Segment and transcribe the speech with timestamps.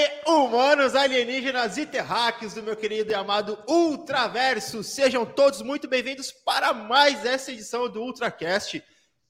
[0.00, 4.82] aí, humanos, alienígenas e terráqueos do meu querido e amado Ultraverso.
[4.82, 8.82] Sejam todos muito bem-vindos para mais essa edição do Ultracast.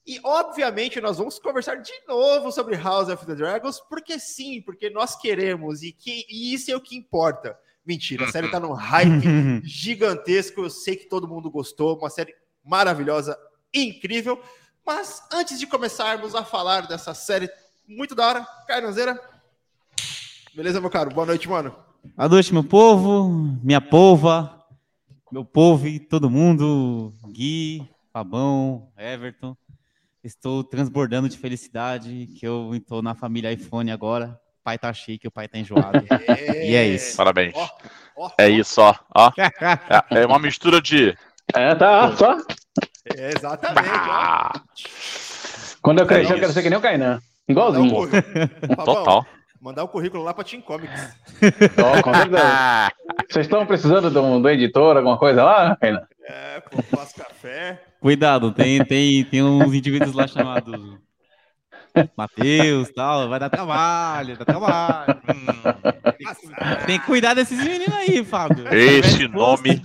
[0.07, 4.89] E, obviamente, nós vamos conversar de novo sobre House of the Dragons, porque sim, porque
[4.89, 7.57] nós queremos e, que, e isso é o que importa.
[7.85, 10.61] Mentira, a série tá num hype gigantesco.
[10.61, 12.33] Eu sei que todo mundo gostou, uma série
[12.63, 13.37] maravilhosa,
[13.73, 14.41] incrível.
[14.85, 17.49] Mas antes de começarmos a falar dessa série
[17.85, 19.19] muito da hora, Carnazeira,
[20.55, 21.11] beleza, meu caro?
[21.11, 21.75] Boa noite, mano.
[22.15, 23.29] Boa noite, meu povo,
[23.63, 24.63] minha polva,
[25.31, 29.55] meu povo e todo mundo, Gui, Fabão, Everton.
[30.23, 34.39] Estou transbordando de felicidade que eu estou na família iPhone agora.
[34.59, 36.05] O pai tá chique, o pai tá enjoado.
[36.63, 37.17] E é isso.
[37.17, 37.53] Parabéns.
[37.55, 37.67] Ó,
[38.15, 38.93] ó, É isso, ó.
[39.15, 39.31] ó.
[40.11, 41.17] É, é uma mistura de.
[41.55, 42.37] É, tá, só.
[43.17, 43.89] É, exatamente.
[43.89, 44.11] ó.
[44.11, 44.61] Ah,
[45.81, 47.19] Quando eu crescer, É eu quero ser que nem o Kainan.
[47.47, 48.07] Igualzinho.
[48.75, 49.25] Fabão, total.
[49.61, 51.15] Mandar o currículo lá pra Team Comics.
[51.77, 52.91] Ó, com certeza.
[53.29, 55.77] Vocês estão precisando de um, do editor, alguma coisa lá?
[56.23, 57.79] É, faço café.
[57.99, 60.97] Cuidado, tem, tem, tem uns indivíduos lá chamados
[62.15, 63.29] Matheus tal.
[63.29, 65.21] Vai dar trabalho, dá trabalho.
[65.29, 68.65] hum, Tem que cuidar desses meninos aí, Fábio.
[68.73, 69.83] esse nome.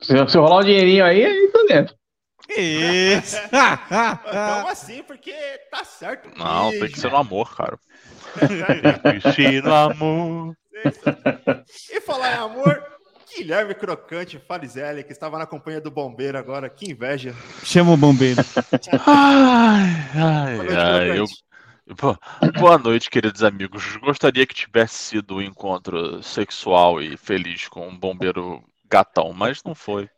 [0.00, 1.94] Se, se rolar um dinheirinho aí, aí tá dentro.
[2.56, 3.36] Isso.
[4.28, 5.32] Então assim, porque
[5.70, 6.28] tá certo.
[6.38, 7.78] Não, tem que ser no amor, cara.
[9.62, 10.56] No amor.
[11.90, 12.82] E falar em amor,
[13.36, 17.34] Guilherme Crocante Farizelli, que estava na companhia do bombeiro agora, que inveja.
[17.64, 18.40] Chama o bombeiro.
[19.06, 21.18] Ai, ai, Boa noite, ai.
[21.18, 21.26] Eu...
[22.58, 23.96] Boa noite, queridos amigos.
[23.96, 29.74] Gostaria que tivesse sido um encontro sexual e feliz com um bombeiro gatão, mas não
[29.74, 30.08] foi.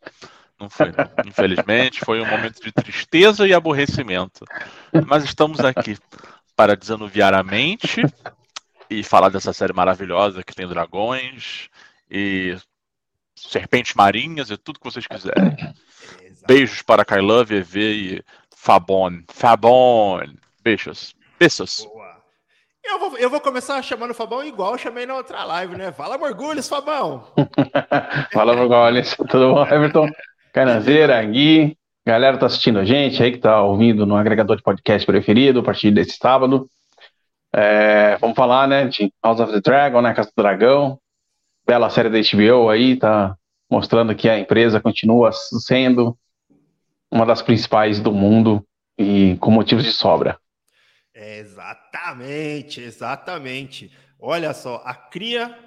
[0.60, 1.10] Não foi, não.
[1.26, 4.44] Infelizmente, foi um momento de tristeza e aborrecimento.
[5.06, 5.98] Mas estamos aqui
[6.56, 8.02] para desanuviar a mente
[8.88, 11.68] e falar dessa série maravilhosa que tem dragões
[12.10, 12.56] e
[13.36, 15.54] serpentes marinhas e tudo que vocês quiserem.
[16.24, 16.46] Exato.
[16.46, 18.24] Beijos para Kailove, EV e
[18.56, 19.22] Fabon.
[19.28, 20.22] Fabon.
[20.62, 21.14] Beijos.
[21.38, 21.84] Beijos.
[21.84, 22.16] Boa.
[22.82, 25.90] Eu vou, eu vou começar chamando o Fabão igual eu chamei na outra live, né?
[25.90, 27.26] Fala, Morgulhos, Fabão.
[28.32, 29.16] Fala, Morgoles.
[29.16, 30.08] Tudo bom, Everton?
[30.52, 31.76] Kainanzeira, Gui.
[32.06, 35.62] Galera tá assistindo a gente aí, que tá ouvindo no agregador de podcast preferido a
[35.64, 36.68] partir desse sábado.
[37.52, 41.00] É, vamos falar, né, de House of the Dragon, né, Casa do Dragão.
[41.66, 43.36] Bela série da HBO aí, tá
[43.68, 46.16] mostrando que a empresa continua sendo
[47.10, 48.64] uma das principais do mundo
[48.96, 50.38] e com motivos de sobra.
[51.12, 53.90] Exatamente, exatamente.
[54.20, 55.58] Olha só, a cria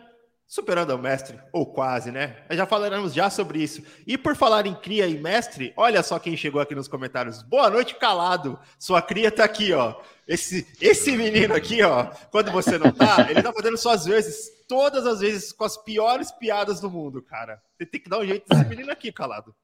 [0.50, 2.38] superando o mestre, ou quase, né?
[2.50, 3.84] Já falaremos já sobre isso.
[4.08, 7.44] E por falar em cria e mestre, olha só quem chegou aqui nos comentários.
[7.44, 8.60] Boa noite, calado.
[8.80, 10.02] Sua cria tá aqui, ó.
[10.28, 15.06] Esse, esse menino aqui, ó, quando você não tá, ele tá fazendo suas vezes, todas
[15.06, 17.62] as vezes, com as piores piadas do mundo, cara.
[17.78, 19.56] Você tem que dar um jeito nesse menino aqui, calado.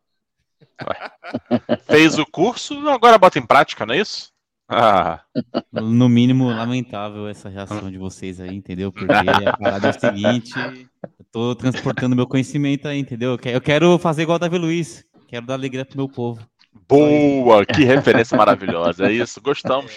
[1.87, 4.34] Fez o curso, agora bota em prática, não é isso?
[4.67, 5.21] Ah,
[5.71, 8.91] No mínimo, lamentável essa reação de vocês aí, entendeu?
[8.91, 10.53] Porque a parada é o seguinte:
[11.03, 13.31] eu tô transportando meu conhecimento aí, entendeu?
[13.31, 15.05] Eu que- Eu quero fazer igual o Davi Luiz.
[15.27, 16.41] Quero dar alegria pro meu povo.
[16.87, 17.65] boa!
[17.65, 19.07] Que referência maravilhosa.
[19.07, 19.95] É isso, gostamos.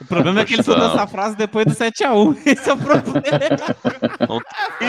[0.00, 0.94] O problema é que ele Gostamos.
[0.94, 2.36] essa frase depois do 7x1.
[2.46, 3.12] Esse é o problema.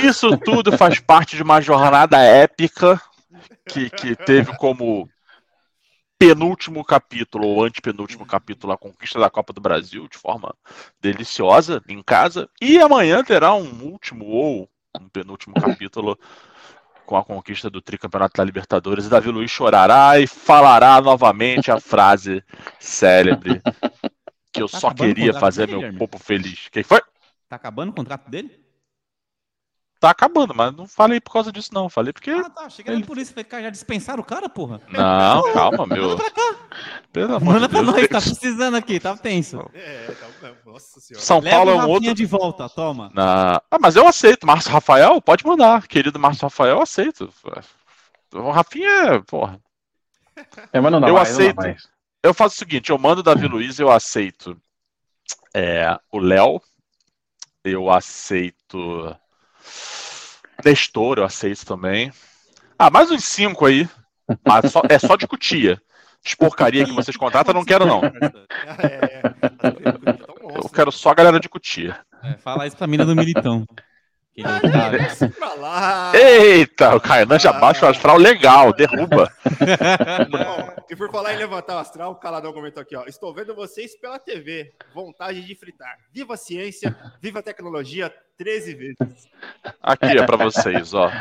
[0.03, 2.99] Isso tudo faz parte de uma jornada épica
[3.67, 5.07] que, que teve como
[6.25, 10.55] penúltimo capítulo ou antepenúltimo capítulo a conquista da Copa do Brasil de forma
[10.99, 12.49] deliciosa em casa.
[12.59, 14.67] E amanhã terá um último ou
[14.99, 16.17] um penúltimo capítulo
[17.05, 19.05] com a conquista do tricampeonato da Libertadores.
[19.05, 22.43] E Davi Luiz chorará e falará novamente a frase
[22.79, 23.61] célebre
[24.51, 26.69] que eu Tá só queria fazer dele, meu povo feliz.
[26.71, 27.01] Quem foi?
[27.47, 28.64] Tá acabando o contrato dele?
[30.05, 31.89] Tá acabando, mas não falei por causa disso, não.
[31.89, 32.29] Falei porque.
[32.29, 32.69] Ah, tá.
[32.69, 33.31] Chega por isso.
[33.31, 34.79] Falei, cara, já dispensaram o cara, porra?
[34.89, 36.09] Não, calma, meu.
[36.09, 36.55] Manda pra cá.
[37.11, 37.95] Pelo amor Manda de pra Deus.
[37.95, 39.67] nós, tá precisando aqui, tá tenso.
[39.73, 41.25] É, tá, nossa senhora.
[41.25, 42.13] São Leva Paulo é um outro.
[42.13, 43.09] de volta, toma.
[43.15, 44.45] Na- Ah, mas eu aceito.
[44.45, 45.87] Márcio Rafael, pode mandar.
[45.87, 47.33] Querido Márcio Rafael, eu aceito.
[48.31, 49.19] O Rafinha é.
[49.21, 49.59] Porra.
[50.71, 51.55] É, mas não dá Eu mais, não dá aceito.
[51.57, 51.87] mais.
[52.21, 54.55] Eu faço o seguinte: eu mando o Davi Luiz, eu aceito
[55.53, 56.61] é, o Léo,
[57.63, 59.15] eu aceito
[60.63, 62.11] Nestor, eu aceito também.
[62.77, 63.87] Ah, mais uns cinco aí.
[64.45, 65.81] Mas só- é só de cutia.
[66.25, 68.01] De porcaria que vocês contratam, eu não quero, não.
[68.03, 69.49] É, tá?
[69.51, 71.99] Tá um Eu quero só a galera de cutia.
[72.23, 73.65] É, fala isso pra mina do Militão.
[74.41, 76.11] Tá- lá.
[76.13, 79.31] Eita, o Kainan já baixa o astral legal, derruba.
[80.29, 83.05] Bom, e por falar em levantar o astral, o Caladão comentou aqui, ó.
[83.05, 84.73] Estou vendo vocês pela TV.
[84.93, 85.95] Vontade de fritar.
[86.11, 89.29] Viva a ciência, viva a tecnologia 13 vezes.
[89.81, 91.11] Aqui é pra vocês, ó.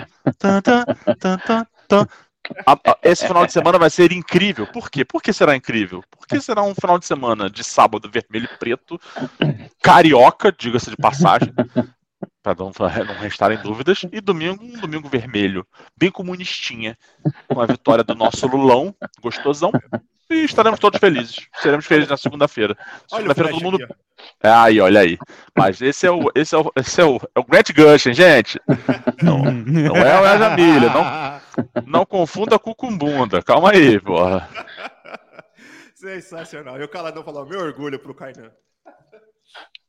[3.03, 4.67] Esse final de semana vai ser incrível.
[4.67, 5.05] Por quê?
[5.05, 6.03] Por que será incrível?
[6.11, 9.01] Porque será um final de semana de sábado vermelho e preto,
[9.83, 11.53] carioca, diga-se de passagem,
[12.43, 16.99] para não, pra não restarem dúvidas, e domingo, um domingo vermelho, bem comunistinha,
[17.49, 19.73] com a vitória do nosso Lulão, gostosão,
[20.31, 21.47] e estaremos todos felizes.
[21.61, 22.77] Seremos felizes na segunda-feira.
[23.09, 23.95] Segunda-feira todo mundo aqui,
[24.43, 25.19] é, aí, olha aí.
[25.57, 28.61] Mas esse é o, esse é o, esse é o, é o Grant Gushing, gente.
[29.23, 30.93] Não, não é o Miller.
[30.93, 31.41] Não,
[31.87, 33.43] não confunda com Cumbunda.
[33.43, 34.49] Calma aí, porra.
[35.95, 36.81] Sensacional.
[36.81, 38.51] E o Caladão falou, meu orgulho pro Kainan.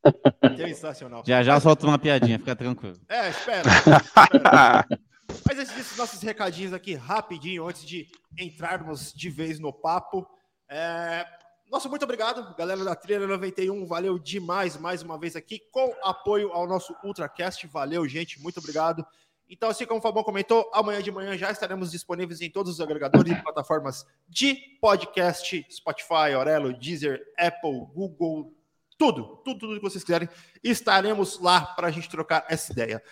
[0.57, 1.23] Sensacional.
[1.25, 2.97] Já já solta uma piadinha, fica tranquilo.
[3.09, 3.69] É, espera.
[3.69, 4.85] espera.
[5.47, 8.07] Mas antes disso, nossos recadinhos aqui rapidinho, antes de
[8.37, 10.27] entrarmos de vez no papo.
[10.67, 11.25] É,
[11.69, 13.85] Nosso muito obrigado, galera da Trilha 91.
[13.85, 17.65] Valeu demais mais uma vez aqui, com apoio ao nosso Ultracast.
[17.67, 19.05] Valeu, gente, muito obrigado.
[19.49, 22.81] Então, assim como o Fabão comentou, amanhã de manhã já estaremos disponíveis em todos os
[22.81, 28.53] agregadores e plataformas de podcast: Spotify, Orelo, Deezer, Apple, Google,
[28.97, 30.29] tudo, tudo, tudo que vocês quiserem.
[30.63, 33.03] Estaremos lá para a gente trocar essa ideia.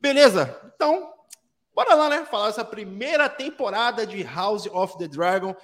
[0.00, 0.72] Beleza?
[0.74, 1.12] Então,
[1.78, 2.26] bora lá, né?
[2.28, 5.54] Falar essa primeira temporada de House of the Dragon.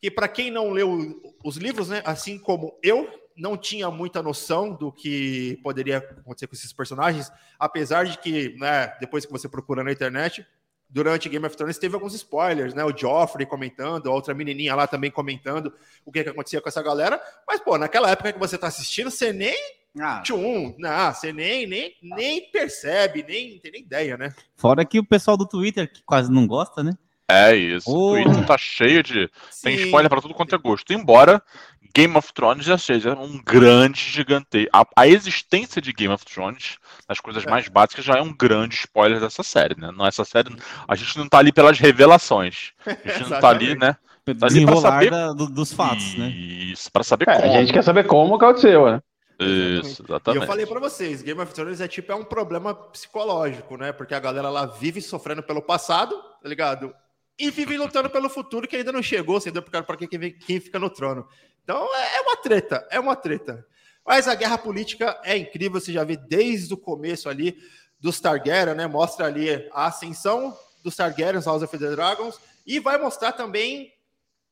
[0.00, 2.00] Que para quem não leu os livros, né?
[2.04, 8.04] Assim como eu, não tinha muita noção do que poderia acontecer com esses personagens, apesar
[8.04, 10.46] de que, né, depois que você procura na internet,
[10.88, 12.84] durante Game of Thrones teve alguns spoilers, né?
[12.84, 15.74] O Joffrey comentando, a outra menininha lá também comentando
[16.04, 17.20] o que, que acontecia com essa galera.
[17.44, 19.56] Mas, pô, naquela época que você tá assistindo, você nem
[20.00, 24.32] Ah, tchum, não, você nem, nem, nem percebe, nem tem nem ideia, né?
[24.56, 26.92] fora que o pessoal do Twitter, que quase não gosta, né?
[27.30, 27.90] É isso.
[27.90, 28.22] O Porra.
[28.24, 29.28] Twitter tá cheio de.
[29.62, 29.84] Tem Sim.
[29.84, 30.94] spoiler pra tudo quanto é gosto.
[30.94, 31.42] Embora
[31.94, 34.66] Game of Thrones já seja um grande gigante.
[34.72, 37.50] A, a existência de Game of Thrones, nas coisas É.
[37.50, 39.90] mais básicas, já é um grande spoiler dessa série, né?
[39.94, 40.56] Não, essa série.
[40.88, 42.72] A gente não tá ali pelas revelações.
[42.86, 43.94] A gente não tá ali, né?
[44.42, 46.28] ali pra saber- da- do- dos fatos, né?
[46.30, 47.52] Isso, pra saber É, como.
[47.54, 49.00] a gente quer saber como aconteceu, né?
[49.38, 50.42] Isso, E exatamente.
[50.42, 53.92] eu falei pra vocês, Game of Thrones é tipo é um problema psicológico, né?
[53.92, 56.92] Porque a galera lá vive sofrendo pelo passado, tá ligado?
[57.38, 59.62] E vive lutando pelo futuro que ainda não chegou, entendeu?
[59.62, 61.28] Porque para quem, quem fica no trono.
[61.62, 63.64] Então é é uma treta, é uma treta.
[64.04, 67.56] Mas a guerra política é incrível, você já vê desde o começo ali
[68.00, 68.86] dos Targaryen, né?
[68.86, 73.92] Mostra ali a ascensão dos Targaryens, House of the Dragons, e vai mostrar também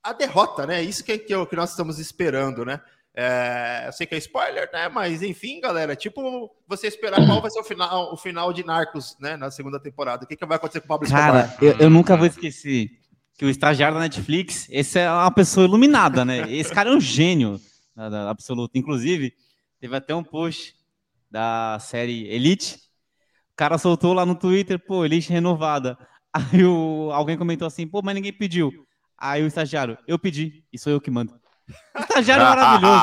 [0.03, 0.83] a derrota, né?
[0.83, 2.81] Isso que, que, é que nós estamos esperando, né?
[3.19, 4.91] É, eu sei que é spoiler, né?
[4.91, 9.17] Mas enfim, galera, tipo, você esperar qual vai ser o final, o final de Narcos,
[9.19, 9.39] né?
[9.39, 10.25] Na segunda temporada.
[10.25, 11.65] O que, que vai acontecer com o Pablo Cara, Escobar?
[11.65, 12.91] eu, eu nunca vou esquecer
[13.39, 16.51] que o estagiário da Netflix, esse é uma pessoa iluminada, né?
[16.53, 17.59] Esse cara é um gênio
[18.29, 18.77] absoluto.
[18.77, 19.35] Inclusive,
[19.81, 20.75] teve até um post
[21.31, 22.77] da série Elite.
[23.53, 25.99] O cara soltou lá no Twitter, pô, Elite renovada.
[26.33, 28.71] Aí o, alguém comentou assim, pô, mas ninguém pediu.
[29.17, 31.33] Aí o estagiário, eu pedi, e sou eu que mando.
[31.99, 32.95] Estagiário maravilhoso.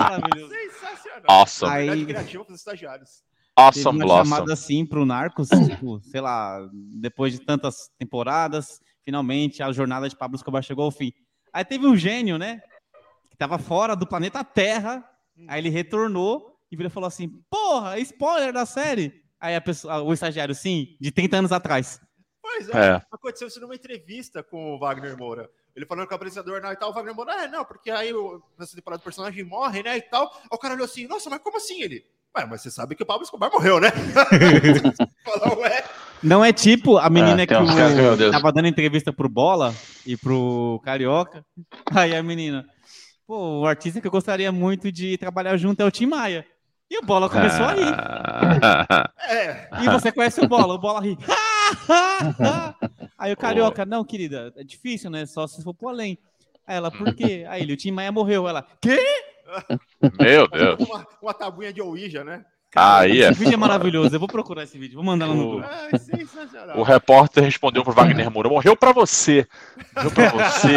[0.00, 0.52] Maravilhoso.
[0.54, 1.22] Sensacional.
[1.28, 1.72] Awesome.
[1.72, 3.10] Aí- criativa para os estagiários.
[3.10, 4.24] Teve Awesome uma Blossom.
[4.24, 6.58] chamada assim pro Narcos, tipo, sei lá,
[7.00, 11.10] depois de tantas temporadas, finalmente a jornada de Pablo Escobar chegou ao fim.
[11.52, 12.60] Aí teve um gênio, né?
[13.30, 15.02] Que tava fora do planeta Terra,
[15.48, 19.22] aí ele retornou e virou e falou assim: Porra, spoiler da série!
[19.40, 21.98] Aí a pessoa, o estagiário, sim, de 30 anos atrás.
[22.42, 23.02] Pois é, É.
[23.10, 25.48] aconteceu isso numa entrevista com o Wagner Moura.
[25.76, 28.12] Ele falando com o apresentador né, e tal, o Wagner Moura, é, não, porque aí
[28.14, 30.32] o- nessa temporada o personagem morre, né, e tal.
[30.34, 32.02] Aí o cara olhou assim, nossa, mas como assim ele?
[32.36, 33.88] Ué, mas você sabe que o Pablo Escobar morreu, né?
[35.24, 35.84] Falou, ué.
[36.22, 38.30] Não é tipo a menina Ah, que Deus.
[38.32, 39.74] tava dando entrevista pro Bola
[40.06, 41.44] e pro Carioca.
[41.94, 42.66] Aí a menina,
[43.26, 46.46] pô, o artista que eu gostaria muito de trabalhar junto é o Tim Maia.
[46.90, 47.94] E o Bola começou a rir.
[49.28, 51.18] É, E você conhece o Bola, o Bola ri.
[53.26, 55.26] Aí o Carioca, não, querida, é difícil, né?
[55.26, 56.16] Só se for pro além.
[56.66, 57.44] Aí ela, por quê?
[57.50, 58.46] Aí ele, o Tim Maia morreu.
[58.48, 58.98] Ela, quê?
[60.20, 60.78] Meu Deus.
[60.88, 62.44] uma, uma tabuinha de Ouija, né?
[62.74, 63.30] Aí é.
[63.30, 64.14] Esse vídeo é maravilhoso.
[64.14, 65.68] Eu vou procurar esse vídeo, vou mandar lá no O- grupo.
[65.92, 66.78] É, sensacional.
[66.78, 69.46] O repórter respondeu pro Wagner Moura: morreu pra você.
[69.96, 70.70] Morreu pra você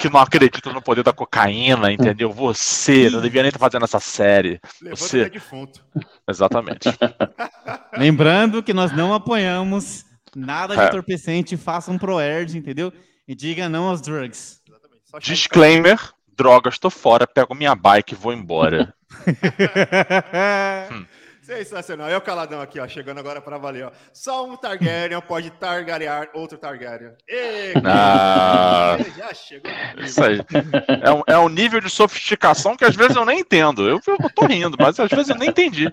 [0.00, 2.32] que não acredita no poder da cocaína, entendeu?
[2.32, 4.60] Você não devia nem estar fazendo essa série.
[4.80, 5.84] Levanta você- defunto.
[6.28, 6.88] Exatamente.
[7.96, 10.86] Lembrando que nós não apoiamos nada de É.
[10.86, 12.92] entorpecente, façam pro-erd, entendeu?
[13.26, 14.60] E diga não aos drugs.
[15.20, 15.98] Disclaimer:
[16.36, 18.94] drogas, tô fora, pego minha bike e vou embora.
[21.50, 22.08] Sensacional.
[22.08, 23.90] Eu caladão aqui, ó, chegando agora para valer, ó.
[24.12, 27.10] Só um Targaryen pode targarear outro Targaryen.
[27.26, 29.68] Ei, ah, já chegou.
[29.98, 30.38] Isso aí.
[31.02, 33.88] É um, é um nível de sofisticação que às vezes eu nem entendo.
[33.88, 35.92] Eu, eu tô rindo, mas às vezes eu nem entendi.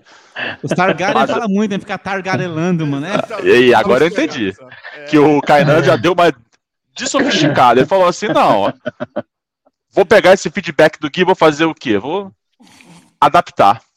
[0.62, 1.28] Os Targaryen mas...
[1.28, 1.78] fala muito, né?
[1.80, 3.14] Ficar targarelando, mano, né?
[3.42, 4.54] E agora eu entendi.
[4.94, 5.04] É...
[5.06, 6.32] Que o Kainan já deu uma
[6.94, 7.80] de sofisticado.
[7.80, 8.72] Ele falou assim: não,
[9.90, 11.98] vou pegar esse feedback do Gui, vou fazer o quê?
[11.98, 12.30] Vou
[13.20, 13.87] adaptar.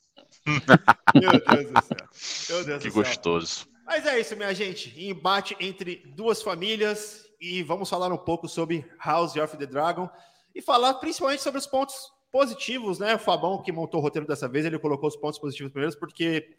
[1.15, 2.55] Meu Deus do céu.
[2.55, 3.48] Meu Deus que do gostoso.
[3.48, 3.67] Céu.
[3.86, 4.93] Mas é isso, minha gente.
[5.03, 10.10] Embate entre duas famílias e vamos falar um pouco sobre House of the Dragon
[10.55, 11.95] e falar principalmente sobre os pontos
[12.31, 13.15] positivos, né?
[13.15, 16.55] O Fabão que montou o roteiro dessa vez, ele colocou os pontos positivos primeiros porque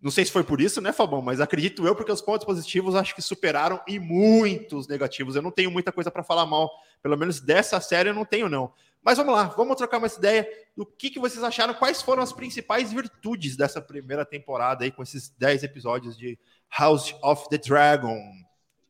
[0.00, 1.20] não sei se foi por isso, né, Fabão?
[1.20, 5.34] Mas acredito eu, porque os pontos positivos acho que superaram e muitos negativos.
[5.34, 6.70] Eu não tenho muita coisa para falar mal,
[7.02, 8.72] pelo menos dessa série eu não tenho, não.
[9.02, 12.32] Mas vamos lá, vamos trocar uma ideia do que, que vocês acharam, quais foram as
[12.32, 16.38] principais virtudes dessa primeira temporada aí, com esses 10 episódios de
[16.76, 18.18] House of the Dragon.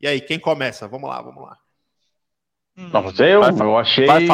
[0.01, 0.89] E aí, quem começa?
[0.89, 1.57] Vamos lá, vamos lá.
[2.77, 4.07] Não, eu, vai, eu achei.
[4.07, 4.27] Vai,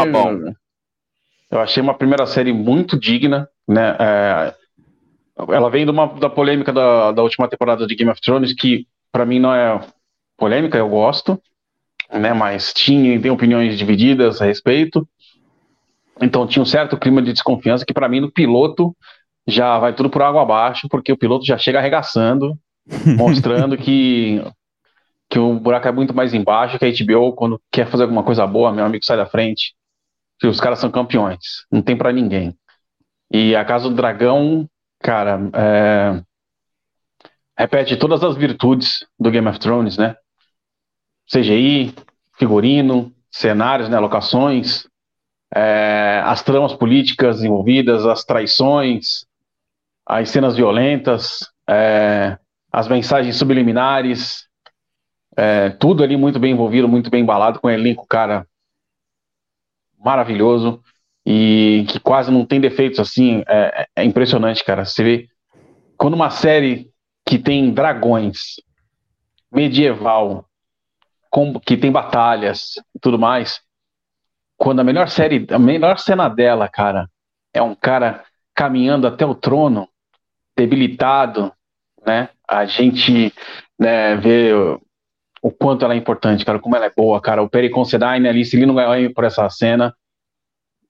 [1.51, 3.97] eu achei uma primeira série muito digna, né?
[3.99, 4.55] É,
[5.37, 8.87] ela vem de uma, da polêmica da, da última temporada de Game of Thrones, que
[9.11, 9.81] para mim não é
[10.37, 11.41] polêmica, eu gosto,
[12.13, 12.33] né?
[12.35, 15.09] Mas tinha tem opiniões divididas a respeito.
[16.21, 18.97] Então tinha um certo clima de desconfiança que para mim no piloto
[19.47, 22.57] já vai tudo por água abaixo, porque o piloto já chega arregaçando,
[23.17, 24.43] mostrando que
[25.29, 28.47] que o buraco é muito mais embaixo, que a HBO quando quer fazer alguma coisa
[28.47, 29.75] boa, meu amigo sai da frente.
[30.39, 31.39] Que os caras são campeões,
[31.71, 32.57] não tem para ninguém.
[33.33, 34.69] E a Casa do Dragão
[35.05, 36.23] Cara, é...
[37.59, 40.17] repete todas as virtudes do Game of Thrones, né?
[41.31, 41.95] CGI,
[42.39, 44.89] figurino, cenários, né, locações,
[45.55, 46.21] é...
[46.25, 49.25] as tramas políticas envolvidas, as traições,
[50.07, 52.39] as cenas violentas, é...
[52.73, 54.47] as mensagens subliminares,
[55.37, 55.71] é...
[55.71, 58.47] tudo ali muito bem envolvido, muito bem embalado, com um elenco, cara,
[59.99, 60.83] maravilhoso
[61.27, 63.43] e que quase não tem defeitos assim.
[63.49, 64.85] É, é impressionante, cara.
[64.85, 65.29] Você vê
[65.97, 66.91] quando uma série
[67.27, 68.61] que tem dragões,
[69.51, 70.47] medieval,
[71.31, 73.61] com, que tem batalhas e tudo mais,
[74.57, 77.09] quando a melhor série, a melhor cena dela, cara,
[77.53, 79.89] é um cara caminhando até o trono,
[80.57, 81.53] debilitado,
[82.07, 82.29] né?
[82.47, 83.33] A gente
[83.79, 84.53] né, vê
[85.43, 87.43] o, quanto ela é importante, cara, como ela é boa, cara.
[87.43, 89.95] O Perry Considine ali, se ele não ganhou por essa cena,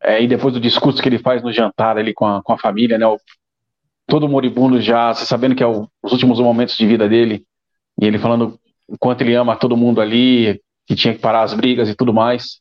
[0.03, 2.59] é, e depois do discurso que ele faz no jantar ali com a, com a
[2.59, 3.07] família, né?
[3.07, 3.19] O,
[4.07, 7.45] todo moribundo já, sabendo que é o, os últimos momentos de vida dele,
[8.01, 11.55] e ele falando o quanto ele ama todo mundo ali, que tinha que parar as
[11.55, 12.61] brigas e tudo mais.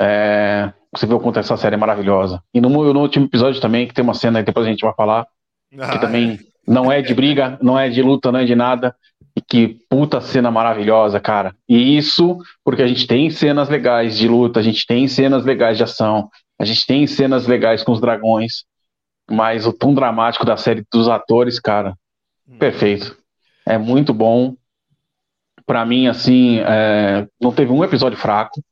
[0.00, 2.42] É, você vê o quanto essa série é maravilhosa.
[2.52, 4.94] E no, no, último episódio também, que tem uma cena que depois a gente vai
[4.94, 5.26] falar,
[5.78, 6.38] ah, que também é.
[6.66, 8.94] não é de briga, não é de luta, não é de nada.
[9.36, 11.56] E que puta cena maravilhosa, cara.
[11.68, 15.76] E isso porque a gente tem cenas legais de luta, a gente tem cenas legais
[15.76, 18.64] de ação, a gente tem cenas legais com os dragões,
[19.28, 21.94] mas o tom dramático da série dos atores, cara,
[22.48, 22.58] hum.
[22.58, 23.16] perfeito.
[23.66, 24.54] É muito bom.
[25.66, 28.62] Para mim, assim, é, não teve um episódio fraco,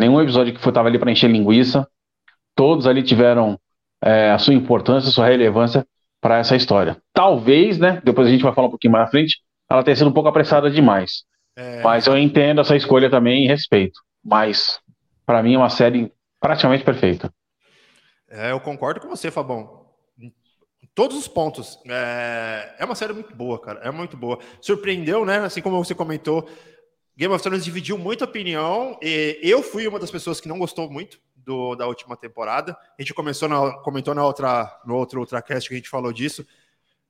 [0.00, 1.86] nenhum episódio que tava ali para encher linguiça.
[2.56, 3.58] Todos ali tiveram
[4.02, 5.86] é, a sua importância, a sua relevância
[6.20, 6.96] para essa história.
[7.12, 8.00] Talvez, né?
[8.04, 9.38] Depois a gente vai falar um pouquinho mais à frente
[9.70, 11.22] ela tem sido um pouco apressada demais.
[11.54, 11.80] É...
[11.82, 14.00] Mas eu entendo essa escolha também e respeito.
[14.22, 14.80] Mas,
[15.24, 17.32] para mim, é uma série praticamente perfeita.
[18.28, 19.86] É, eu concordo com você, Fabão.
[20.18, 20.32] Em
[20.92, 21.78] todos os pontos.
[21.86, 22.74] É...
[22.80, 23.80] é uma série muito boa, cara.
[23.84, 24.40] É muito boa.
[24.60, 25.38] Surpreendeu, né?
[25.38, 26.48] Assim como você comentou,
[27.20, 28.98] Game of Thrones dividiu muita opinião.
[29.02, 32.74] Eu fui uma das pessoas que não gostou muito do, da última temporada.
[32.98, 36.46] A gente começou na, comentou na outra, no outro Ultracast que a gente falou disso.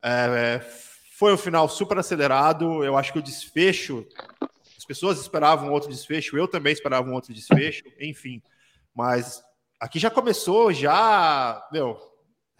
[0.02, 0.60] É,
[1.16, 2.82] foi um final super acelerado.
[2.82, 4.04] Eu acho que o desfecho.
[4.76, 8.42] As pessoas esperavam outro desfecho, eu também esperava um outro desfecho, enfim.
[8.92, 9.40] Mas
[9.78, 11.64] aqui já começou, já.
[11.70, 11.96] Meu,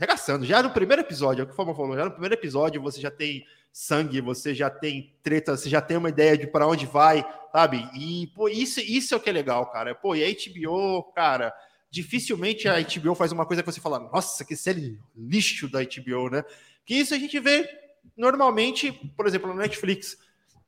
[0.01, 0.47] regaçando.
[0.47, 2.99] Já no primeiro episódio, é o que o Fama falou, já no primeiro episódio você
[2.99, 6.87] já tem sangue, você já tem treta, você já tem uma ideia de para onde
[6.87, 7.87] vai, sabe?
[7.95, 9.95] E, pô, isso, isso é o que é legal, cara.
[9.95, 11.53] Pô, e a HBO, cara,
[11.91, 16.31] dificilmente a HBO faz uma coisa que você fala, nossa, que série lixo da HBO,
[16.31, 16.45] né?
[16.87, 17.69] Que isso a gente vê
[18.17, 20.17] normalmente, por exemplo, no Netflix,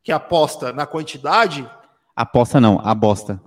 [0.04, 1.68] que aposta na quantidade.
[2.14, 3.40] Aposta não, a bosta.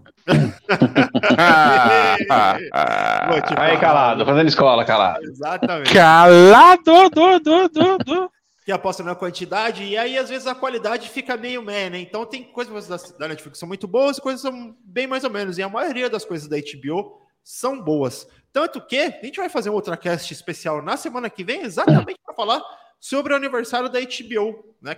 [3.57, 5.23] Aí, calado, fazendo escola, calado.
[5.23, 5.93] Exatamente.
[5.93, 8.31] Calado, do, do, do, do.
[8.65, 11.99] Que aposta na quantidade, e aí às vezes a qualidade fica meio meh, né?
[11.99, 15.23] Então tem coisas da, da Netflix que são muito boas e coisas são bem mais
[15.23, 15.59] ou menos.
[15.59, 18.27] E a maioria das coisas da HBO são boas.
[18.51, 22.19] Tanto que a gente vai fazer um outra cast especial na semana que vem, exatamente
[22.25, 22.59] para falar
[22.99, 24.95] sobre o aniversário da HBO, né?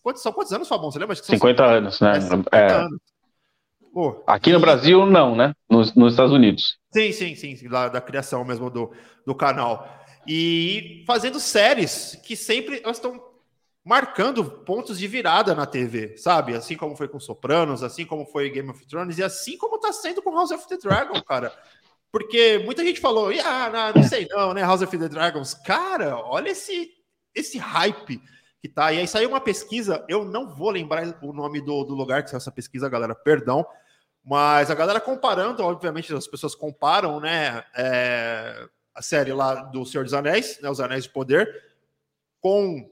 [0.00, 0.92] Quantos, são quantos anos, Fabão?
[0.92, 1.16] Você lembra?
[1.16, 1.74] 50 são...
[1.74, 2.16] anos, né?
[2.16, 2.72] É, 50 é.
[2.72, 3.00] anos.
[3.94, 5.54] Pô, Aqui no Brasil, não, né?
[5.70, 6.78] Nos, nos Estados Unidos.
[6.92, 8.90] Sim, sim, sim, lá da criação mesmo do,
[9.24, 9.88] do canal.
[10.26, 13.22] E fazendo séries que sempre elas estão
[13.84, 16.56] marcando pontos de virada na TV, sabe?
[16.56, 19.92] Assim como foi com Sopranos, assim como foi Game of Thrones, e assim como tá
[19.92, 21.52] sendo com House of the Dragon, cara.
[22.10, 24.62] Porque muita gente falou, ah, não, não sei não, né?
[24.62, 25.54] House of the Dragons.
[25.54, 26.90] Cara, olha esse,
[27.32, 28.20] esse hype
[28.60, 28.92] que tá.
[28.92, 32.30] E aí saiu uma pesquisa, eu não vou lembrar o nome do, do lugar que
[32.30, 33.64] saiu essa pesquisa, galera, perdão.
[34.24, 37.62] Mas a galera comparando, obviamente as pessoas comparam, né?
[37.76, 40.70] É, a série lá do Senhor dos Anéis, né?
[40.70, 41.62] Os Anéis de Poder,
[42.40, 42.90] com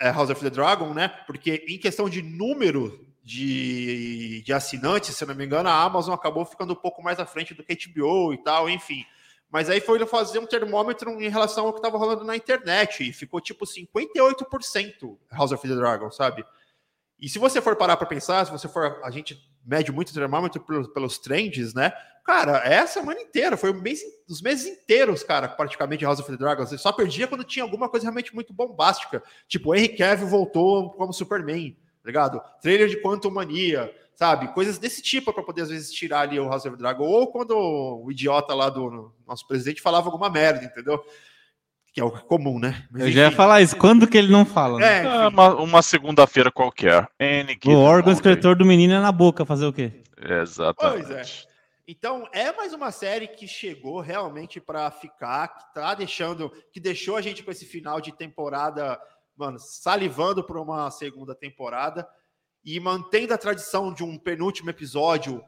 [0.00, 1.08] é, House of the Dragon, né?
[1.26, 6.44] Porque em questão de número de, de assinantes, se não me engano, a Amazon acabou
[6.44, 9.04] ficando um pouco mais à frente do que a HBO e tal, enfim.
[9.48, 13.12] Mas aí foi fazer um termômetro em relação ao que estava rolando na internet e
[13.12, 16.44] ficou tipo 58% House of the Dragon, sabe?
[17.18, 19.00] E se você for parar para pensar, se você for.
[19.02, 21.92] A gente mede muito o termômetro pelos, pelos trends, né?
[22.24, 26.30] Cara, é a semana inteira, foi o mês, os meses inteiros, cara, praticamente House of
[26.30, 26.70] the Dragons.
[26.70, 29.22] Você só perdia quando tinha alguma coisa realmente muito bombástica.
[29.46, 32.42] Tipo, Henry Cavill voltou como Superman, tá ligado?
[32.60, 34.52] Trailer de Quantum Mania, sabe?
[34.54, 37.04] Coisas desse tipo para poder às vezes tirar ali o House of the Dragon.
[37.04, 41.00] Ou quando o idiota lá do nosso presidente falava alguma merda, entendeu?
[41.96, 42.86] Que é o comum, né?
[42.90, 43.74] Mas, eu já ia falar isso.
[43.74, 44.78] Quando que ele não fala?
[44.78, 44.98] Né?
[44.98, 47.08] É, é uma, uma segunda-feira qualquer.
[47.64, 50.04] o órgão escritor do menino é na boca, fazer o quê?
[50.20, 51.06] Exatamente.
[51.06, 51.22] Pois é.
[51.88, 57.16] Então, é mais uma série que chegou realmente para ficar, que tá deixando, que deixou
[57.16, 59.00] a gente com esse final de temporada,
[59.34, 62.06] mano, salivando para uma segunda temporada
[62.62, 65.42] e mantendo a tradição de um penúltimo episódio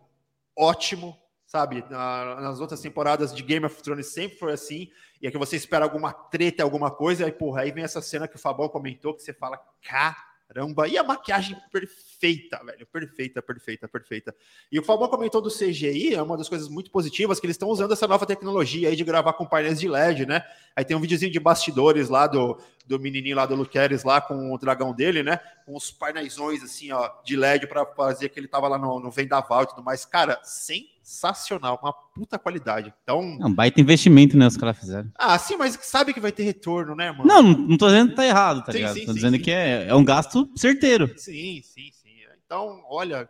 [0.56, 1.14] ótimo,
[1.48, 1.82] sabe?
[1.90, 4.88] nas outras temporadas de Game of Thrones sempre foi assim
[5.20, 8.28] e é que você espera alguma treta, alguma coisa, e porra, aí vem essa cena
[8.28, 13.88] que o Fabão comentou, que você fala, caramba, e a maquiagem perfeita, velho, perfeita, perfeita,
[13.88, 14.36] perfeita.
[14.70, 17.68] E o Fabão comentou do CGI, é uma das coisas muito positivas, que eles estão
[17.68, 20.44] usando essa nova tecnologia aí de gravar com painéis de LED, né?
[20.76, 24.52] Aí tem um videozinho de bastidores lá do, do menininho lá do Luqueres lá com
[24.52, 25.40] o dragão dele, né?
[25.66, 29.10] Com os painéis assim, ó, de LED para fazer que ele tava lá no, no
[29.10, 30.04] Vendaval e tudo mais.
[30.04, 32.92] Cara, sem sensacional, uma puta qualidade.
[33.02, 33.38] Então.
[33.40, 34.46] É um baita investimento, né?
[34.46, 35.10] Os caras fizeram.
[35.16, 37.24] Ah, sim, mas sabe que vai ter retorno, né, mano?
[37.24, 38.94] Não, não tô dizendo que tá errado, tá sim, ligado?
[38.94, 39.42] Sim, tô sim, dizendo sim.
[39.42, 41.08] que é, é um gasto certeiro.
[41.16, 42.08] Sim, sim, sim.
[42.44, 43.28] Então, olha,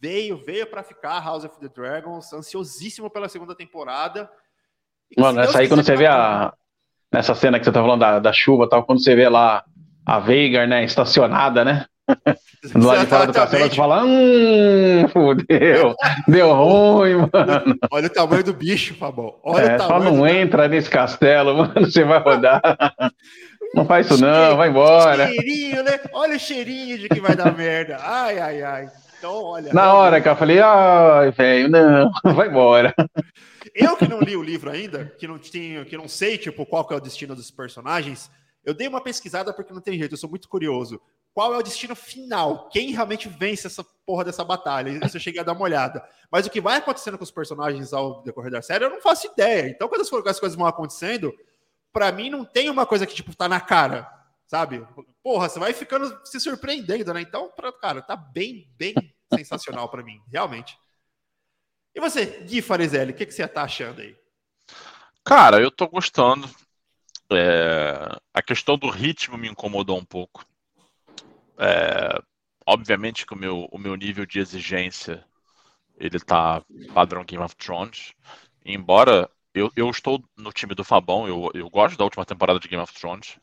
[0.00, 4.30] veio, veio para ficar House of the Dragons, ansiosíssimo pela segunda temporada.
[5.16, 6.54] Mano, essa aí quando você vê a.
[7.12, 9.64] Nessa cena que você tá falando da, da chuva tal, quando você vê lá
[10.06, 11.86] a Veigar, né, estacionada, né?
[12.74, 15.94] Do lado de fora do castelo, você fala, hum, fudeu,
[16.28, 17.78] deu ruim, mano.
[17.90, 19.34] Olha o tamanho do bicho, Fabão.
[19.42, 20.26] Olha é, só não do...
[20.26, 22.60] entra nesse castelo, mano, você vai rodar.
[23.72, 25.28] Não faz isso não, vai embora.
[25.28, 26.00] Cheirinho, né?
[26.12, 27.98] Olha o cheirinho de que vai dar merda.
[28.00, 28.88] Ai, ai, ai.
[29.16, 29.72] Então, olha.
[29.72, 32.92] Na hora que eu falei, ai, velho, não, vai embora.
[33.72, 36.84] Eu que não li o livro ainda, que não tinha, que não sei, tipo, qual
[36.84, 38.28] que é o destino dos personagens,
[38.64, 41.00] eu dei uma pesquisada porque não tem jeito, eu sou muito curioso
[41.32, 44.98] qual é o destino final, quem realmente vence essa porra dessa batalha.
[45.00, 46.04] Eu cheguei a dar uma olhada.
[46.30, 49.28] Mas o que vai acontecendo com os personagens ao decorrer da série, eu não faço
[49.28, 49.68] ideia.
[49.68, 51.32] Então, quando as coisas vão acontecendo,
[51.92, 54.10] para mim não tem uma coisa que, tipo, tá na cara,
[54.46, 54.86] sabe?
[55.22, 57.20] Porra, você vai ficando se surpreendendo, né?
[57.20, 58.94] Então, pra, cara, tá bem, bem
[59.32, 60.76] sensacional para mim, realmente.
[61.94, 64.16] E você, Gui Farizelli, o que, que você tá achando aí?
[65.24, 66.48] Cara, eu tô gostando.
[67.32, 68.18] É...
[68.32, 70.44] A questão do ritmo me incomodou um pouco.
[71.60, 72.18] É,
[72.66, 75.22] obviamente que o meu, o meu nível de exigência
[75.98, 76.62] ele tá
[76.94, 78.14] padrão Game of Thrones.
[78.64, 82.66] Embora eu, eu estou no time do Fabão, eu, eu gosto da última temporada de
[82.66, 83.38] Game of Thrones.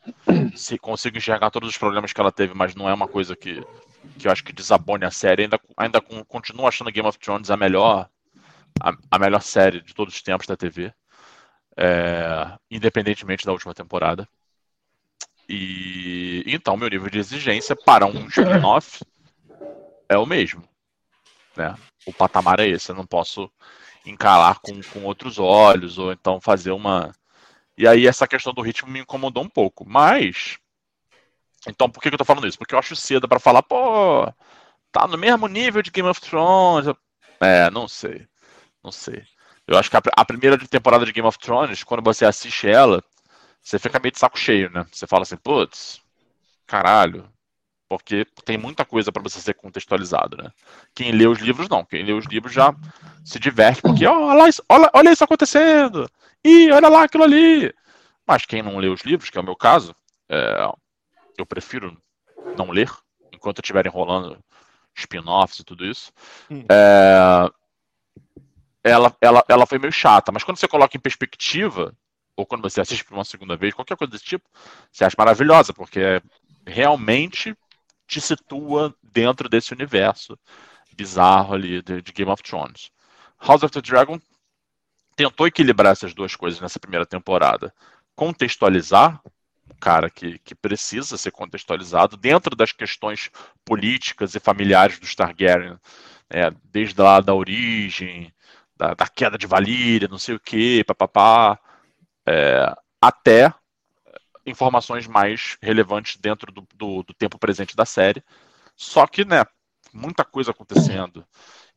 [0.55, 3.63] Se consigo enxergar todos os problemas que ela teve, mas não é uma coisa que,
[4.17, 5.43] que eu acho que desabone a série.
[5.43, 8.09] Ainda, ainda continuo achando Game of Thrones a melhor,
[8.81, 10.91] a, a melhor série de todos os tempos da TV.
[11.79, 14.27] É, independentemente da última temporada.
[15.49, 19.03] E então meu nível de exigência para um spin-off
[20.09, 20.67] é o mesmo.
[21.55, 21.75] Né?
[22.05, 23.49] O patamar é esse, eu não posso
[24.05, 27.13] encarar com, com outros olhos, ou então fazer uma.
[27.77, 29.85] E aí essa questão do ritmo me incomodou um pouco.
[29.87, 30.57] Mas.
[31.67, 32.57] Então por que, que eu tô falando isso?
[32.57, 34.31] Porque eu acho cedo para falar, pô,
[34.91, 36.93] tá no mesmo nível de Game of Thrones.
[37.39, 38.27] É, não sei.
[38.83, 39.23] Não sei.
[39.67, 43.03] Eu acho que a, a primeira temporada de Game of Thrones, quando você assiste ela,
[43.67, 44.85] você fica meio de saco cheio, né?
[44.89, 46.01] Você fala assim, putz,
[46.65, 47.29] caralho,
[47.89, 50.53] porque tem muita coisa para você ser contextualizado, né?
[50.95, 51.83] Quem lê os livros, não.
[51.83, 52.73] Quem lê os livros já
[53.25, 56.09] se diverte, porque oh, olha, isso, olha, olha isso acontecendo!
[56.45, 57.73] Ih, olha lá aquilo ali!
[58.25, 59.93] Mas quem não lê os livros, que é o meu caso,
[60.29, 60.71] é,
[61.37, 62.01] eu prefiro
[62.57, 62.89] não ler
[63.33, 64.41] enquanto estiverem rolando
[64.95, 66.13] spin-offs e tudo isso.
[66.49, 66.63] Hum.
[66.71, 67.49] É,
[68.81, 71.93] ela, ela, ela foi meio chata, mas quando você coloca em perspectiva,
[72.37, 74.47] ou quando você assiste por uma segunda vez, qualquer coisa desse tipo,
[74.91, 76.21] você acha maravilhosa, porque
[76.65, 77.57] realmente
[78.07, 80.37] te situa dentro desse universo
[80.95, 82.91] bizarro ali de, de Game of Thrones.
[83.39, 84.19] House of the Dragon
[85.15, 87.73] tentou equilibrar essas duas coisas nessa primeira temporada.
[88.15, 89.19] Contextualizar
[89.69, 93.29] um cara que, que precisa ser contextualizado dentro das questões
[93.65, 95.77] políticas e familiares dos Targaryen,
[96.29, 98.31] né, desde lá da origem,
[98.77, 101.59] da, da, queda de Valíria, não sei o que, papapá,
[102.27, 103.53] é, até
[104.45, 108.23] informações mais relevantes dentro do, do, do, tempo presente da série.
[108.75, 109.45] Só que, né,
[109.93, 111.25] muita coisa acontecendo.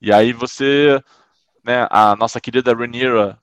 [0.00, 1.02] E aí você
[1.64, 3.38] né, a nossa querida Rhaenyra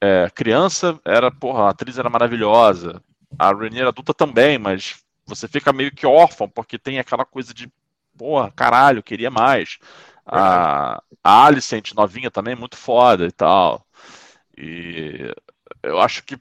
[0.00, 3.02] é, criança era, porra, a atriz era maravilhosa.
[3.38, 7.70] A Rhaenyra adulta também, mas você fica meio que órfão, porque tem aquela coisa de,
[8.16, 9.78] porra, caralho, queria mais.
[10.24, 13.84] A, a Alicent, novinha também, muito foda e tal.
[14.56, 15.34] E
[15.82, 16.38] eu acho que.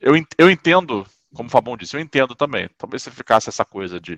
[0.00, 2.68] Eu, eu entendo, como o Fabão disse, eu entendo também.
[2.76, 4.16] Talvez se ficasse essa coisa de,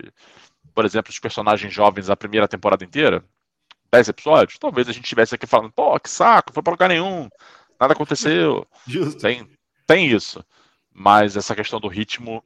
[0.74, 3.24] por exemplo, os personagens jovens a primeira temporada inteira,
[3.92, 7.28] 10 episódios, talvez a gente estivesse aqui falando, pô, que saco, foi para lugar nenhum,
[7.78, 8.66] nada aconteceu.
[8.86, 9.20] Justo.
[9.20, 9.48] Tem,
[9.86, 10.44] tem isso.
[10.92, 12.42] Mas essa questão do ritmo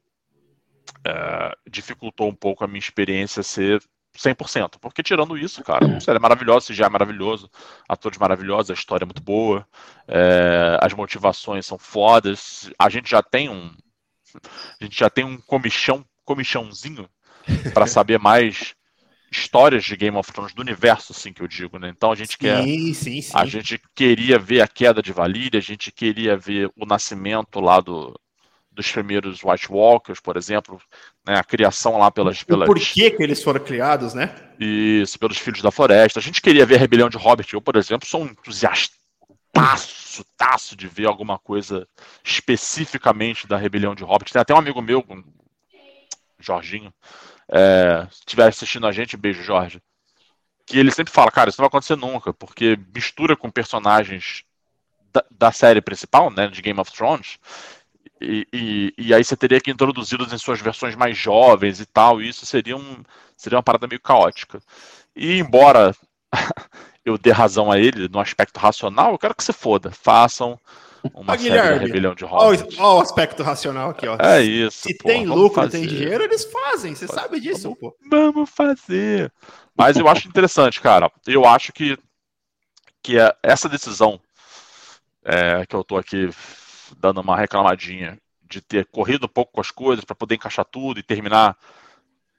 [1.04, 3.82] é, dificultou um pouco a minha experiência ser
[4.16, 4.78] 100%.
[4.80, 7.50] Porque tirando isso, cara, a série é maravilhosa, já é maravilhoso,
[7.88, 9.66] atores maravilhosos, a história é muito boa,
[10.06, 13.72] é, as motivações são fodas, a gente já tem um
[14.80, 17.08] a gente já tem um comichão, comichãozinho
[17.72, 18.74] para saber mais
[19.30, 21.92] histórias de Game of Thrones do universo, assim que eu digo, né?
[21.94, 23.32] Então a gente sim, quer, sim, sim.
[23.34, 27.80] a gente queria ver a queda de Valíria, a gente queria ver o nascimento lá
[27.80, 28.18] do,
[28.78, 30.80] dos primeiros White Walkers, por exemplo,
[31.26, 31.36] né?
[31.36, 32.66] A criação lá pelas, pelas...
[32.66, 34.32] Por que que eles foram criados, né?
[34.58, 36.20] Isso, pelos Filhos da Floresta.
[36.20, 37.52] A gente queria ver a rebelião de Hobbit.
[37.52, 38.96] Eu, por exemplo, sou um entusiasta
[39.52, 41.88] taço, taço de ver alguma coisa
[42.22, 44.32] especificamente da rebelião de Hobbit.
[44.32, 45.04] Tem até um amigo meu,
[46.38, 46.94] Jorginho,
[47.50, 49.82] é, se estiver assistindo a gente, beijo, Jorge.
[50.64, 54.44] Que ele sempre fala, cara, isso não vai acontecer nunca, porque mistura com personagens
[55.12, 57.38] da, da série principal, né, de Game of Thrones,
[58.20, 62.20] e, e, e, aí você teria que introduzi-los em suas versões mais jovens e tal,
[62.20, 63.02] e isso seria, um,
[63.36, 64.60] seria uma parada meio caótica.
[65.14, 65.94] E embora
[67.04, 69.90] eu dê razão a ele no aspecto racional, eu quero que você foda.
[69.90, 70.58] Façam
[71.14, 72.80] uma ah, série da rebelião de Hobbit.
[72.80, 74.16] Olha o aspecto racional aqui, ó.
[74.20, 74.88] É isso.
[74.88, 75.78] Se porra, tem lucro, fazer.
[75.78, 76.94] tem dinheiro, eles fazem.
[76.94, 77.20] Você Faz...
[77.20, 77.96] sabe disso, vamos, pô.
[78.10, 79.32] Vamos fazer.
[79.76, 81.10] Mas eu acho interessante, cara.
[81.26, 81.96] Eu acho que,
[83.02, 84.20] que é essa decisão
[85.24, 86.30] é, que eu tô aqui
[86.96, 90.98] dando uma reclamadinha de ter corrido um pouco com as coisas para poder encaixar tudo
[90.98, 91.56] e terminar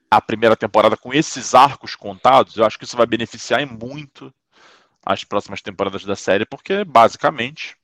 [0.10, 4.34] a primeira temporada com esses arcos contados, eu acho que isso vai beneficiar muito
[5.06, 7.78] as próximas temporadas da série, porque basicamente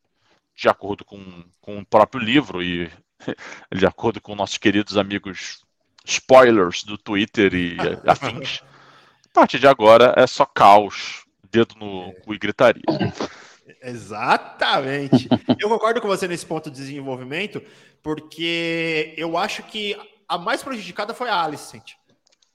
[0.56, 2.90] de acordo com, com o próprio livro e
[3.72, 5.64] de acordo com nossos queridos amigos
[6.06, 8.62] spoilers do Twitter e afins,
[9.26, 12.84] a partir de agora é só caos, dedo no cu e gritaria.
[13.82, 15.28] Exatamente.
[15.60, 17.62] Eu concordo com você nesse ponto de desenvolvimento,
[18.04, 19.96] porque eu acho que
[20.28, 21.94] a mais prejudicada foi a Alicent.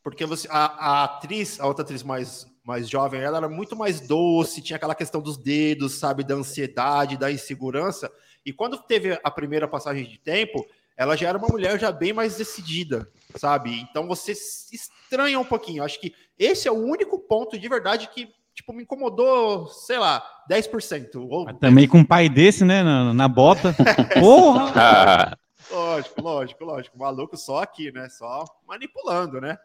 [0.03, 4.01] Porque você, a, a atriz, a outra atriz mais mais jovem, ela era muito mais
[4.01, 8.13] doce, tinha aquela questão dos dedos, sabe, da ansiedade, da insegurança.
[8.45, 10.65] E quando teve a primeira passagem de tempo,
[10.97, 13.81] ela já era uma mulher já bem mais decidida, sabe?
[13.81, 15.83] Então você se estranha um pouquinho.
[15.83, 18.29] Acho que esse é o único ponto de verdade que
[18.61, 21.17] tipo me incomodou, sei lá, 10%.
[21.17, 21.45] Ou...
[21.47, 23.75] Mas também com um pai desse, né, na, na bota.
[24.21, 25.37] Porra!
[25.71, 26.99] lógico, lógico, lógico.
[26.99, 28.09] Maluco só aqui, né?
[28.09, 29.59] Só manipulando, né?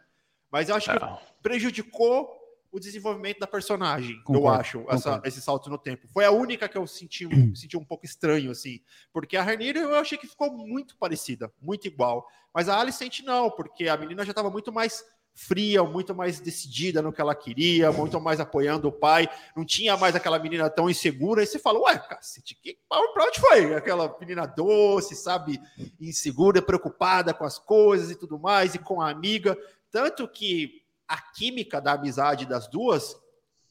[0.50, 0.98] Mas eu acho que
[1.42, 2.28] prejudicou
[2.70, 6.06] o desenvolvimento da personagem, concordo, eu acho, essa, esse salto no tempo.
[6.08, 8.80] Foi a única que eu senti, senti um pouco estranho, assim,
[9.12, 13.50] porque a Rainier eu achei que ficou muito parecida, muito igual, mas a Alicent não,
[13.50, 15.02] porque a menina já estava muito mais
[15.36, 19.94] fria, muito mais decidida no que ela queria, muito mais apoiando o pai, não tinha
[19.94, 23.74] mais aquela menina tão insegura, e você fala, ué, cacete, que, pra onde foi?
[23.74, 25.60] Aquela menina doce, sabe,
[26.00, 29.56] insegura, preocupada com as coisas e tudo mais, e com a amiga,
[29.90, 33.14] tanto que a química da amizade das duas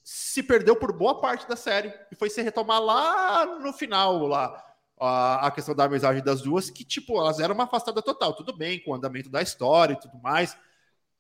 [0.04, 1.92] se perdeu por boa parte da série.
[2.12, 4.64] E foi se retomar lá no final lá
[5.00, 8.34] a, a questão da amizade das duas que tipo elas eram uma afastada total.
[8.34, 10.56] Tudo bem com o andamento da história e tudo mais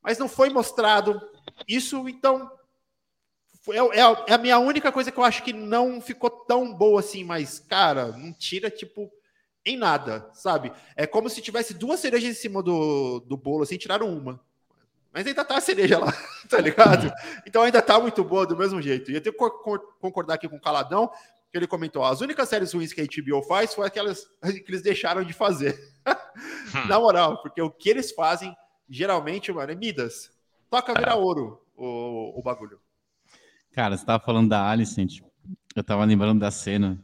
[0.05, 1.19] mas não foi mostrado
[1.67, 2.49] isso então
[3.69, 6.99] é, é, é a minha única coisa que eu acho que não ficou tão boa
[6.99, 9.11] assim mas cara não tira tipo
[9.65, 10.71] em nada, sabe?
[10.95, 14.39] É como se tivesse duas cerejas em cima do, do bolo, assim, tiraram uma.
[15.11, 16.13] Mas ainda tá a cereja lá,
[16.47, 17.11] tá ligado?
[17.47, 19.09] Então ainda tá muito boa do mesmo jeito.
[19.09, 21.09] E eu tenho que concordar aqui com o Caladão,
[21.51, 24.83] que ele comentou: as únicas séries ruins que a HBO faz foi aquelas que eles
[24.83, 25.79] deixaram de fazer.
[26.87, 28.55] Na moral, porque o que eles fazem,
[28.89, 30.31] geralmente, mano, é Midas.
[30.69, 31.15] Toca virar é.
[31.15, 32.79] ouro o, o bagulho.
[33.71, 35.21] Cara, você tava falando da Alicent,
[35.75, 37.03] eu tava lembrando da cena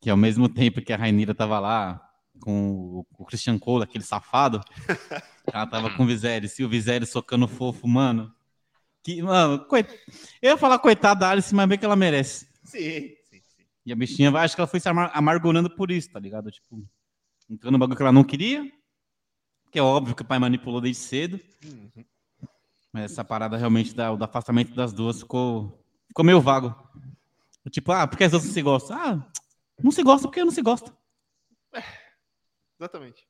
[0.00, 2.04] que ao mesmo tempo que a Rainira tava lá
[2.40, 4.60] com o Christian Cole, aquele safado,
[5.50, 8.34] ela tava com o Viserys, e o Viserys socando fofo, mano.
[9.02, 9.88] Que, mano, coit...
[10.42, 12.46] eu ia falar coitada da Alice, mas bem que ela merece.
[12.64, 13.64] Sim, sim, sim.
[13.86, 16.50] E a bichinha, acho que ela foi se amargurando por isso, tá ligado?
[16.50, 16.84] Tipo,
[17.48, 18.70] entrando no bagulho que ela não queria,
[19.74, 21.40] que é óbvio que o pai manipulou desde cedo.
[21.64, 22.04] Uhum.
[22.92, 26.72] Mas essa parada realmente da, do afastamento das duas ficou, ficou meio vago.
[27.70, 28.96] Tipo, ah, porque as duas não se gostam?
[28.96, 29.28] Ah,
[29.82, 30.96] não se gosta porque não se gosta.
[31.74, 31.82] É,
[32.78, 33.26] exatamente.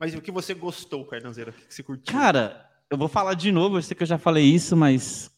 [0.00, 1.52] Mas o que você gostou, Carnanzeira?
[1.52, 2.12] O que você curtiu?
[2.12, 5.30] Cara, eu vou falar de novo, eu sei que eu já falei isso, mas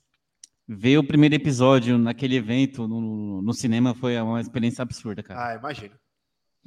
[0.67, 5.49] ver o primeiro episódio naquele evento no, no cinema foi uma experiência absurda, cara.
[5.49, 5.95] Ah, imagino.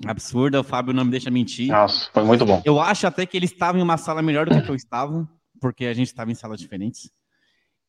[0.06, 1.70] Absurda, o Fábio não me deixa mentir.
[1.70, 2.62] Nossa, foi muito bom.
[2.64, 5.28] Eu acho até que ele estava em uma sala melhor do que, eu estava,
[5.60, 7.10] porque a gente estava em salas diferentes.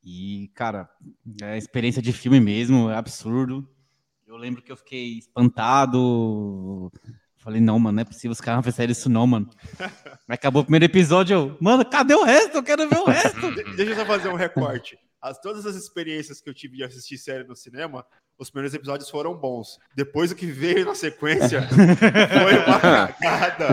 [0.03, 0.89] E, cara,
[1.43, 3.69] é experiência de filme mesmo, é absurdo.
[4.27, 6.91] Eu lembro que eu fiquei espantado.
[7.37, 9.49] Falei, não, mano, não é possível, os caras não fizeram isso não, mano.
[10.29, 12.57] Acabou o primeiro episódio, eu, mano, cadê o resto?
[12.57, 13.55] Eu quero ver o resto.
[13.77, 14.99] Deixa eu só fazer um recorte.
[15.21, 18.07] As, todas as experiências que eu tive de assistir série no cinema,
[18.39, 19.79] os primeiros episódios foram bons.
[19.95, 23.69] Depois o que veio na sequência foi uma cagada.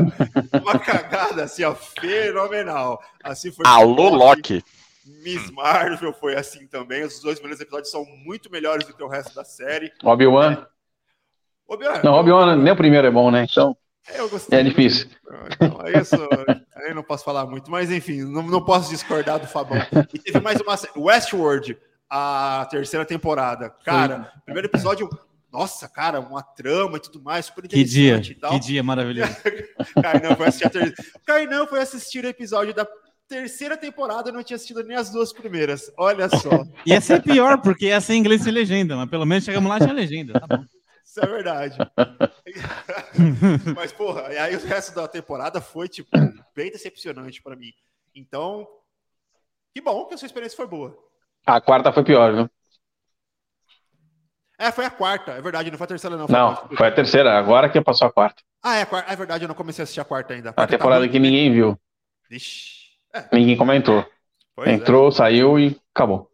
[0.62, 3.00] Uma cagada, assim, ó, fenomenal.
[3.24, 3.64] Assim foi.
[3.68, 4.64] Alô, Loki.
[5.06, 7.04] Miss Marvel foi assim também.
[7.04, 9.92] Os dois primeiros episódios são muito melhores do que o resto da série.
[10.04, 10.66] Obi-Wan.
[11.68, 12.02] Obi-Wan.
[12.04, 13.46] Não, Obi-Wan nem o primeiro é bom, né?
[13.48, 13.78] Então.
[14.10, 14.60] É, eu gostei.
[14.60, 15.08] É difícil.
[15.52, 16.16] Então, é isso,
[16.76, 19.78] aí não posso falar muito, mas enfim, não, não posso discordar do Fabão.
[20.14, 21.78] E teve mais uma Westworld,
[22.10, 23.70] a terceira temporada.
[23.84, 24.42] Cara, Foi.
[24.46, 25.10] primeiro episódio,
[25.52, 29.36] nossa, cara, uma trama e tudo mais, super interessante que dia, Que dia maravilhoso.
[30.02, 30.94] Kainan foi assistir a ter...
[31.26, 32.88] Kainan foi assistir o episódio da
[33.28, 35.92] terceira temporada, eu não tinha assistido nem as duas primeiras.
[35.98, 36.64] Olha só.
[36.86, 39.94] Ia ser pior, porque ia ser inglês sem legenda, mas pelo menos chegamos lá tinha
[39.94, 40.64] legenda, tá bom.
[41.04, 41.78] Isso é verdade.
[43.76, 46.10] mas, porra, e aí o resto da temporada foi, tipo,
[46.56, 47.74] bem decepcionante para mim.
[48.14, 48.68] Então,
[49.74, 50.98] que bom que a sua experiência foi boa.
[51.46, 52.50] A quarta foi pior, viu?
[54.58, 56.28] É, foi a quarta, é verdade, não foi a terceira, não.
[56.28, 58.42] Foi não, a foi a terceira, agora que passou a quarta.
[58.64, 60.52] Ah, é, a quarta, é verdade, eu não comecei a assistir a quarta ainda.
[60.52, 61.78] A, quarta a tá temporada tá que ninguém viu.
[62.30, 62.86] Vixe.
[63.14, 63.28] É.
[63.34, 64.06] Ninguém comentou.
[64.56, 65.12] Pois Entrou, é.
[65.12, 66.32] saiu e acabou.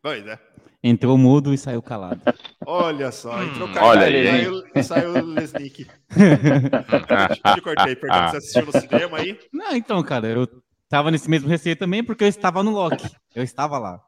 [0.00, 0.38] Pois é.
[0.86, 2.20] Entrou mudo e saiu calado.
[2.66, 4.46] Olha só, entrou calado Olha aí.
[4.74, 5.86] e saiu o Lesnick.
[7.54, 9.40] te cortei, perdão, você assistiu no cinema aí?
[9.50, 10.46] Não, então, cara, eu
[10.86, 13.10] tava nesse mesmo receio também porque eu estava no Loki.
[13.34, 13.98] Eu estava lá.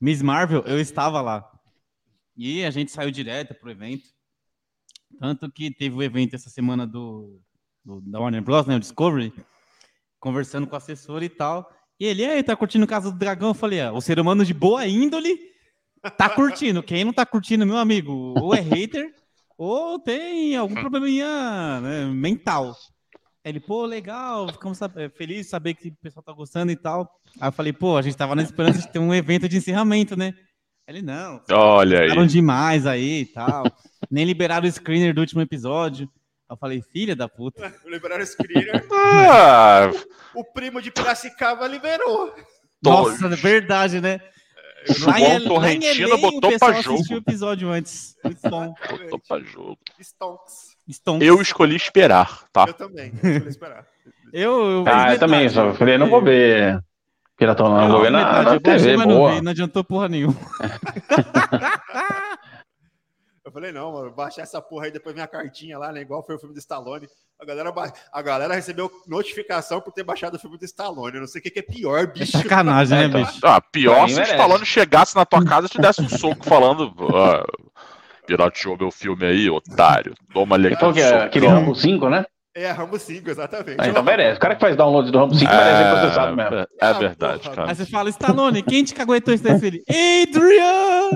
[0.00, 1.48] Miss Marvel, eu estava lá.
[2.36, 4.08] E a gente saiu direto pro evento.
[5.20, 7.40] Tanto que teve o evento essa semana do,
[7.84, 9.32] do da Warner Bros, né, o Discovery
[10.18, 11.70] conversando com o assessor e tal.
[12.00, 13.50] E ele, aí, tá curtindo Casa do Dragão?
[13.50, 15.54] Eu falei, ah, o ser humano de boa índole
[16.10, 16.82] tá curtindo.
[16.82, 19.14] Quem não tá curtindo, meu amigo, ou é hater,
[19.56, 22.76] ou tem algum probleminha né, mental.
[23.44, 24.78] Ele, pô, legal, ficamos
[25.16, 27.08] felizes de saber que o pessoal tá gostando e tal.
[27.40, 30.16] Aí eu falei, pô, a gente tava na esperança de ter um evento de encerramento,
[30.16, 30.34] né?
[30.88, 31.40] Ele, não.
[31.50, 32.26] Olha aí.
[32.26, 33.64] demais aí e tal.
[34.10, 36.08] Nem liberaram o screener do último episódio.
[36.48, 37.72] Eu falei, filha da puta.
[37.86, 38.84] Liberaram o screener.
[38.92, 39.90] Ah.
[40.34, 42.32] O primo de Piracicaba liberou.
[42.82, 44.20] Nossa, é verdade, né?
[45.06, 47.02] Lá em, Torrentino botou pra jogo.
[47.10, 48.16] o episódio antes.
[48.24, 49.78] botou pra jogo.
[50.00, 50.76] Stonks.
[50.88, 51.26] Stonks.
[51.26, 52.64] Eu escolhi esperar, tá?
[52.68, 53.86] Eu também, eu escolhi esperar.
[54.32, 56.80] eu, eu, ah, eu também, só falei, não vou ver
[57.36, 59.34] Piratão, não, não vou ver na, na TV, boa.
[59.34, 60.36] Não, não adiantou porra nenhuma.
[63.56, 66.02] Falei, não, mano, baixar essa porra aí, depois minha cartinha lá, né?
[66.02, 67.08] Igual foi o filme do Stallone.
[67.40, 67.72] A galera,
[68.12, 71.14] a galera recebeu notificação por ter baixado o filme do Stallone.
[71.14, 72.36] Eu não sei o que, que é pior, bicho.
[72.36, 73.40] É sacanagem, né, bicho?
[73.42, 76.92] Ah, pior se o Stallone chegasse na tua casa e te desse um soco falando.
[77.16, 77.46] Ah,
[78.26, 80.14] pirateou meu filme aí, otário.
[80.34, 82.26] Toma ali Então, que é aquele Rambo 5, né?
[82.56, 83.76] É, Rambo 5, exatamente.
[83.76, 84.38] Ah, então merece.
[84.38, 86.56] O cara que faz download do Rambo 5 é, merece ser processado mesmo.
[86.56, 87.68] É, é verdade, porra, cara.
[87.68, 89.82] Aí você fala, Stallone, quem te caguetou isso daí, filho?
[89.86, 91.10] Adrian!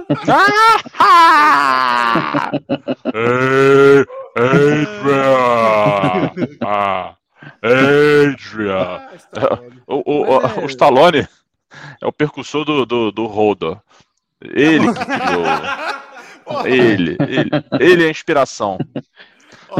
[4.36, 6.30] Adrian!
[6.62, 7.14] Ah,
[7.62, 9.08] Adrian!
[9.86, 11.26] o, o, o, o Stallone
[12.02, 13.78] é o percussor do, do, do Holder.
[14.42, 16.66] Ele que criou.
[16.66, 17.50] ele, ele,
[17.80, 18.76] ele é a inspiração.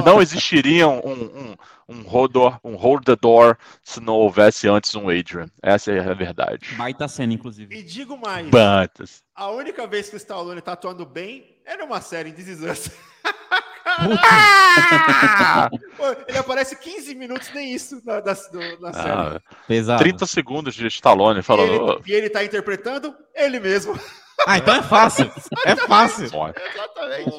[0.05, 1.57] Não existiria um, um,
[1.88, 5.48] um, hold, um hold the door se não houvesse antes um Adrian.
[5.62, 6.74] Essa é a verdade.
[6.76, 7.74] Baita cena, inclusive.
[7.76, 8.48] E digo mais.
[8.48, 9.22] Bantas.
[9.35, 12.61] A única vez que o Stallone tá atuando bem é numa série em This Is
[12.62, 12.90] Us.
[16.29, 18.22] Ele aparece 15 minutos, nem isso na, na,
[18.81, 19.11] na série.
[19.11, 20.03] Ah, Pesado.
[20.03, 21.92] 30 segundos de Stallone e, falando.
[21.92, 23.98] ele, e ele tá interpretando ele mesmo.
[24.46, 25.31] Ah, então é fácil.
[25.66, 26.31] É fácil.
[26.33, 27.31] "Ó, Exatamente.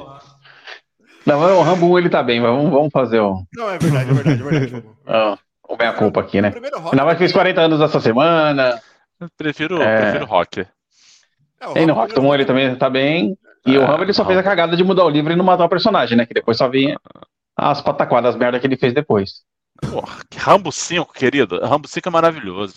[1.25, 3.77] Não, mas o Rambo 1 ele tá bem, mas vamos, vamos fazer o, Não, é
[3.77, 4.83] verdade, é verdade, é verdade.
[5.07, 5.37] ó,
[5.73, 6.53] o meia-culpa aqui, O né?
[6.91, 8.81] Ainda mais que fez 40 anos essa semana.
[9.19, 10.01] eu prefiro, É.
[10.01, 10.65] prefiro rock.
[11.59, 13.37] É, o Tem no Rock ele também tá bem.
[13.65, 14.33] E o É, Rambo ele só Rambo.
[14.33, 16.25] fez a cagada de mudar o livro e não matar o personagem, né?
[16.25, 16.99] Que depois só vinha
[17.55, 19.43] as pataquadas, as merda que ele fez depois.
[19.79, 21.59] Porra, que Rambo 5, querido.
[21.63, 22.75] Rambo 5 é maravilhoso.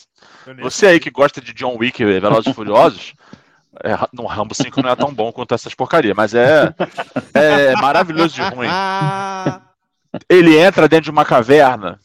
[0.61, 3.15] Você aí que gosta de John Wick e Velozes e Furiosos,
[3.83, 6.75] é, no Rambo 5 não é tão bom quanto essas porcarias, mas é,
[7.35, 8.69] é maravilhoso de ruim.
[10.29, 11.99] Ele entra dentro de uma caverna.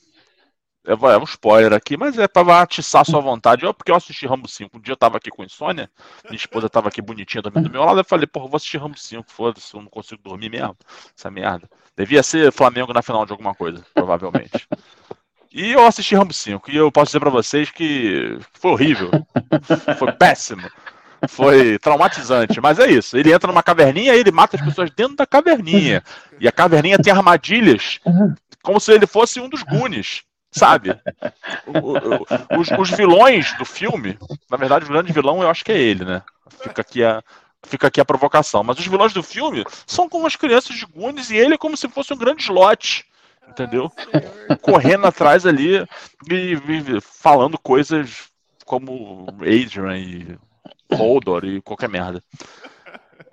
[0.85, 3.63] É, é um spoiler aqui, mas é pra atiçar a sua vontade.
[3.63, 4.77] Eu, porque eu assisti Rambo 5.
[4.77, 5.89] Um dia eu tava aqui com insônia,
[6.25, 7.99] minha esposa tava aqui bonitinha dormindo do meu lado.
[7.99, 10.75] Eu falei, porra, vou assistir Rambo 5, foda-se, eu não consigo dormir mesmo.
[11.17, 11.69] Essa merda.
[11.95, 14.67] Devia ser Flamengo na final de alguma coisa, provavelmente.
[15.51, 19.09] E eu assisti Rambo 5 e eu posso dizer pra vocês que foi horrível.
[19.97, 20.69] Foi péssimo.
[21.27, 23.17] Foi traumatizante, mas é isso.
[23.17, 26.03] Ele entra numa caverninha e ele mata as pessoas dentro da caverninha.
[26.39, 27.99] E a caverninha tem armadilhas,
[28.63, 30.97] como se ele fosse um dos Goonies, sabe?
[31.67, 34.17] O- o- os, os vilões do filme,
[34.49, 36.21] na verdade, o grande vilão eu acho que é ele, né?
[36.61, 37.21] Fica aqui a,
[37.63, 38.63] fica aqui a provocação.
[38.63, 41.75] Mas os vilões do filme são como as crianças de Goonies e ele é como
[41.77, 43.05] se fosse um grande slot,
[43.47, 43.91] entendeu?
[44.61, 45.85] correndo atrás ali
[46.29, 48.29] e, e falando coisas
[48.65, 50.37] como Adrian e
[50.91, 52.23] Holdor e qualquer merda.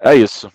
[0.00, 0.50] É isso.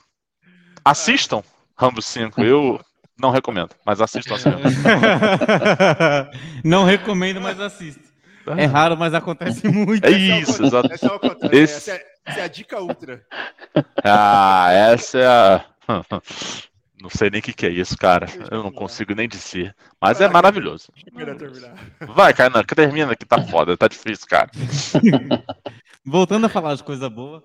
[0.84, 1.44] Assistam
[1.78, 2.42] Rambo 5.
[2.44, 2.80] Eu
[3.20, 4.50] não recomendo, mas assistam assim.
[6.64, 8.02] Não recomendo, mas assisto.
[8.58, 10.04] É raro, mas acontece muito.
[10.06, 10.92] É isso, exato.
[10.92, 11.56] Essa é.
[11.56, 13.24] Esse- Essa é, essa é a dica ultra.
[14.04, 15.66] Ah, essa é a.
[17.02, 18.28] Não sei nem o que, que é isso, cara.
[18.52, 19.76] Eu não consigo nem dizer.
[20.00, 20.90] Mas é maravilhoso.
[22.14, 24.52] Vai, Kainan, que termina que tá foda, tá difícil, cara.
[26.06, 27.44] Voltando a falar de coisa boa,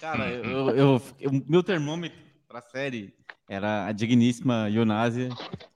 [0.00, 3.14] cara, eu, eu, eu- meu termômetro pra série
[3.48, 5.28] era a digníssima Yonasia,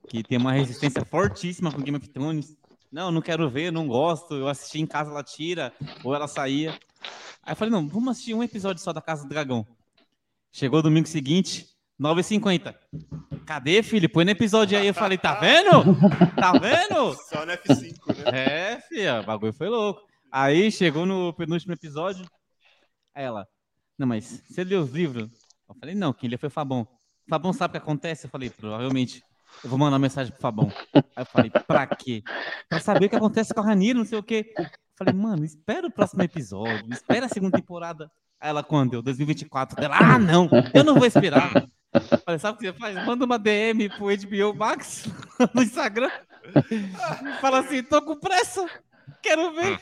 [0.09, 2.57] que tem uma resistência fortíssima com Game of Thrones.
[2.91, 4.35] Não, não quero ver, não gosto.
[4.35, 5.73] Eu assisti em casa, ela tira,
[6.05, 6.73] ou ela saía.
[7.43, 9.67] Aí eu falei, não, vamos assistir um episódio só da Casa do Dragão.
[10.53, 11.67] Chegou domingo seguinte,
[12.03, 12.75] 9h50.
[13.47, 14.11] Cadê, filho?
[14.11, 14.89] Põe no episódio aí.
[14.89, 15.71] Eu falei, tá vendo?
[16.35, 17.15] Tá vendo?
[17.31, 18.73] Só no F5, né?
[18.73, 20.03] É, filha, o bagulho foi louco.
[20.31, 22.25] Aí chegou no penúltimo episódio,
[23.15, 23.47] aí ela,
[23.99, 25.29] não, mas você leu os livros?
[25.69, 26.89] Eu falei, não, quem lê foi o Fabão.
[27.29, 28.27] Fabão sabe o que acontece?
[28.27, 29.23] Eu falei, provavelmente.
[29.63, 30.73] Eu vou mandar mensagem pro Fabão.
[30.95, 32.23] Aí eu falei, pra quê?
[32.69, 34.53] Pra saber o que acontece com a Ranira, não sei o quê.
[34.59, 38.11] Eu falei, mano, espera o próximo episódio, espera a segunda temporada.
[38.41, 38.95] Aí ela, quando?
[38.95, 39.85] Eu, 2024.
[39.85, 41.53] Ela, ah, não, eu não vou esperar.
[42.25, 43.07] Falei, sabe o que você faz?
[43.07, 45.05] Manda uma DM pro HBO Max
[45.55, 46.11] no Instagram.
[47.41, 48.67] Fala assim, tô com pressa,
[49.23, 49.79] quero ver.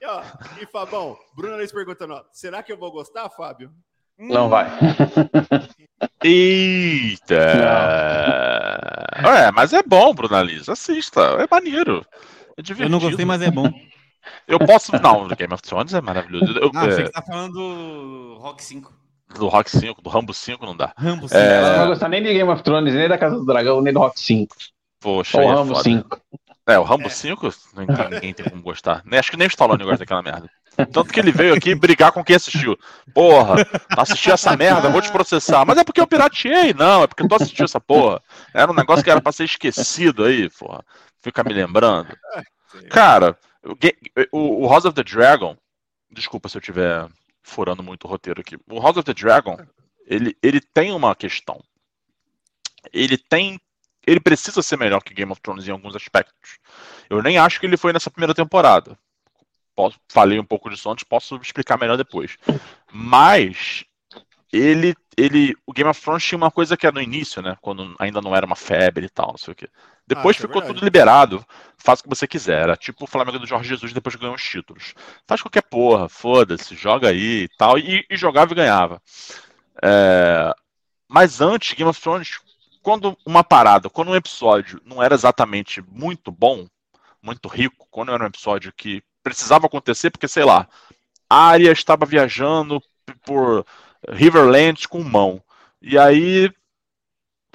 [0.00, 0.22] E, ó,
[0.60, 3.70] e Fabão, Bruno Luiz perguntando, ó, será que eu vou gostar, Fábio?
[4.18, 4.66] Não vai.
[6.22, 7.36] Eita!
[9.24, 10.72] É, mas é bom, Bruna Lisa.
[10.72, 12.04] Assista, é maneiro.
[12.56, 12.82] É divertido.
[12.84, 13.70] Eu não gostei, mas é bom.
[14.46, 14.92] Eu posso.
[15.00, 16.52] Não, Game of Thrones é maravilhoso.
[16.58, 18.92] Eu- Ah, achei é, que tá falando do Rock 5.
[19.34, 20.92] Do Rock 5, do Rambo 5 não dá.
[20.96, 21.40] Rambo 5.
[21.40, 21.58] É.
[21.58, 23.92] Ela não vai gostar nem de Game of Thrones, nem da Casa do Dragão, nem
[23.92, 24.54] do Rock 5.
[25.00, 25.84] Poxa, Ou aí é Rambo foda.
[25.84, 26.20] 5.
[26.66, 29.02] É, o Rambo 5, não tem, ninguém tem como gostar.
[29.04, 30.48] Nem, acho que nem o Stallone gosta daquela merda.
[30.92, 32.78] Tanto que ele veio aqui brigar com quem assistiu.
[33.12, 33.56] Porra,
[33.96, 35.64] assisti essa merda, vou te processar.
[35.64, 38.22] Mas é porque eu pirateei, não, é porque tu assistiu essa porra.
[38.54, 40.84] Era um negócio que era pra ser esquecido aí, porra.
[41.20, 42.16] Fica me lembrando.
[42.88, 45.56] Cara, o, o, o House of the Dragon,
[46.10, 47.06] desculpa se eu estiver
[47.42, 48.56] furando muito o roteiro aqui.
[48.68, 49.56] O House of the Dragon,
[50.06, 51.60] ele, ele tem uma questão.
[52.92, 53.60] Ele tem.
[54.06, 56.58] Ele precisa ser melhor que Game of Thrones em alguns aspectos.
[57.08, 58.98] Eu nem acho que ele foi nessa primeira temporada.
[59.74, 62.36] Posso, falei um pouco disso antes, posso explicar melhor depois.
[62.92, 63.84] Mas
[64.52, 67.56] ele, ele, o Game of Thrones tinha uma coisa que era no início, né?
[67.60, 69.68] Quando ainda não era uma febre e tal, não sei o quê.
[70.14, 70.74] Depois isso é ficou verdade.
[70.74, 71.44] tudo liberado.
[71.78, 72.62] Faz o que você quiser.
[72.62, 74.92] Era tipo o Flamengo do Jorge Jesus depois que ganhou os títulos.
[75.26, 77.78] Faz qualquer porra, foda-se, joga aí e tal.
[77.78, 79.00] E, e jogava e ganhava.
[79.82, 80.52] É,
[81.08, 82.40] Mas antes, Game of Thrones,
[82.82, 86.66] quando uma parada, quando um episódio não era exatamente muito bom,
[87.22, 90.66] muito rico, quando era um episódio que precisava acontecer, porque sei lá,
[91.28, 92.82] a Arya estava viajando
[93.24, 93.64] por
[94.08, 95.42] Riverlands com mão.
[95.80, 96.50] E aí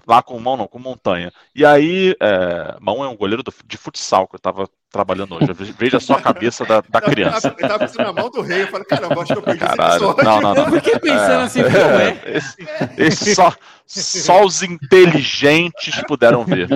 [0.08, 1.32] Lá com mão, não, com montanha.
[1.54, 5.52] E aí, é, mão é um goleiro do, de futsal que eu tava trabalhando hoje.
[5.78, 7.54] Veja só a cabeça da, da criança.
[7.58, 10.12] Eu tava pensando na mão do rei, eu falei, caramba, acho que eu perdi Caralho,
[10.12, 10.66] esse Não, não, não.
[10.66, 12.38] Eu fiquei pensando assim, pô, é.
[12.38, 12.56] Esse,
[12.98, 13.54] esse só,
[13.86, 16.70] só os inteligentes puderam ver.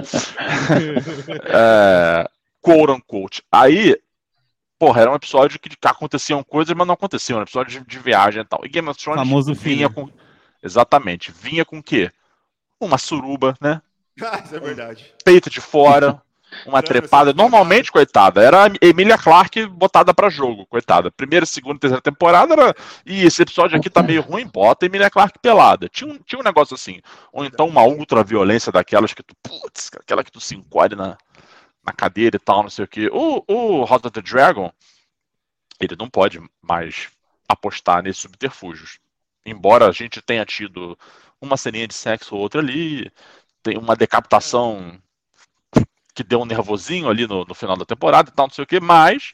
[1.46, 2.28] É,
[2.62, 3.44] quote unquote.
[3.52, 3.96] Aí,
[4.78, 7.38] porra, era um episódio que aconteciam coisas, mas não aconteciam.
[7.38, 8.62] Era um episódio de, de viagem e tal.
[8.66, 10.08] E Game of Thrones Famoso vinha filho.
[10.08, 10.10] com.
[10.64, 11.32] Exatamente.
[11.32, 12.12] Vinha com o quê?
[12.80, 13.82] Uma suruba, né?
[14.22, 15.14] Ah, isso é verdade.
[15.24, 16.22] Peito de fora.
[16.66, 17.34] Uma trepada.
[17.34, 21.12] Normalmente, coitada, era a Emilia Clarke botada pra jogo, coitada.
[21.12, 22.76] Primeira, segunda, terceira temporada era.
[23.06, 25.88] E esse episódio aqui tá meio ruim, bota a Emilia Clarke pelada.
[25.88, 27.02] Tinha um, tinha um negócio assim.
[27.32, 29.36] Ou então uma ultra violência daquelas que tu.
[29.44, 31.18] Putz, aquela que tu se encolhe na,
[31.86, 33.08] na cadeira e tal, não sei o que.
[33.10, 34.72] O, o House of the Dragon,
[35.80, 37.10] ele não pode mais
[37.48, 39.00] apostar nesses subterfúgios.
[39.46, 40.98] Embora a gente tenha tido
[41.42, 43.12] uma ceninha de sexo ou outra ali,
[43.64, 45.00] tem uma decapitação
[46.14, 48.68] que deu um nervosinho ali no, no final da temporada e tal, não sei o
[48.68, 49.34] que, mas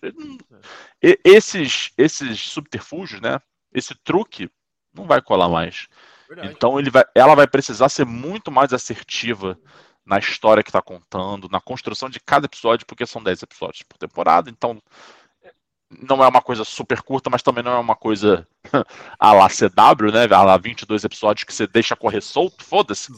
[1.02, 3.40] e- esses, esses subterfúgios, né?
[3.74, 4.50] Esse truque
[4.94, 5.88] não vai colar mais.
[6.28, 6.54] verdade.
[6.54, 9.58] Então ele vai, ela vai precisar ser muito mais assertiva
[10.06, 13.98] na história que está contando, na construção de cada episódio, porque são 10 episódios por
[13.98, 14.80] temporada, então
[15.90, 18.48] não é uma coisa super curta, mas também não é uma coisa
[19.20, 20.28] a lá CW, né?
[20.32, 23.12] A lá 22 episódios que você deixa correr solto, foda-se.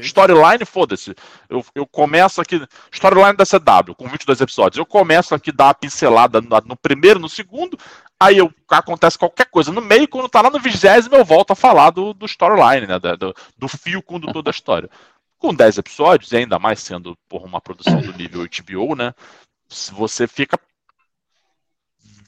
[0.00, 1.14] Storyline, foda-se.
[1.48, 2.62] Eu, eu começo aqui.
[2.92, 4.78] Storyline da CW, com 22 episódios.
[4.78, 7.78] Eu começo aqui a dar uma pincelada no, no primeiro, no segundo.
[8.20, 10.06] Aí eu, acontece qualquer coisa no meio.
[10.06, 12.98] Quando tá lá no vigésimo, eu volto a falar do, do storyline, né?
[12.98, 14.90] Do, do fio condutor da história.
[15.38, 19.12] Com 10 episódios, e ainda mais sendo por uma produção do nível HBO, né?
[19.68, 20.58] se Você fica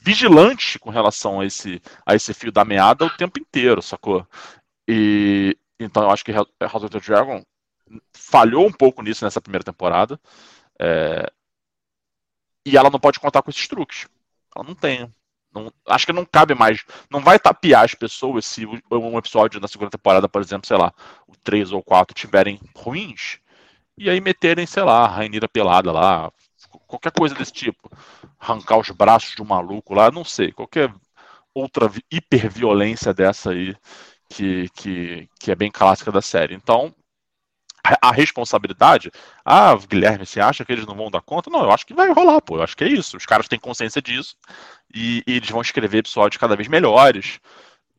[0.07, 4.25] vigilante com relação a esse, a esse fio da meada o tempo inteiro, sacou?
[4.87, 7.43] E então eu acho que House of the Dragon
[8.13, 10.19] falhou um pouco nisso nessa primeira temporada.
[10.79, 11.29] é,
[12.65, 14.07] e ela não pode contar com esses truques.
[14.55, 15.09] Ela não tem.
[15.53, 16.83] Não- acho que não cabe mais.
[17.09, 20.93] Não vai tapear as pessoas se um episódio na segunda temporada, por exemplo, sei lá,
[21.27, 23.39] o 3 ou 4 tiverem ruins.
[23.97, 26.31] E aí meterem, sei lá, a Rainira pelada lá.
[26.87, 27.89] Qualquer coisa desse tipo.
[28.39, 30.51] Arrancar os braços de um maluco lá, não sei.
[30.51, 30.93] Qualquer
[31.53, 33.75] outra vi- hiperviolência dessa aí
[34.29, 36.55] que, que, que é bem clássica da série.
[36.55, 36.93] Então,
[38.01, 39.11] a, responsabilidade.
[39.45, 41.49] Ah, Guilherme, você acha que eles não vão dar conta?
[41.49, 42.57] Não, eu acho que vai rolar, pô.
[42.57, 43.17] Eu acho que é isso.
[43.17, 44.35] Os caras têm consciência disso
[44.93, 47.39] e, e eles vão escrever episódios cada vez melhores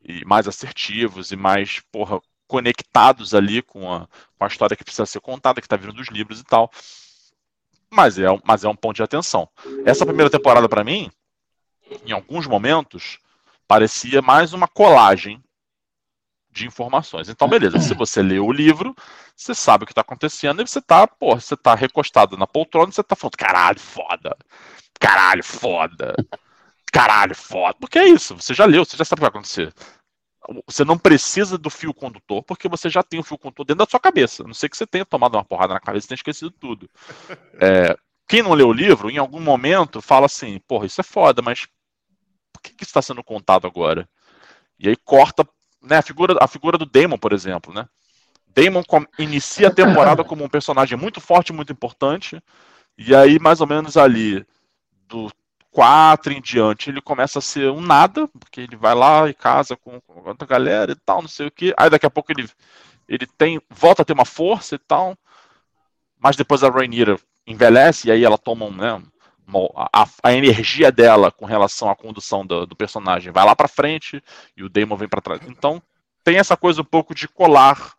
[0.03, 4.07] e mais assertivos e mais, porra, conectados ali com a,
[4.37, 6.71] com a história que precisa ser contada, que tá vindo dos livros e tal.
[7.91, 9.49] Mas é, um- mas é um ponto de atenção.
[9.85, 11.09] Essa primeira temporada, pra mim,
[12.05, 13.19] em alguns momentos,
[13.67, 15.43] parecia mais uma colagem
[16.51, 17.29] de informações.
[17.29, 18.95] Então, beleza, se você lê o livro,
[19.35, 22.89] você sabe o que está acontecendo e você tá, porra, você tá recostado na poltrona
[22.89, 24.37] e você tá falando, caralho, foda.
[24.99, 26.15] Caralho, foda.
[26.91, 27.75] Caralho, foda.
[27.79, 29.73] Porque é isso, você já leu, você já sabe o que vai acontecer.
[30.65, 33.89] Você não precisa do fio condutor, porque você já tem o fio condutor dentro da
[33.89, 34.43] sua cabeça.
[34.43, 36.89] A não sei que você tenha tomado uma porrada na cabeça e tenha esquecido tudo.
[37.61, 41.41] É, quem não leu o livro, em algum momento, fala assim, porra, isso é foda,
[41.41, 41.67] mas
[42.53, 44.07] por que, que isso está sendo contado agora?
[44.79, 45.45] E aí corta
[45.81, 47.85] né, a, figura, a figura do Damon, por exemplo, né?
[48.47, 48.83] Damon
[49.17, 52.41] inicia a temporada como um personagem muito forte, muito importante,
[52.97, 54.45] e aí, mais ou menos ali,
[55.07, 55.29] do
[55.71, 59.75] 4 em diante, ele começa a ser um nada, porque ele vai lá e casa
[59.77, 61.73] com, com outra galera e tal, não sei o que.
[61.77, 62.49] Aí daqui a pouco ele,
[63.07, 65.15] ele tem, volta a ter uma força e tal,
[66.17, 69.01] mas depois a Rhaenyra envelhece e aí ela toma um, né,
[69.75, 74.23] a, a energia dela com relação à condução do, do personagem vai lá pra frente
[74.55, 75.41] e o Damon vem pra trás.
[75.47, 75.81] Então
[76.23, 77.93] tem essa coisa um pouco de colar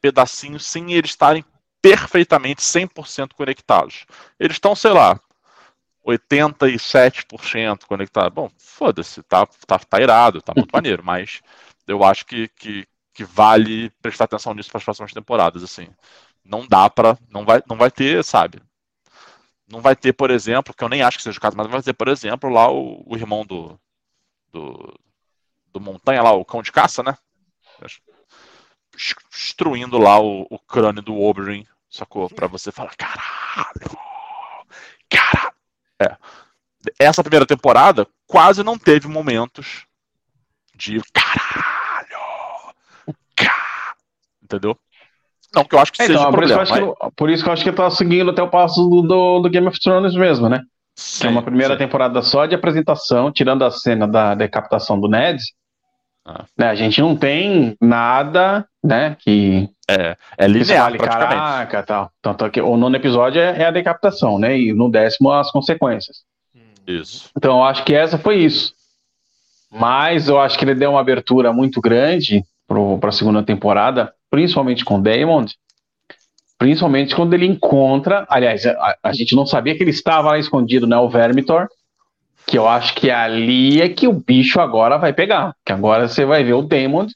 [0.00, 1.44] pedacinhos sem eles estarem
[1.80, 4.04] perfeitamente 100% conectados.
[4.38, 5.18] Eles estão, sei lá,
[6.04, 8.34] 87% conectados.
[8.34, 11.40] Bom, foda-se, tá, tá, tá irado, tá muito maneiro, mas
[11.86, 15.88] eu acho que, que, que vale prestar atenção nisso para as próximas temporadas, assim.
[16.44, 17.16] Não dá pra.
[17.30, 18.60] Não vai, não vai ter, sabe?
[19.68, 21.82] Não vai ter, por exemplo, que eu nem acho que seja o caso, mas vai
[21.82, 23.78] ter, por exemplo, lá o, o irmão do,
[24.50, 24.94] do.
[25.72, 27.16] do Montanha, lá, o cão de caça, né?
[29.30, 32.28] Destruindo lá o, o crânio do Oberyn, sacou?
[32.28, 33.98] Pra você falar, caralho!
[35.08, 35.41] Caralho!
[36.00, 36.16] É.
[36.98, 39.86] Essa primeira temporada quase não teve momentos
[40.74, 42.72] de caralho!
[43.36, 43.94] Ca...
[44.42, 44.76] Entendeu?
[45.54, 46.92] Não que eu acho que É, seja então, um por, isso que eu problema.
[46.92, 49.40] acho que, por isso que eu acho que tá seguindo até o passo do, do,
[49.40, 50.62] do Game of Thrones mesmo, né?
[50.96, 51.78] mas- Que é uma Sim, primeira sim.
[51.78, 55.42] temporada só de apresentação, tirando a cena da decapitação do Ned.
[56.24, 56.44] Ah.
[56.56, 61.34] né, a gente não tem nada, né, que, É, é linear, vale, praticamente.
[61.34, 62.10] Caraca, tal.
[62.22, 64.58] Tanto que o nono episódio é, é, a decapitação, né?
[64.58, 66.22] E no décimo as consequências.
[66.86, 67.30] Isso.
[67.36, 68.74] Então eu acho que essa foi isso.
[69.70, 74.84] Mas eu acho que ele deu uma abertura muito grande para a segunda temporada, principalmente
[74.84, 75.46] com o Damon,
[76.58, 78.26] principalmente quando ele encontra.
[78.28, 80.96] Aliás, a, a, gente não sabia que ele estava lá escondido, né?
[80.96, 81.68] O Vermitor.
[82.44, 85.54] Que eu acho que ali é que o bicho agora vai pegar.
[85.64, 87.06] Que agora você vai ver o Damon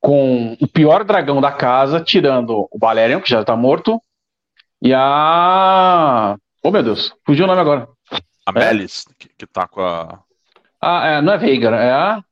[0.00, 4.00] com o pior dragão da casa, tirando o Valerian, que já tá morto,
[4.80, 6.36] e a.
[6.62, 7.88] Oh meu Deus, fugiu o nome agora.
[8.46, 9.14] A Melis, é?
[9.18, 10.20] que, que tá com a.
[10.80, 12.22] Ah, é, não é Veigar, é a.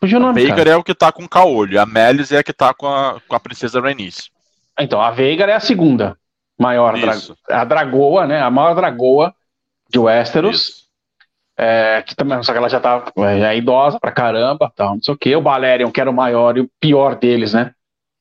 [0.00, 0.42] Fugiu o nome.
[0.42, 2.86] Veigar é o que tá com o caolho, a Melis é a que tá com
[2.86, 4.30] a, com a princesa Rhaenys.
[4.78, 6.16] Então, a Veigar é a segunda
[6.58, 7.14] maior, dra...
[7.50, 8.40] a dragoa, né?
[8.40, 9.34] A maior dragoa
[9.88, 10.56] de Westeros.
[10.56, 10.87] Isso.
[11.60, 14.94] É, que também, só que ela já tá é, já é idosa pra caramba, tal,
[14.94, 15.34] não sei o que.
[15.34, 17.72] O Balerion, que era o maior e o pior deles, né?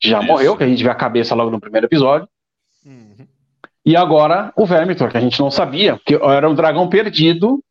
[0.03, 0.27] Já Isso.
[0.27, 2.27] morreu, que a gente vê a cabeça logo no primeiro episódio.
[2.83, 3.27] Uhum.
[3.85, 7.63] E agora o Vermitor, que a gente não sabia, que era um dragão perdido,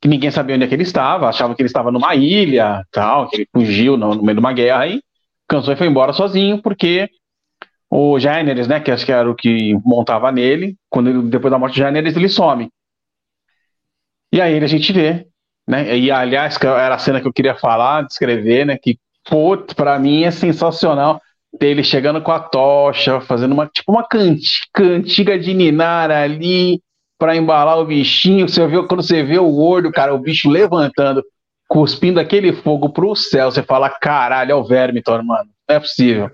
[0.00, 3.28] que ninguém sabia onde é que ele estava, achava que ele estava numa ilha, tal,
[3.28, 5.00] que ele fugiu no, no meio de uma guerra e
[5.48, 7.08] cansou e foi embora sozinho, porque
[7.88, 11.58] o Jaenerys, né, que acho que era o que montava nele, quando ele, depois da
[11.58, 12.68] morte de Jaenerys, ele some.
[14.34, 15.28] E aí a gente vê,
[15.64, 15.96] né?
[15.96, 18.76] E aliás, era a cena que eu queria falar, descrever, né?
[18.76, 18.98] Que,
[19.30, 21.22] putz, pra mim é sensacional
[21.56, 24.04] dele chegando com a tocha, fazendo uma tipo uma
[24.72, 26.82] cantiga de ninar ali
[27.16, 28.48] para embalar o bichinho.
[28.48, 31.22] Você viu quando você vê o olho, cara, o bicho levantando,
[31.68, 35.48] cuspindo aquele fogo pro céu, você fala, caralho, é o Vermitor, mano.
[35.68, 36.28] Não é possível.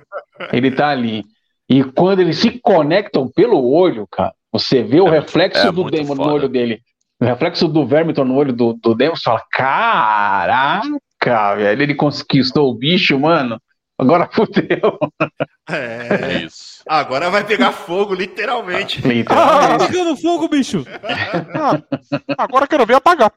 [0.55, 1.23] Ele tá ali.
[1.69, 5.85] E quando eles se conectam pelo olho, cara, você vê o é, reflexo é do
[5.85, 6.81] demônio no olho dele.
[7.21, 12.75] O reflexo do Vermiton no olho do, do Demos fala: Caraca, velho, ele conquistou o
[12.75, 13.61] bicho, mano.
[13.99, 14.99] Agora fudeu.
[15.69, 16.83] É, é isso.
[16.89, 19.01] Agora vai pegar fogo, literalmente.
[19.07, 19.75] literalmente.
[19.75, 20.85] Ah, tá pegando fogo, bicho.
[21.55, 21.83] Ah,
[22.39, 23.31] agora quero ver apagar.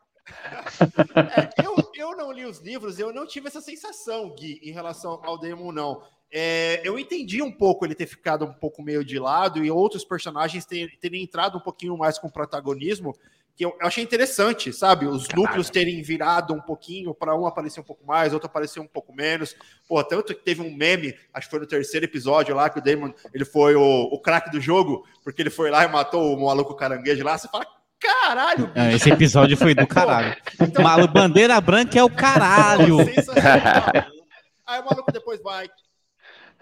[0.79, 5.19] É, eu, eu não li os livros, eu não tive essa sensação, Gui, em relação
[5.23, 6.01] ao Demon, não.
[6.31, 10.03] É, eu entendi um pouco ele ter ficado um pouco meio de lado e outros
[10.03, 13.13] personagens terem, terem entrado um pouquinho mais com protagonismo,
[13.56, 15.06] que eu, achei interessante, sabe?
[15.06, 18.88] Os núcleos terem virado um pouquinho, para um aparecer um pouco mais, outro aparecer um
[18.88, 19.56] pouco menos.
[19.88, 22.82] Pô, tanto que teve um meme, acho que foi no terceiro episódio lá, que o
[22.82, 26.45] Damon ele foi o, o craque do jogo, porque ele foi lá e matou o
[26.45, 27.38] maluco caranguejo lá.
[27.38, 27.68] Você fala,
[27.99, 28.68] caralho!
[28.68, 28.95] Bicho.
[28.95, 30.36] Esse episódio foi do caralho.
[30.60, 32.97] Então, Malu, bandeira branca é o caralho!
[34.66, 35.70] Aí o maluco depois vai,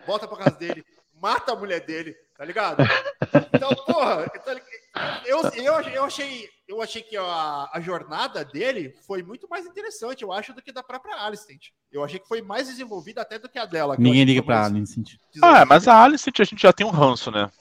[0.05, 0.83] volta pra casa dele,
[1.13, 2.83] mata a mulher dele, tá ligado?
[3.53, 4.27] Então, porra,
[5.25, 10.23] eu, eu, eu achei eu achei que a, a, jornada dele foi muito mais interessante,
[10.23, 11.67] eu acho, do que da própria Alicent.
[11.91, 13.97] Eu achei que foi mais desenvolvida até do que a dela.
[13.99, 15.15] Ninguém liga pra Alicent.
[15.41, 17.51] Ah, mas a Alicent a gente já tem um ranço, né?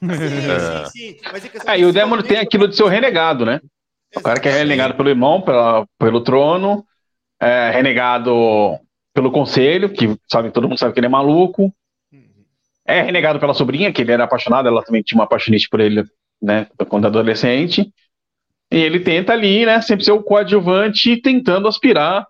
[0.00, 0.86] Sim, é.
[0.86, 1.20] sim, sim.
[1.30, 3.60] Mas é, e o Demon tem aquilo de ser o renegado, né?
[3.62, 4.16] Exatamente.
[4.16, 6.86] O cara que é renegado pelo irmão, pela, pelo trono,
[7.38, 8.78] é renegado
[9.12, 11.64] pelo conselho, que sabe, todo mundo sabe que ele é maluco.
[12.10, 12.44] Uhum.
[12.86, 16.02] É renegado pela sobrinha, que ele era apaixonado, ela também tinha uma apaixonite por ele,
[16.44, 17.92] né, quando adolescente.
[18.70, 22.26] E ele tenta ali, né, sempre ser o coadjuvante tentando aspirar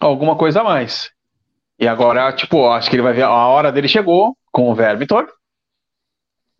[0.00, 1.10] alguma coisa a mais.
[1.78, 5.28] E agora, tipo, acho que ele vai ver, a hora dele chegou com o Vermitor,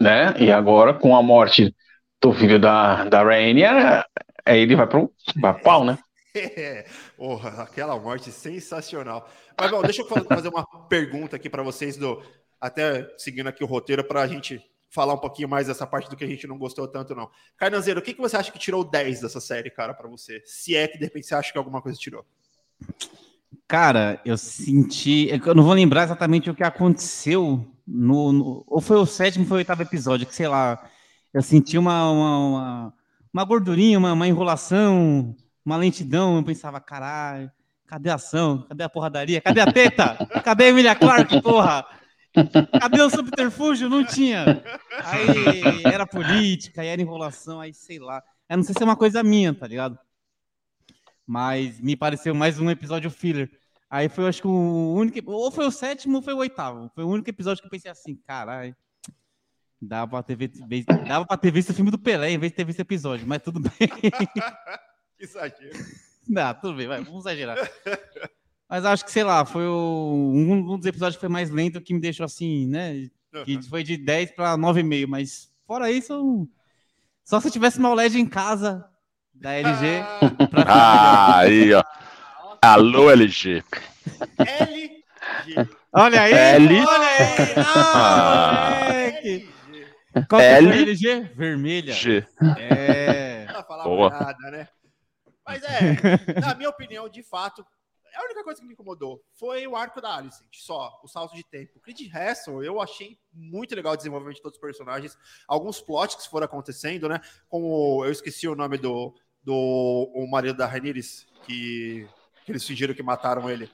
[0.00, 1.74] né, e agora com a morte
[2.20, 4.04] do filho da, da Rainha,
[4.44, 5.98] aí ele vai pro, vai pro pau, né?
[7.16, 9.28] Porra, aquela morte sensacional.
[9.58, 12.22] Mas bom, deixa eu fazer uma pergunta aqui para vocês do
[12.60, 14.62] até seguindo aqui o roteiro para a gente
[14.92, 17.30] falar um pouquinho mais dessa parte do que a gente não gostou tanto, não.
[17.56, 20.42] Carnanzeiro, o que, que você acha que tirou 10 dessa série, cara, para você?
[20.44, 22.24] Se é que de repente você acha que alguma coisa tirou.
[23.66, 25.28] Cara, eu senti.
[25.30, 28.32] Eu não vou lembrar exatamente o que aconteceu no.
[28.32, 30.86] no ou foi o sétimo, foi o oitavo episódio, que sei lá.
[31.32, 32.94] Eu senti uma, uma, uma,
[33.32, 35.34] uma gordurinha, uma, uma enrolação,
[35.64, 36.36] uma lentidão.
[36.36, 37.50] Eu pensava, caralho,
[37.86, 38.66] cadê a ação?
[38.68, 39.40] Cadê a porradaria?
[39.40, 40.18] Cadê a teta?
[40.44, 41.86] Cadê a Emilia Clarke, porra?
[42.80, 43.88] Cadê o subterfúgio?
[43.88, 44.62] Não tinha.
[45.04, 48.22] Aí era política, aí era enrolação, aí sei lá.
[48.48, 49.98] Eu não sei se é uma coisa minha, tá ligado?
[51.26, 53.50] Mas me pareceu mais um episódio filler.
[53.88, 55.30] Aí foi, acho que o único.
[55.30, 56.90] Ou foi o sétimo ou foi o oitavo.
[56.94, 58.74] Foi o único episódio que eu pensei assim, caralho.
[59.80, 60.60] Dava pra ter visto,
[61.06, 63.42] dava pra ter visto o filme do Pelé em vez de ter visto episódio, mas
[63.42, 63.70] tudo bem.
[65.18, 65.76] que exagero.
[66.28, 67.58] Não, tudo bem, vai, vamos exagerar.
[68.72, 71.92] Mas acho que, sei lá, foi o, um, dos episódios que foi mais lento que
[71.92, 73.06] me deixou assim, né?
[73.44, 75.06] Que foi de 10 para 9,5.
[75.06, 76.48] Mas fora isso,
[77.22, 78.82] só se eu tivesse uma OLED em casa
[79.34, 80.00] da LG.
[80.66, 81.84] ah, aí, ó.
[82.62, 83.62] Alô, LG.
[84.38, 85.04] L
[85.92, 86.80] Olha aí, L.
[86.80, 87.54] olha aí.
[87.58, 88.88] Ah.
[90.30, 90.82] Qual que L.
[90.82, 91.20] LG?
[91.36, 91.92] Vermelha.
[91.92, 92.26] G.
[92.56, 93.44] É.
[93.52, 94.08] Não falar Boa.
[94.08, 94.66] nada, né?
[95.46, 97.66] Mas é, na minha opinião, de fato,
[98.14, 101.44] a única coisa que me incomodou foi o arco da Alicent, só, o salto de
[101.44, 101.72] tempo.
[101.74, 105.16] Porque de resto, eu achei muito legal o desenvolvimento de todos os personagens.
[105.48, 107.20] Alguns plots que foram acontecendo, né?
[107.48, 109.54] Como eu esqueci o nome do, do
[110.14, 111.00] o marido da Rhaenyra,
[111.46, 112.06] que,
[112.44, 113.70] que eles fingiram que mataram ele.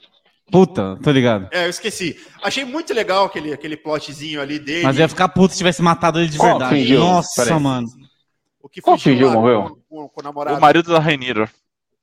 [0.51, 1.49] Puta, tô ligado.
[1.53, 2.19] É, eu esqueci.
[2.43, 4.83] Achei muito legal aquele, aquele plotzinho ali dele.
[4.85, 6.75] Mas ia ficar puto se tivesse matado ele de Qual verdade.
[6.77, 7.01] fingiu?
[7.01, 7.61] Nossa, Peraí.
[7.61, 7.87] mano.
[8.63, 9.79] O que Qual fingiu, morreu?
[9.89, 10.57] Com, com, com o namorado.
[10.57, 11.51] O marido da Rainira,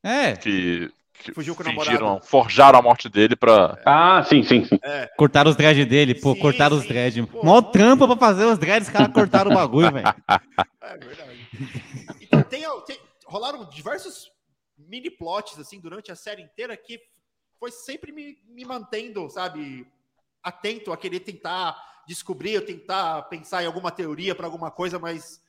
[0.03, 0.91] É, que
[1.33, 2.25] Fugiu com o fingiram, namorado.
[2.25, 3.79] forjaram a morte dele pra.
[3.85, 4.79] Ah, sim, sim, sim.
[5.17, 6.15] cortaram os dreads dele.
[6.15, 6.87] Pô, Sim, cortaram os sim.
[6.89, 7.25] dreads.
[7.25, 7.43] Pô.
[7.43, 10.07] Mó trampa pra fazer os dreads, os caras cortaram o bagulho, velho.
[10.81, 11.49] É verdade.
[12.21, 14.31] Então, tem, tem- rolaram diversos
[14.77, 16.99] mini plots assim durante a série inteira que
[17.59, 19.87] foi sempre me, me mantendo, sabe,
[20.43, 21.75] atento a querer tentar
[22.07, 25.41] descobrir, ou tentar pensar em alguma teoria para alguma coisa, mas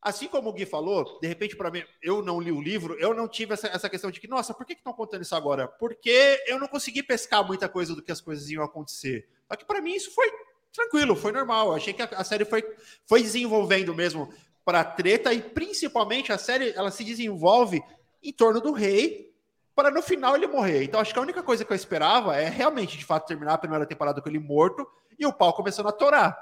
[0.00, 3.14] assim como o Gui falou, de repente para mim, eu não li o livro, eu
[3.14, 5.66] não tive essa, essa questão de que, nossa, por que estão contando isso agora?
[5.66, 9.28] Porque eu não consegui pescar muita coisa do que as coisas iam acontecer.
[9.48, 10.30] Só que para mim isso foi
[10.72, 11.68] tranquilo, foi normal.
[11.68, 12.64] Eu achei que a, a série foi,
[13.06, 14.32] foi desenvolvendo mesmo
[14.64, 17.82] para treta e principalmente a série ela se desenvolve
[18.22, 19.32] em torno do rei
[19.74, 20.84] para no final ele morrer.
[20.84, 23.58] Então acho que a única coisa que eu esperava é realmente de fato terminar a
[23.58, 24.86] primeira temporada com ele morto
[25.18, 26.36] e o pau começando a torar.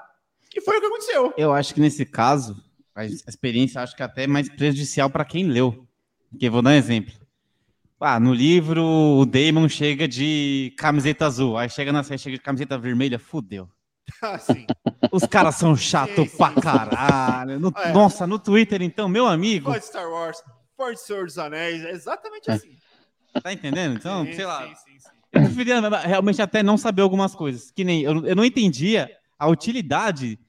[0.55, 1.33] E foi o que aconteceu.
[1.37, 2.57] Eu acho que nesse caso,
[3.01, 5.87] a experiência acho que é até mais prejudicial para quem leu.
[6.29, 7.13] Porque vou dar um exemplo.
[7.99, 12.43] Ah, no livro o Damon chega de camiseta azul, aí chega na série chega de
[12.43, 13.67] camiseta vermelha, fudeu.
[14.21, 14.65] Assim.
[15.11, 17.59] Os caras são chatos pra caralho.
[17.59, 17.91] No- É.
[17.91, 20.41] Nossa, no Twitter então, meu amigo, Foi de Star Wars,
[20.75, 22.77] foi de Senhor dos Anéis, é exatamente assim.
[23.41, 23.95] tá entendendo?
[23.97, 24.67] Então, Sim, sei lá.
[24.67, 25.09] sim, sim, sim.
[25.33, 27.69] Eu preferia realmente até não saber algumas coisas.
[27.71, 30.39] Que nem eu, eu não entendia a utilidade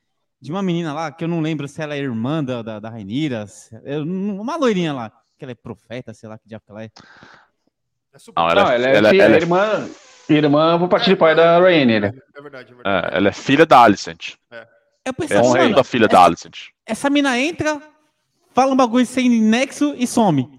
[0.40, 2.88] de uma menina lá, que eu não lembro se ela é irmã da, da, da
[2.90, 3.44] Rainira,
[4.06, 6.90] uma loirinha lá, que ela é profeta, sei lá que diabo que ela é.
[8.12, 9.88] É super- Não, Não, ela, ela é, é, ela, filha- ela é- irmã,
[10.28, 12.14] irmã por parte de pai da Rhaenyra.
[12.36, 13.06] É verdade, é verdade.
[13.14, 14.34] é, ela é filha da Alicent.
[15.04, 16.68] Eu pensei, É mano, segunda filha da Alicent.
[16.84, 17.80] essa mina entra,
[18.52, 20.57] fala um bagulho sem nexo e some.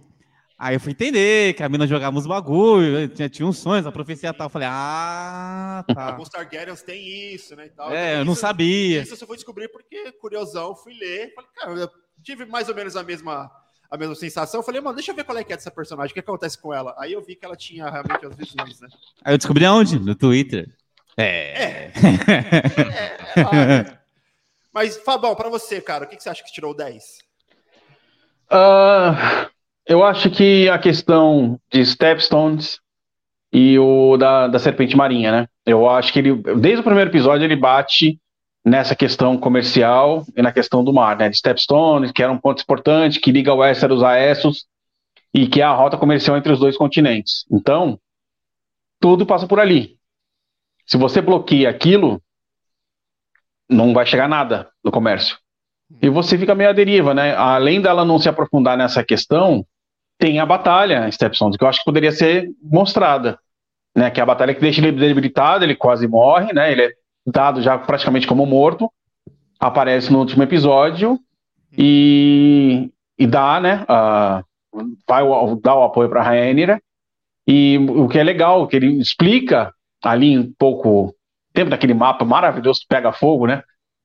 [0.62, 3.92] Aí eu fui entender que a mina jogava uns bagulho, tinha, tinha uns sonhos, a
[3.94, 4.48] profecia tal.
[4.48, 6.08] Eu falei, ah, tá.
[6.12, 7.68] Alguns Targaryens têm isso, né?
[7.68, 7.90] E tal.
[7.94, 9.02] É, Então, eu não isso- sabia.
[9.02, 11.34] Isso eu fui descobrir porque, curiosão, fui ler.
[11.34, 11.90] Falei, cara, eu
[12.22, 13.50] tive mais ou menos a mesma,
[13.90, 14.62] a mesma sensação.
[14.62, 16.74] Falei, mano, deixa eu ver qual é que é dessa personagem, o que acontece com
[16.74, 16.94] ela.
[17.00, 18.90] Aí eu vi que ela tinha realmente as visões, né?
[19.24, 19.98] Aí eu descobri aonde?
[19.98, 20.68] No Twitter.
[21.16, 21.24] É.
[21.26, 21.92] É.
[21.96, 24.00] é, é né?
[24.74, 27.20] Mas, Fabão, pra você, cara, o que, que você acha que tirou 10?
[28.50, 29.50] Ah,
[29.90, 32.80] eu acho que a questão de Stepstones
[33.52, 35.48] e o da, da Serpente Marinha, né?
[35.66, 38.20] Eu acho que ele, desde o primeiro episódio, ele bate
[38.64, 41.28] nessa questão comercial e na questão do mar, né?
[41.28, 44.68] De Stepstones, que era um ponto importante, que liga o Westeros a Essos
[45.34, 47.44] e que é a rota comercial entre os dois continentes.
[47.52, 48.00] Então,
[49.00, 49.98] tudo passa por ali.
[50.86, 52.22] Se você bloqueia aquilo,
[53.68, 55.36] não vai chegar nada do comércio.
[56.00, 57.36] E você fica meio à deriva, né?
[57.36, 59.66] Além dela não se aprofundar nessa questão,
[60.20, 63.40] tem a batalha Stepstones, que eu acho que poderia ser mostrada,
[63.96, 64.12] né?
[64.12, 66.72] Que é a batalha que deixa ele debilitado, ele quase morre, né?
[66.72, 66.92] Ele é
[67.26, 68.92] dado já praticamente como morto,
[69.60, 71.18] aparece no último episódio
[71.78, 73.86] e, e dá, né?
[73.88, 74.44] a-
[75.08, 76.82] vai o- dar o apoio para a Rhaenyra
[77.48, 81.16] e o que é legal, que ele explica ali um pouco
[81.54, 83.64] tempo daquele mapa maravilhoso que pega fogo, né?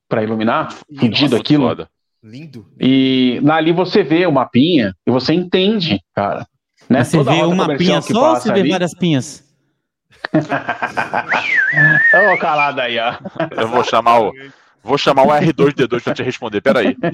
[0.08, 1.68] Para iluminar, fudido aquilo.
[1.68, 1.88] foda.
[2.24, 2.66] Lindo.
[2.80, 6.46] E ali você vê o mapinha e você entende, cara.
[6.88, 7.04] Né?
[7.04, 9.44] Você Toda vê uma pinha só ou você vê ali- várias pinhas?
[12.32, 13.12] Ô, calada aí, ó.
[13.60, 14.32] Eu vou chamar o.
[14.82, 16.62] Vou chamar o R2D2 pra te responder.
[16.62, 16.96] Peraí.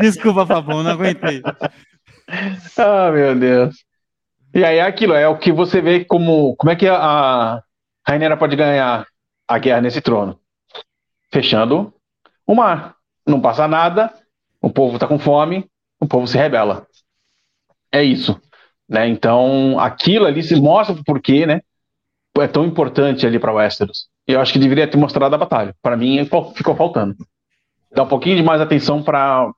[0.00, 1.42] Desculpa, Fabão, não aguentei.
[2.76, 3.76] Ah, meu Deus.
[4.54, 6.54] E aí é aquilo, é o que você vê como.
[6.56, 7.62] Como é que a
[8.08, 9.06] Rainera pode ganhar
[9.46, 10.40] a guerra nesse trono?
[11.30, 11.92] Fechando
[12.46, 12.96] o mar.
[13.26, 14.10] Não passa nada,
[14.62, 15.68] o povo tá com fome,
[16.00, 16.86] o povo se rebela.
[17.92, 18.40] É isso.
[18.88, 19.06] Né?
[19.08, 21.60] Então, aquilo ali se mostra o porquê, né?
[22.38, 24.08] É tão importante ali para Westeros.
[24.26, 25.74] Eu acho que deveria ter mostrado a batalha.
[25.82, 27.16] Para mim, ficou faltando.
[27.92, 29.52] Dá um pouquinho de mais atenção para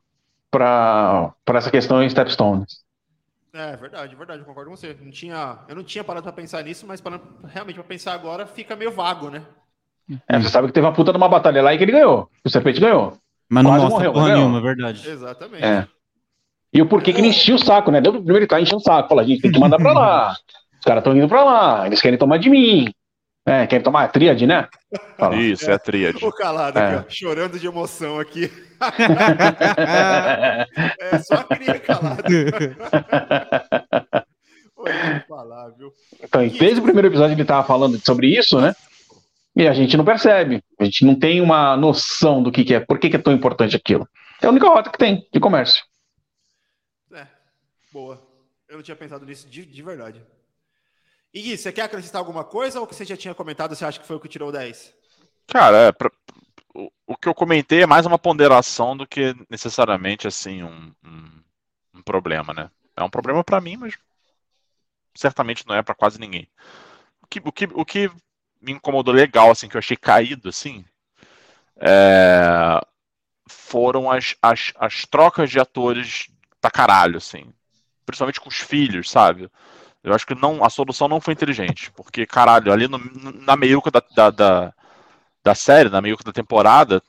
[1.55, 2.80] essa questão em Stepstones.
[3.53, 4.96] É verdade, verdade, concordo com você.
[5.01, 8.46] Não tinha, eu não tinha parado pra pensar nisso, mas para realmente pra pensar agora
[8.46, 9.42] fica meio vago, né?
[10.28, 12.28] É, você sabe que teve uma puta numa batalha lá e que ele ganhou.
[12.44, 13.16] O Serpente ganhou.
[13.48, 14.36] Mas não Quase mostra morreu, porra não.
[14.36, 15.09] nenhuma, é verdade.
[15.09, 15.64] Exatamente.
[15.64, 15.86] É.
[16.72, 18.01] E o porquê que ele enchia o saco, né?
[18.01, 19.09] Deu primeiro ele tá enchendo o saco.
[19.09, 20.36] Fala, a gente tem que mandar pra lá.
[20.78, 22.92] Os caras estão indo pra lá, eles querem tomar de mim.
[23.51, 24.68] É, querem tomar a tríade, né?
[25.18, 25.34] Fala.
[25.34, 26.24] Isso, é a tríade.
[26.24, 26.94] O calado É.
[26.94, 28.48] aqui, ó, chorando de emoção aqui.
[31.01, 32.22] é só cria calado.
[34.76, 35.92] Olha falar, viu?
[36.22, 38.72] Então, desde o primeiro episódio ele tava falando sobre isso, né?
[39.57, 40.62] E a gente não percebe.
[40.78, 43.32] A gente não tem uma noção do que, que é, por que, que é tão
[43.32, 44.09] importante aquilo.
[44.40, 45.82] É a única rota que tem de comércio.
[47.12, 47.26] É,
[47.92, 48.22] boa.
[48.68, 50.22] Eu não tinha pensado nisso de, de verdade.
[51.35, 53.85] E Gui, você quer acrescentar alguma coisa ou o que você já tinha comentado você
[53.85, 54.95] acha que foi o que tirou o 10?
[55.47, 56.11] Cara, é, pra-
[56.74, 61.43] o, o que eu comentei é mais uma ponderação do que necessariamente assim um, um,
[61.95, 62.70] um problema, né?
[62.97, 63.95] É um problema pra mim, mas
[65.16, 66.49] certamente não é pra quase ninguém.
[67.22, 68.11] O que, o que, o que
[68.61, 70.85] me incomodou legal, assim, que eu achei caído, assim,
[71.76, 72.81] é,
[73.49, 76.28] foram as, as, as trocas de atores
[76.61, 77.53] pra caralho, assim.
[78.07, 79.51] Principalmente com os filhos, sabe?
[80.03, 82.98] Eu acho que não, a solução não foi inteligente, porque, caralho, ali no-
[83.42, 84.74] na meiuca da, da, da,
[85.44, 87.03] da série, na meiuca da temporada,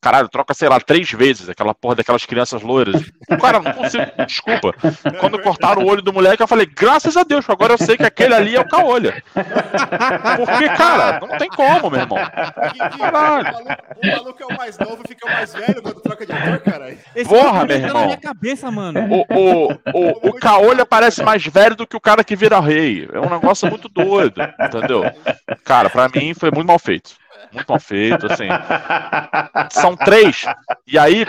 [0.00, 3.02] caralho, troca, sei lá, três vezes aquela porra daquelas crianças loiras.
[3.40, 4.74] Cara, não consigo, desculpa.
[5.18, 8.04] Quando cortaram o olho do moleque, eu falei, graças a Deus, agora eu sei que
[8.04, 9.22] aquele ali é o Caolha.
[9.32, 12.18] Porque, cara, não tem como, meu irmão.
[12.98, 13.48] Caralho.
[13.48, 16.26] O, maluco, o maluco é o mais novo e fica o mais velho quando troca
[16.26, 16.98] de ator, caralho.
[17.14, 18.00] Esse Porra, cara meu irmão.
[18.00, 19.00] na minha cabeça, mano.
[19.10, 23.08] O, o, o, o Caolha parece mais velho do que o cara que vira rei.
[23.12, 25.04] É um negócio muito doido, entendeu?
[25.64, 27.19] Cara, pra mim foi muito mal feito.
[27.52, 28.48] Muito mal feito, assim.
[29.70, 30.44] São três.
[30.86, 31.24] E aí,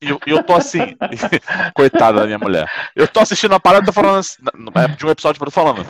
[0.00, 0.96] eu, eu tô assim.
[1.74, 2.66] Coitada da minha mulher.
[2.94, 4.42] Eu tô assistindo a parada tô falando assim,
[4.96, 5.86] de um episódio tô falando.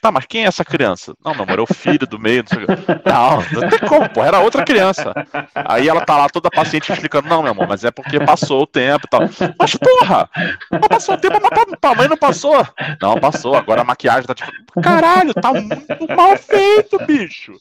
[0.00, 1.12] Tá, mas quem é essa criança?
[1.22, 2.42] Não, meu amor, é o filho do meio.
[2.42, 3.00] Não, sei o quê.
[3.04, 5.12] não, não tem como, pô, era outra criança.
[5.54, 8.66] Aí ela tá lá toda paciente explicando, não, meu amor, mas é porque passou o
[8.66, 9.20] tempo e tal.
[9.58, 10.30] Mas porra,
[10.70, 12.66] mas passou o tempo, mas pra, pra mãe não passou.
[13.00, 14.50] Não, passou, agora a maquiagem tá tipo.
[14.80, 17.52] Caralho, tá muito mal feito, bicho.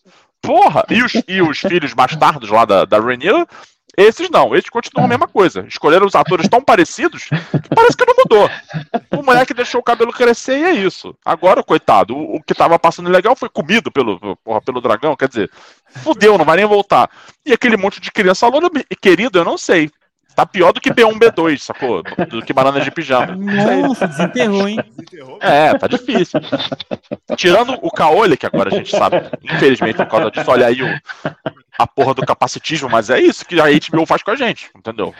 [0.42, 0.86] Porra!
[0.90, 3.46] E os, e os filhos bastardos lá da, da Rainier,
[3.98, 5.66] esses não, eles continuam a mesma coisa.
[5.68, 8.50] Escolheram os atores tão parecidos que parece que não mudou.
[9.18, 11.14] O moleque deixou o cabelo crescer e é isso.
[11.26, 15.28] Agora, coitado, o, o que tava passando legal foi comido pelo, porra, pelo dragão, quer
[15.28, 15.52] dizer,
[15.98, 17.10] fudeu, não vai nem voltar.
[17.46, 18.70] E aquele monte de criança loura,
[19.02, 19.92] querido, eu não sei.
[20.36, 22.02] Tá pior do que B1, B2, sacou?
[22.30, 23.36] Do que banana de pijama.
[23.36, 24.80] Nossa, desenterrou, hein?
[24.90, 25.38] Desenterrou.
[25.42, 26.40] É, tá difícil.
[27.36, 31.02] Tirando o Caolha, que agora a gente sabe, infelizmente, por causa disso, olha aí o,
[31.78, 35.14] a porra do capacitismo, mas é isso que a HBO faz com a gente, entendeu?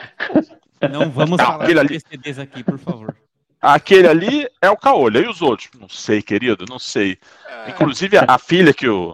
[0.90, 3.16] Não vamos Não, falar aquele de ali- PCDs aqui, por favor.
[3.62, 5.20] Aquele ali é o Caolha.
[5.20, 5.70] E os outros?
[5.78, 7.18] Não sei, querido, não sei.
[7.68, 9.14] Inclusive, a, a filha que o.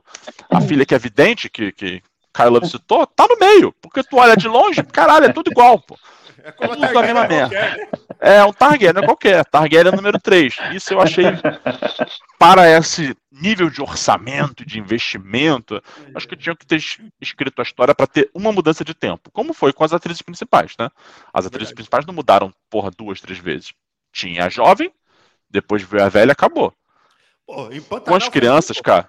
[0.51, 2.03] A filha que é vidente, que, que
[2.36, 3.73] Caio Love citou, tá no meio.
[3.81, 5.97] Porque tu olha de longe, caralho, é tudo igual, pô.
[6.43, 7.77] É como a Tudo da mesma Targaryen merda.
[7.79, 7.88] né?
[8.19, 9.43] É um Targaryen qualquer.
[9.45, 10.55] Targaryen é número 3.
[10.73, 11.25] Isso eu achei.
[12.38, 15.81] Para esse nível de orçamento, de investimento,
[16.13, 19.31] acho que tinha que ter es- escrito a história para ter uma mudança de tempo.
[19.31, 20.89] Como foi com as atrizes principais, né?
[21.33, 21.75] As atrizes Verdade.
[21.75, 23.73] principais não mudaram, porra, duas, três vezes.
[24.13, 24.91] Tinha a jovem,
[25.49, 26.73] depois veio a velha, acabou.
[27.47, 27.69] Pô,
[28.05, 29.05] Com as crianças, cara.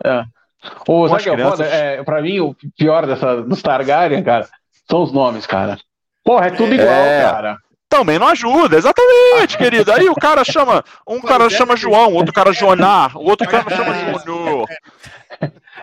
[0.88, 1.56] Ô, sabe as que é o foda?
[1.56, 1.72] crianças.
[1.72, 4.48] É, pra mim, o pior dessa, dos Targaryen, cara,
[4.90, 5.78] são os nomes, cara.
[6.24, 7.22] Porra, é tudo igual, É.
[7.22, 7.58] cara.
[7.88, 9.92] Também não ajuda, exatamente, querido.
[9.92, 14.18] Aí o cara chama, um cara chama João, outro cara Jonar, o outro cara chama
[14.24, 14.66] Júnior.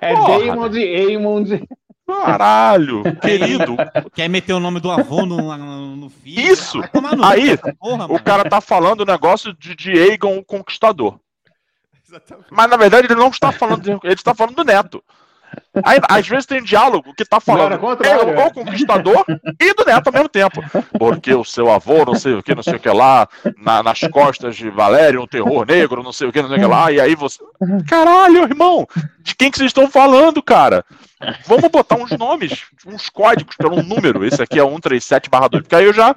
[0.01, 1.63] É Daemon e Aemond.
[2.05, 3.78] Caralho, querido.
[4.13, 6.41] Quer meter o nome do avô no, no, no filho?
[6.51, 6.82] Isso!
[7.24, 11.17] Aí, porra, O cara tá falando o negócio de, de Aegon o Conquistador.
[12.14, 12.47] Exatamente.
[12.51, 15.03] Mas na verdade ele não está falando, ele está falando do neto.
[15.83, 18.45] Aí, às vezes tem diálogo que tá falando é.
[18.47, 19.25] o Conquistador
[19.59, 20.63] e do neto ao mesmo tempo.
[20.97, 23.27] Porque o seu avô, não sei o que, não sei o que lá,
[23.57, 26.61] na- nas costas de Valério, um terror negro, não sei o que, não sei o
[26.61, 27.39] que lá, e aí você.
[27.87, 28.87] Caralho, irmão!
[29.19, 30.83] De quem que vocês estão falando, cara?
[31.45, 34.25] Vamos botar uns nomes, uns códigos pelo número.
[34.25, 36.13] Esse aqui é 137 2, porque aí eu já.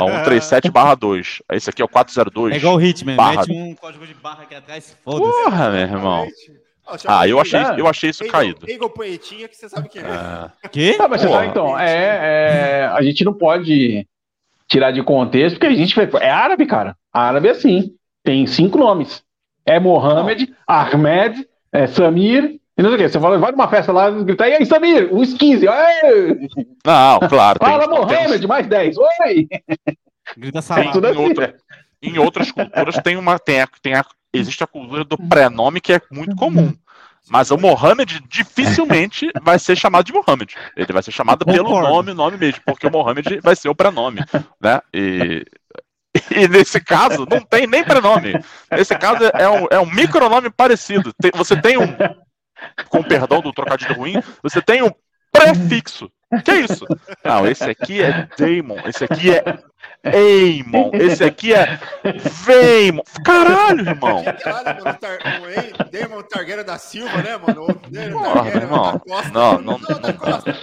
[0.00, 1.42] Ó, 137 2.
[1.52, 2.54] Esse aqui é o 402.
[2.54, 3.36] É igual o Hitman, Barra.
[3.36, 5.44] mete um código de barra aqui atrás, foda-se.
[5.44, 6.26] Porra, meu irmão.
[7.06, 7.74] Ah, eu achei, Ah.
[7.78, 8.70] eu achei isso Eagle- caído.
[8.70, 10.04] Eagle Poetinha, que você sabe quem é.
[10.04, 10.68] É.
[10.70, 10.94] Quê?
[10.96, 11.92] Tá, mas você sabe, então, é,
[12.82, 14.06] é, a gente não pode
[14.68, 15.94] tirar de contexto, porque a gente.
[16.20, 16.96] É árabe, cara.
[17.12, 17.94] Árabe é assim.
[18.24, 19.22] Tem cinco nomes.
[19.66, 22.58] É Mohamed, Ahmed, é Samir.
[22.76, 23.08] E não sei o que.
[23.10, 25.68] Você fala, vai numa festa lá, gritar, e aí, Samir, uns 15.
[25.68, 26.48] Oi!
[26.84, 27.58] Não, claro.
[27.58, 28.96] Tem, Fala, tem- Mohamed, mais 10.
[28.96, 29.48] Oi!
[30.36, 30.90] Grita É salada.
[30.92, 31.54] tudo em, outra-
[32.02, 33.38] em outras culturas tem uma.
[33.38, 36.72] Tem a, tem a- existe a cultura do prenome que é muito comum.
[37.32, 40.54] Mas o Mohammed dificilmente vai ser chamado de Mohammed.
[40.76, 44.20] Ele vai ser chamado pelo nome, nome mesmo, porque o Mohammed vai ser o prenome,
[44.60, 44.82] né?
[44.92, 45.42] E,
[46.14, 48.34] E, e, nesse caso, não tem nem prenome.
[48.70, 51.10] Nesse caso, é um, é um micronome parecido.
[51.14, 51.86] Tem, você tem um,
[52.90, 54.92] com perdão do trocadilho ruim, você tem um
[55.32, 56.10] prefixo.
[56.44, 56.86] Que é isso?
[57.24, 59.42] Não, esse aqui é Damon, esse aqui é
[60.04, 61.78] Eamon, esse aqui é
[62.44, 63.02] Veimon.
[63.24, 64.16] Caralho, irmão.
[64.16, 67.66] Olha, mano, tar, o Damon da Silva, né, mano?
[67.66, 68.98] O Porra, irmão.
[68.98, 70.00] Costa, não, não, não.
[70.00, 70.56] não, Costa,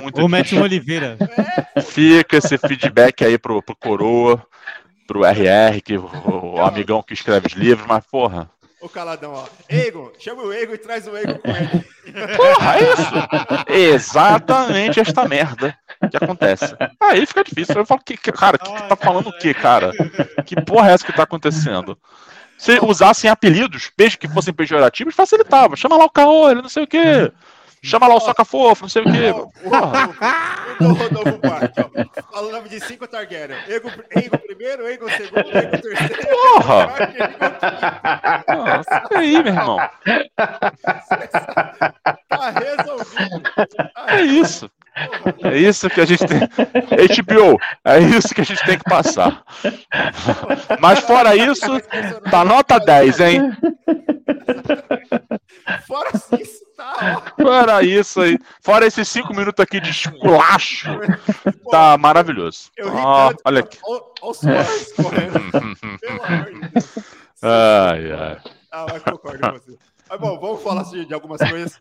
[0.00, 1.16] Muito o Matt Oliveira.
[1.74, 1.80] É.
[1.80, 4.46] Fica esse feedback aí pro, pro Coroa,
[5.06, 8.48] pro RR, que o, o amigão que escreve os livros, mas porra.
[8.80, 9.46] O caladão, ó.
[9.68, 12.36] Egon, chama o Egon e traz o Egon com ele.
[12.36, 13.94] Porra, é isso?
[13.96, 15.76] Exatamente esta merda
[16.10, 16.76] que acontece.
[17.00, 17.74] Aí fica difícil.
[17.74, 19.92] Eu falo, que, cara, que, que tá falando o que, cara?
[20.46, 21.98] Que porra é essa que tá acontecendo?
[22.56, 25.76] Se usassem apelidos, mesmo que fossem pejorativos, facilitava.
[25.76, 27.32] Chama lá o Caô, ele não sei o quê.
[27.82, 29.32] Chama lá o Soca Fofo, não sei o quê.
[29.62, 30.58] Porra.
[30.80, 32.22] O Rodolfo Parque, ó.
[32.32, 33.58] Fala o nome de cinco Targaryen.
[33.66, 36.28] Ego, Ego primeiro, Ego segundo, Ego terceiro.
[36.28, 36.88] Porra!
[38.46, 39.78] Nossa, aí, meu irmão.
[42.28, 43.42] Tá resolvido.
[44.06, 44.70] É isso.
[45.42, 46.38] É isso que a gente tem.
[46.38, 49.42] HBO, é isso que a gente tem que passar.
[50.80, 51.80] Mas fora isso,
[52.30, 53.52] tá nota 10, hein?
[55.86, 56.10] Fora
[56.40, 56.64] isso,
[57.40, 58.38] Fora isso aí.
[58.60, 60.88] Fora esses 5 minutos aqui de esculacho,
[61.70, 62.70] tá maravilhoso.
[62.84, 63.78] Ah, olha aqui.
[63.84, 64.40] Olha os
[64.92, 65.38] correndo.
[66.00, 66.98] Pelo amor de Deus.
[67.42, 68.40] Ai, ai.
[68.70, 69.78] Ah, mas concordo com você.
[70.08, 71.80] Mas bom, vamos falar de algumas coisas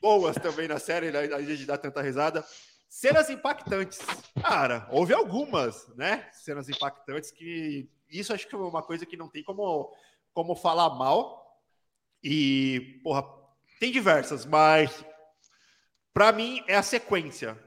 [0.00, 1.20] boas também na série, né?
[1.20, 2.44] a gente dá tanta risada.
[2.88, 3.98] Cenas impactantes.
[4.40, 6.28] Cara, houve algumas, né?
[6.32, 7.90] Cenas impactantes que.
[8.08, 9.92] Isso acho que é uma coisa que não tem como,
[10.32, 11.60] como falar mal.
[12.22, 13.24] E, porra,
[13.80, 15.04] tem diversas, mas
[16.12, 17.58] para mim é a sequência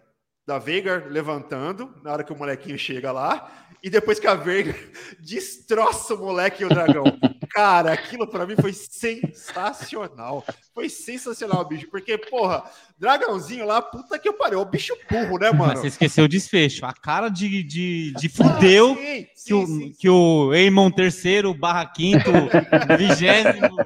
[0.46, 3.52] da Veigar levantando na hora que o molequinho chega lá
[3.84, 4.76] e depois que a Veigar
[5.20, 7.04] destroça o moleque e o dragão.
[7.52, 10.46] Cara, aquilo para mim foi sensacional.
[10.74, 12.64] Foi sensacional, bicho, porque porra,
[12.98, 15.74] dragãozinho lá, puta que eu pariu, o bicho burro, né, mano?
[15.74, 19.54] Mas você esqueceu o desfecho, a cara de, de, de fudeu ah, sim, sim, que,
[19.54, 19.94] o, sim.
[20.00, 22.32] que o Eamon terceiro barra quinto,
[22.98, 23.78] vigésimo.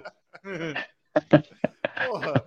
[2.07, 2.43] Porra.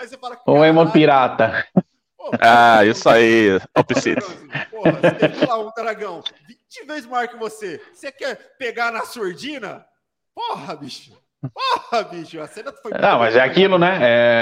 [0.00, 1.66] Aí você fala, Ou Eamon pirata.
[2.40, 4.22] Ah, isso aí, opposite.
[4.70, 7.82] Porra, você tem lá um dragão 20 vezes maior que você.
[7.92, 9.84] Você quer pegar na surdina?
[10.32, 11.12] Porra, bicho.
[11.52, 12.40] Porra, bicho.
[12.40, 12.92] A cena foi.
[12.92, 13.98] Não, mas é aquilo, né?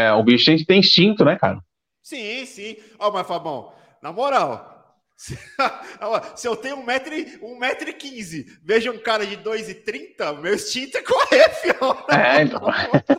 [0.08, 1.58] É, o bicho tem, instinto, né, cara?
[2.02, 2.76] Sim, sim.
[2.98, 4.79] Ó, oh, mas Fabão, na moral,
[6.36, 11.02] Se eu tenho 1,15m, um metro e vejo um cara de 2,30m, meu instinto é
[11.02, 12.04] correr, fião.
[12.08, 12.62] É, então.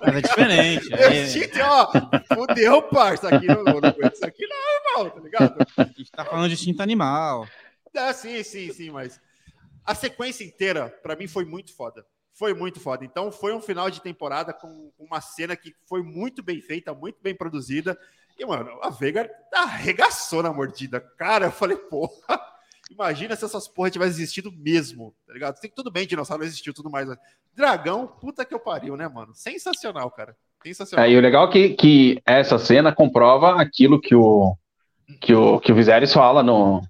[0.01, 0.89] é diferente.
[0.89, 1.21] Meu é...
[1.21, 1.91] instinto é, ó,
[2.33, 3.27] fudeu, parça.
[3.27, 5.67] Aqui não, não aguento isso aqui não, irmão, tá ligado?
[5.77, 7.47] A gente tá falando de instinto animal.
[7.93, 9.19] É, sim, sim, sim, mas
[9.85, 12.03] a sequência inteira, para mim, foi muito foda.
[12.33, 13.05] Foi muito foda.
[13.05, 17.21] Então, foi um final de temporada com uma cena que foi muito bem feita, muito
[17.21, 17.95] bem produzida.
[18.41, 20.99] E, mano, a Veiga arregaçou na mordida.
[21.15, 22.41] Cara, eu falei, porra,
[22.89, 25.59] imagina se essas porra tivessem existido mesmo, tá ligado?
[25.59, 27.07] Tem, tudo bem, dinossauro existiu, tudo mais.
[27.07, 27.19] Mas...
[27.55, 29.31] Dragão, puta que eu pariu, né, mano?
[29.35, 30.35] Sensacional, cara.
[30.63, 31.05] Sensacional.
[31.05, 34.55] É, e o legal é que, que essa cena comprova aquilo que o,
[35.21, 36.81] que o, que o Viserys fala no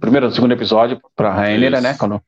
[0.00, 1.94] primeiro ou segundo episódio pra Rainha, né?
[1.94, 2.20] Quando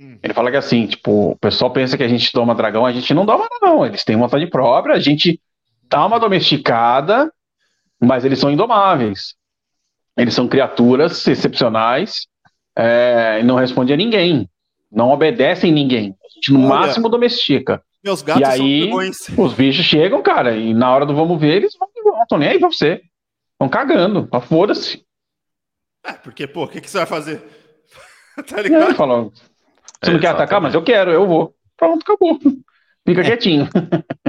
[0.00, 0.18] hum.
[0.22, 3.12] ele fala que assim, tipo, o pessoal pensa que a gente toma dragão, a gente
[3.12, 3.84] não doma, não.
[3.84, 5.38] Eles têm vontade própria, a gente
[5.90, 7.30] dá uma domesticada
[8.00, 9.34] mas eles são indomáveis.
[10.16, 12.26] Eles são criaturas excepcionais
[12.76, 14.48] é, e não respondem a ninguém.
[14.90, 16.16] Não obedecem ninguém.
[16.24, 17.82] A gente no Olha, máximo domestica.
[18.02, 18.90] Meus gatos e aí,
[19.36, 22.48] os bichos chegam, cara, e na hora do vamos ver, eles vão, não estão nem
[22.48, 23.02] aí pra você.
[23.52, 25.04] Estão cagando, foda-se.
[26.04, 27.42] É, porque, pô, o que, que você vai fazer?
[28.48, 28.92] tá ligado?
[28.92, 29.32] É, falando,
[30.02, 31.54] você é, não quer atacar, mas eu quero, eu vou.
[31.76, 32.38] Pronto, acabou.
[33.06, 33.24] Fica é.
[33.24, 33.68] quietinho.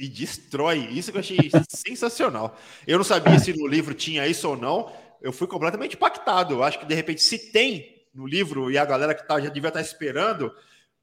[0.00, 0.88] e destrói.
[0.90, 2.56] Isso que eu achei sensacional.
[2.86, 4.90] Eu não sabia se no livro tinha isso ou não.
[5.20, 6.54] Eu fui completamente impactado.
[6.54, 9.50] Eu acho que de repente, se tem no livro e a galera que tá, já
[9.50, 10.50] devia estar tá esperando,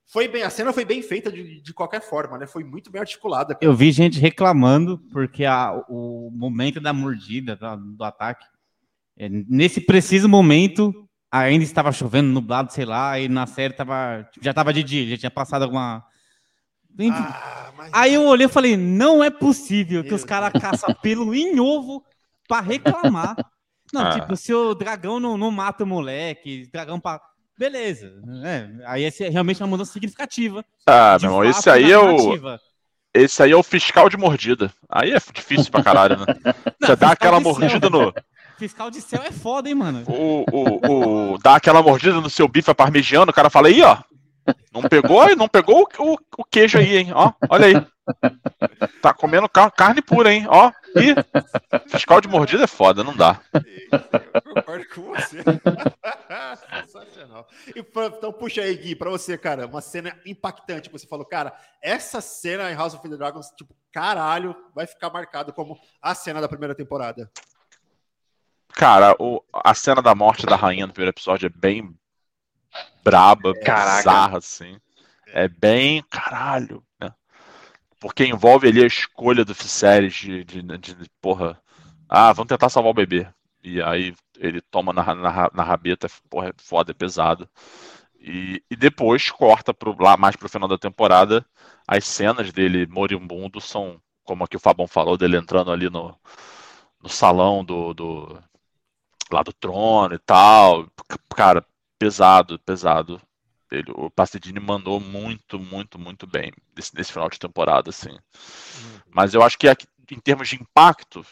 [0.08, 0.42] foi bem.
[0.42, 2.48] A cena foi bem feita de, de qualquer forma, né?
[2.48, 3.56] Foi muito bem articulada.
[3.62, 8.46] Eu vi gente reclamando porque a, o momento da mordida do ataque,
[9.16, 14.52] é, nesse preciso momento, ainda estava chovendo, nublado, sei lá, e na série tava, já
[14.52, 16.04] estava de dia, já tinha passado alguma
[17.12, 17.92] ah, mas...
[17.94, 22.04] Aí eu olhei e falei, não é possível que os caras caçam pelo em ovo
[22.48, 23.36] para reclamar.
[23.94, 24.20] Não, ah.
[24.20, 27.22] tipo, se o dragão não, não mata o moleque, dragão para
[27.58, 28.14] Beleza.
[28.46, 30.64] É, aí essa é realmente uma mudança significativa.
[30.86, 32.60] Ah, meu irmão, esse aí é o.
[33.14, 34.72] Esse aí é o fiscal de mordida.
[34.88, 36.26] Aí é difícil pra caralho, né?
[36.80, 38.14] Não, Você dá aquela mordida no.
[38.60, 40.04] Fiscal de céu é foda, hein, mano?
[40.08, 43.98] O, o, o, dá aquela mordida no seu bife parmegiano, o cara fala aí, ó.
[44.72, 47.12] Não pegou, não pegou o, o, o queijo aí, hein?
[47.14, 47.88] Ó, olha aí.
[49.02, 50.46] Tá comendo carne pura, hein?
[50.50, 53.42] Ó, e fiscal de mordida é foda, não dá.
[54.34, 55.38] Eu concordo com você.
[56.86, 57.48] Sensacional.
[57.76, 60.90] Então, puxa aí, Gui, pra você, cara, uma cena impactante.
[60.90, 65.52] Você falou, cara, essa cena em House of the Dragons, tipo, caralho, vai ficar marcado
[65.54, 67.30] como a cena da primeira temporada.
[68.70, 71.98] Cara, o, a cena da morte da rainha no primeiro episódio é bem
[73.04, 74.80] braba, é, bizarra, assim.
[75.28, 77.12] É bem caralho, né?
[78.00, 81.60] Porque envolve ali a escolha do Viserys de, de, de, de, porra,
[82.08, 83.28] ah, vamos tentar salvar o bebê.
[83.64, 87.50] E aí ele toma na, na, na rabeta, porra, é foda, é pesado.
[88.20, 91.46] E, e depois corta pro, lá mais pro final da temporada.
[91.88, 96.16] As cenas dele moribundo são, como aqui o Fabão falou, dele entrando ali no,
[97.02, 98.40] no salão do, do
[99.32, 100.88] lá do trono e tal.
[101.36, 101.66] Cara,
[101.98, 103.22] pesado, pesado.
[103.70, 108.12] Ele, o Pastedini mandou muito, muito, muito bem nesse, nesse final de temporada, assim.
[108.12, 109.00] Uhum.
[109.10, 109.68] Mas eu acho que
[110.10, 111.26] em termos de impacto,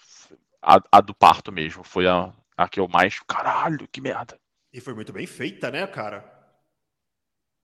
[0.61, 3.20] a, a, do parto mesmo foi a, a que eu mais.
[3.22, 4.38] Caralho, que merda.
[4.74, 6.30] E foi muito bem feita, né, cara?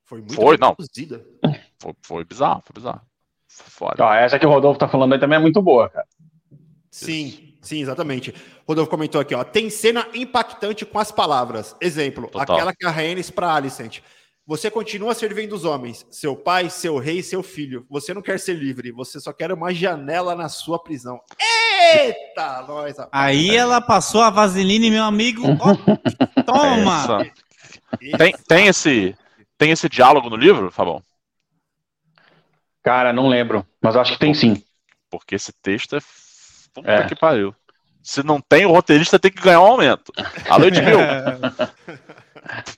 [0.05, 0.75] Foi muito foi, bem não.
[0.75, 1.25] produzida.
[1.79, 3.01] Foi, foi bizarro, foi bizarro.
[3.47, 4.05] Foda.
[4.05, 6.07] Ó, essa que o Rodolfo tá falando aí também é muito boa, cara.
[6.89, 7.50] Sim.
[7.61, 8.33] Sim, exatamente.
[8.67, 9.43] Rodolfo comentou aqui, ó.
[9.43, 11.75] Tem cena impactante com as palavras.
[11.79, 12.55] Exemplo, Total.
[12.55, 13.99] aquela que a Rhaenys para Alicent.
[14.47, 17.85] Você continua servindo os homens, seu pai, seu rei, seu filho.
[17.89, 21.21] Você não quer ser livre, você só quer uma janela na sua prisão.
[21.93, 22.95] Eita, nós.
[23.11, 25.43] Aí ela passou a vaseline, meu amigo.
[25.45, 27.31] Oh, toma.
[28.17, 29.15] Tem, tem esse
[29.57, 31.03] tem esse diálogo no livro, Fabão?
[32.81, 34.63] Cara, não lembro, mas acho que tem sim.
[35.07, 36.01] Porque esse texto é
[36.73, 37.07] Puta é.
[37.07, 37.55] que pariu.
[38.03, 40.11] Se não tem, o roteirista tem que ganhar um aumento.
[40.49, 40.97] Alô, Edmil.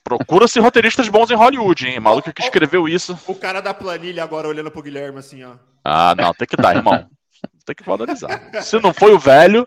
[0.02, 2.00] Procura-se roteiristas bons em Hollywood, hein?
[2.00, 3.18] Maluco que escreveu isso.
[3.26, 5.54] O cara da planilha agora olhando pro Guilherme assim, ó.
[5.82, 7.08] Ah, não, tem que dar, irmão.
[7.64, 8.62] Tem que valorizar.
[8.62, 9.66] Se não foi o velho,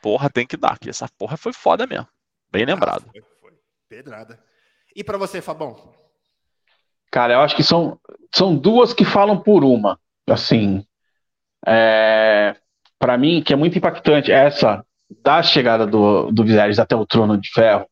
[0.00, 0.78] porra, tem que dar.
[0.78, 2.08] Que essa porra foi foda mesmo.
[2.50, 3.04] Bem lembrado.
[3.08, 3.52] Ah, foi, foi.
[3.88, 4.38] Pedrada.
[4.96, 5.92] E para você, Fabão?
[7.10, 8.00] Cara, eu acho que são,
[8.34, 10.00] são duas que falam por uma.
[10.26, 10.84] Assim,
[11.66, 12.56] é,
[13.04, 14.82] para mim, que é muito impactante, é essa
[15.22, 17.84] da chegada do, do Viserys até o trono de ferro,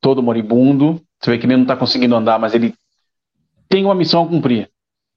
[0.00, 1.02] todo moribundo.
[1.20, 2.72] Você vê que ele não está conseguindo andar, mas ele
[3.68, 4.70] tem uma missão a cumprir.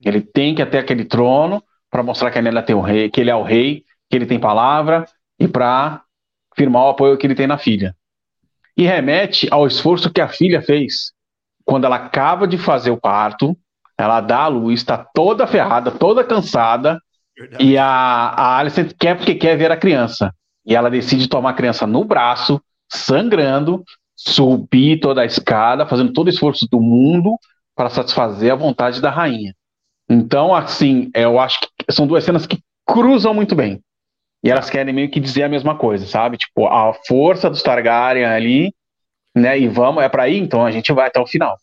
[0.04, 3.22] Ele tem que ir até aquele trono para mostrar que ele, tem o rei, que
[3.22, 5.06] ele é o rei, que ele tem palavra
[5.40, 6.02] e para
[6.58, 7.96] firmar o apoio que ele tem na filha.
[8.76, 11.14] E remete ao esforço que a filha fez
[11.64, 13.56] quando ela acaba de fazer o parto,
[13.96, 17.00] ela dá a luz, está toda ferrada, toda cansada,
[17.38, 17.64] Verdade.
[17.64, 20.34] E a, a Alicent quer porque quer ver a criança.
[20.66, 23.84] E ela decide tomar a criança no braço, sangrando,
[24.16, 27.38] subir toda a escada, fazendo todo o esforço do mundo
[27.76, 29.54] para satisfazer a vontade da rainha.
[30.10, 33.82] Então, assim, eu acho que são duas cenas que cruzam muito bem.
[34.44, 36.38] E elas querem meio que dizer a mesma coisa, sabe?
[36.38, 38.74] Tipo, a força dos Targaryen ali,
[39.36, 39.58] né?
[39.60, 41.58] E vamos, é para ir, então a gente vai até o final.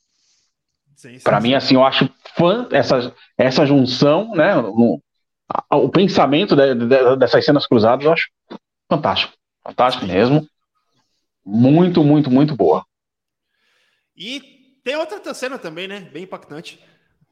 [1.22, 4.54] Para mim, assim, eu acho fã essa, essa junção, né?
[4.54, 5.00] No,
[5.70, 8.30] o pensamento de, de, dessas cenas cruzadas eu acho
[8.90, 9.32] fantástico.
[9.64, 10.46] Fantástico mesmo.
[11.44, 12.84] Muito, muito, muito boa.
[14.16, 14.40] E
[14.84, 16.00] tem outra cena também, né?
[16.00, 16.82] Bem impactante.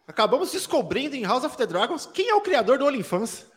[0.06, 3.42] Acabamos descobrindo em House of the Dragons quem é o criador do OnlyFans.
[3.42, 3.49] O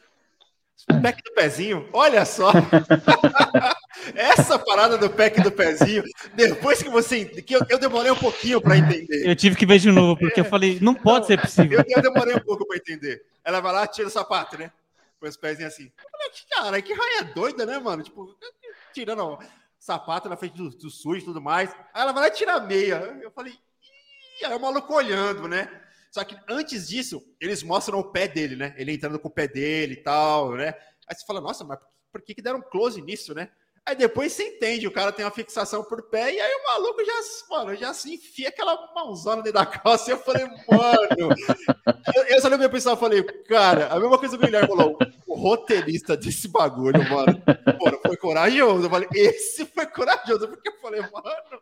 [1.01, 2.51] pack do pezinho, olha só.
[4.15, 6.03] Essa parada do pack do pezinho,
[6.33, 7.25] depois que você.
[7.25, 9.27] que eu, eu demorei um pouquinho para entender.
[9.27, 10.43] Eu tive que ver de novo, porque é.
[10.43, 11.79] eu falei, não pode não, ser possível.
[11.87, 13.23] Eu, eu demorei um pouco para entender.
[13.43, 14.71] Ela vai lá, tira o sapato, né?
[15.19, 15.91] Com os pezinhos assim.
[16.51, 18.03] Cara, que raia doida, né, mano?
[18.03, 18.35] Tipo,
[18.93, 19.39] tirando o
[19.79, 21.71] sapato na frente do, do sujo e tudo mais.
[21.93, 23.17] Aí ela vai lá e tira a meia.
[23.21, 23.53] Eu falei,
[24.41, 24.45] Ih!
[24.45, 25.69] aí o maluco olhando, né?
[26.13, 28.75] Só que antes disso, eles mostram o pé dele, né?
[28.77, 30.75] Ele entrando com o pé dele e tal, né?
[31.07, 31.79] Aí você fala, nossa, mas
[32.11, 33.49] por que, que deram close nisso, né?
[33.83, 37.03] Aí depois você entende, o cara tem uma fixação por pé, e aí o maluco
[37.03, 37.13] já,
[37.49, 40.11] mano, já se enfia aquela mãozona dentro da calça.
[40.11, 41.35] E eu falei, mano.
[42.29, 44.95] eu, só lembro pessoal, falei, cara, a mesma coisa que o Guilherme falou,
[45.25, 47.41] o roteirista desse bagulho, mano,
[47.81, 48.85] mano, foi corajoso.
[48.85, 51.61] Eu falei, esse foi corajoso, porque eu falei, mano,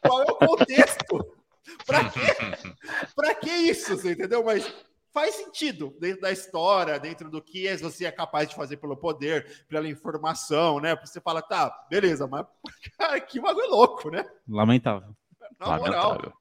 [0.00, 1.37] qual é o contexto?
[1.86, 2.20] Pra quê?
[3.14, 3.96] pra que isso?
[3.96, 4.44] Você entendeu?
[4.44, 4.72] Mas
[5.12, 9.64] faz sentido dentro da história, dentro do que você é capaz de fazer pelo poder,
[9.68, 10.96] pela informação, né?
[10.96, 12.46] Você fala, tá, beleza, mas
[12.98, 14.24] cara, que bagulho louco, né?
[14.48, 15.10] Lamentável.
[15.58, 16.10] Na Lamentável.
[16.10, 16.32] moral.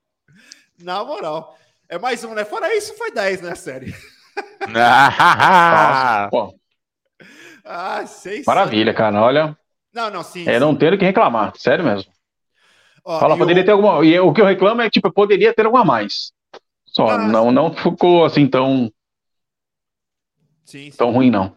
[0.80, 1.58] Na moral.
[1.90, 2.44] É mais um, né?
[2.46, 3.96] Fora isso, foi 10, né, série?
[7.66, 8.04] ah,
[8.46, 9.22] Maravilha, cara.
[9.22, 9.58] Olha,
[9.94, 10.48] Não, não, sim.
[10.48, 10.60] É sim.
[10.60, 12.12] não ter o que reclamar, sério mesmo.
[13.08, 13.66] Ó, Fala, poderia eu...
[13.66, 14.06] ter alguma.
[14.06, 16.34] E o que eu reclamo é tipo, poderia ter alguma mais.
[16.86, 18.92] Só, ah, não, não ficou assim tão.
[20.66, 20.98] Sim, sim.
[20.98, 21.56] Tão ruim, não.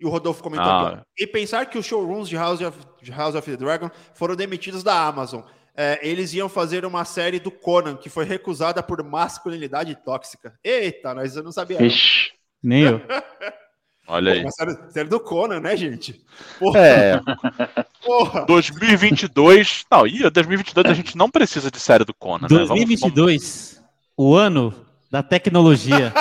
[0.00, 0.88] E o Rodolfo comentou ah.
[0.88, 1.02] aqui.
[1.20, 4.82] E pensar que os showrooms de House of, de House of the Dragon foram demitidos
[4.82, 5.42] da Amazon.
[5.76, 10.58] É, eles iam fazer uma série do Conan, que foi recusada por masculinidade tóxica.
[10.64, 11.80] Eita, nós eu não sabia.
[11.80, 13.00] Ixi, nem eu.
[14.06, 14.44] Olha aí.
[14.52, 16.20] série, série, do Conan, né, gente?
[16.58, 16.78] Porra.
[16.80, 17.20] É.
[18.04, 18.44] Porra.
[18.46, 19.84] 2022.
[19.90, 23.82] Não, e 2022 a gente não precisa de série do Conan, 2022, né?
[24.16, 24.74] Vamos, o ano
[25.10, 26.12] da tecnologia.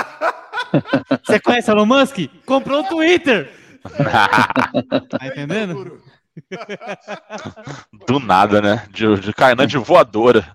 [1.25, 2.17] Você conhece Elon Musk?
[2.45, 3.51] Comprou o Twitter.
[5.09, 6.01] tá entendendo?
[8.07, 8.87] Do nada, né?
[8.91, 10.45] De, de Kainan de voadora.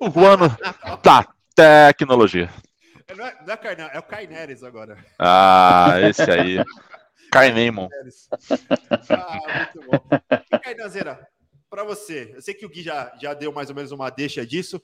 [0.00, 0.56] O ano
[1.02, 2.48] da tecnologia.
[3.14, 4.98] Não é, não é Kainan, é o Kaineres agora.
[5.18, 6.56] Ah, esse aí.
[7.30, 7.88] Kainemon.
[9.10, 9.38] Ah,
[9.74, 10.08] muito bom.
[10.32, 14.10] E pra você, eu sei que o Gui já, já deu mais ou menos uma
[14.10, 14.80] deixa disso,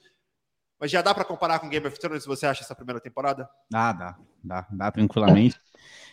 [0.79, 3.49] mas já dá para comparar com Game of Thrones, você acha, essa primeira temporada?
[3.71, 5.59] Dá, dá, dá, dá tranquilamente.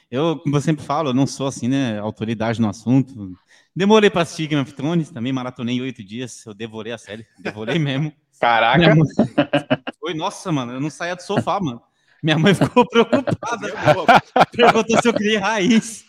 [0.09, 3.37] Eu, como eu sempre falo, eu não sou assim, né, autoridade no assunto.
[3.75, 7.77] Demorei para assistir Game of Thrones, também maratonei oito dias, eu devorei a série, devorei
[7.77, 8.11] mesmo.
[8.39, 8.95] Caraca!
[9.99, 11.81] Foi, nossa, mano, eu não saía do sofá, mano.
[12.21, 13.67] Minha mãe ficou preocupada.
[14.51, 16.05] Perguntou se eu criei raiz.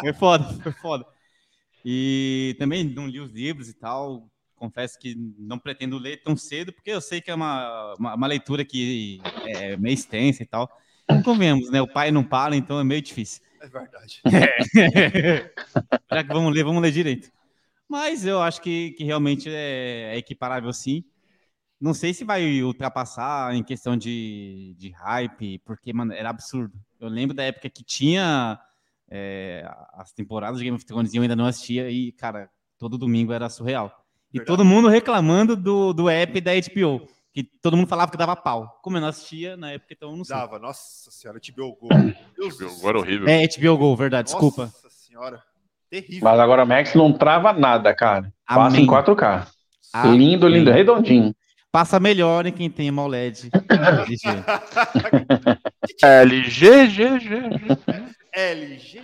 [0.00, 1.06] foi foda, foi foda.
[1.84, 4.28] E também não li os livros e tal.
[4.56, 8.26] Confesso que não pretendo ler tão cedo, porque eu sei que é uma, uma, uma
[8.26, 10.70] leitura que é meio extensa e tal.
[11.24, 11.82] Convenhamos, né?
[11.82, 13.42] O pai não para, então é meio difícil.
[13.60, 14.20] É verdade.
[14.26, 15.52] É.
[16.14, 17.30] Já que vamos ler, vamos ler direito.
[17.88, 21.04] Mas eu acho que, que realmente é, é equiparável sim.
[21.82, 26.72] Não sei se vai ultrapassar em questão de, de hype, porque, mano, era absurdo.
[27.00, 28.56] Eu lembro da época que tinha
[29.10, 32.96] é, as temporadas de Game of Thrones e eu ainda não assistia, e, cara, todo
[32.96, 34.06] domingo era surreal.
[34.32, 34.46] E Verdade.
[34.46, 38.78] todo mundo reclamando do, do app da HBO que todo mundo falava que dava pau.
[38.82, 40.36] Como eu não assistia na época, então eu não sei.
[40.36, 41.88] Dava, nossa senhora, HBO Go.
[41.88, 43.28] HBO Go era horrível.
[43.28, 44.66] É, HBO Go, verdade, nossa desculpa.
[44.66, 45.42] Nossa senhora,
[45.88, 46.20] terrível.
[46.22, 48.32] Mas agora o Max não trava nada, cara.
[48.46, 48.86] Amém.
[48.86, 49.48] Passa em 4K.
[49.94, 50.18] Amém.
[50.18, 51.34] Lindo, lindo, redondinho.
[51.72, 53.50] Passa melhor em quem tem uma OLED.
[56.00, 57.40] LG, G, G,
[58.32, 59.02] LG,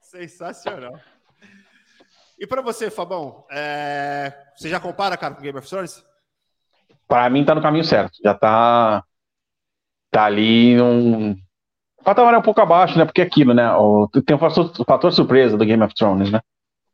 [0.00, 0.98] sensacional.
[2.38, 4.32] E para você, Fabão, é...
[4.56, 6.02] você já compara, cara, com Game of Thrones?
[7.08, 8.18] para mim tá no caminho certo.
[8.22, 9.04] Já tá
[10.10, 13.04] tá ali um o patamar é um pouco abaixo, né?
[13.04, 13.72] Porque é aquilo, né?
[13.76, 16.40] O, tem o fator, o fator surpresa do Game of Thrones, né?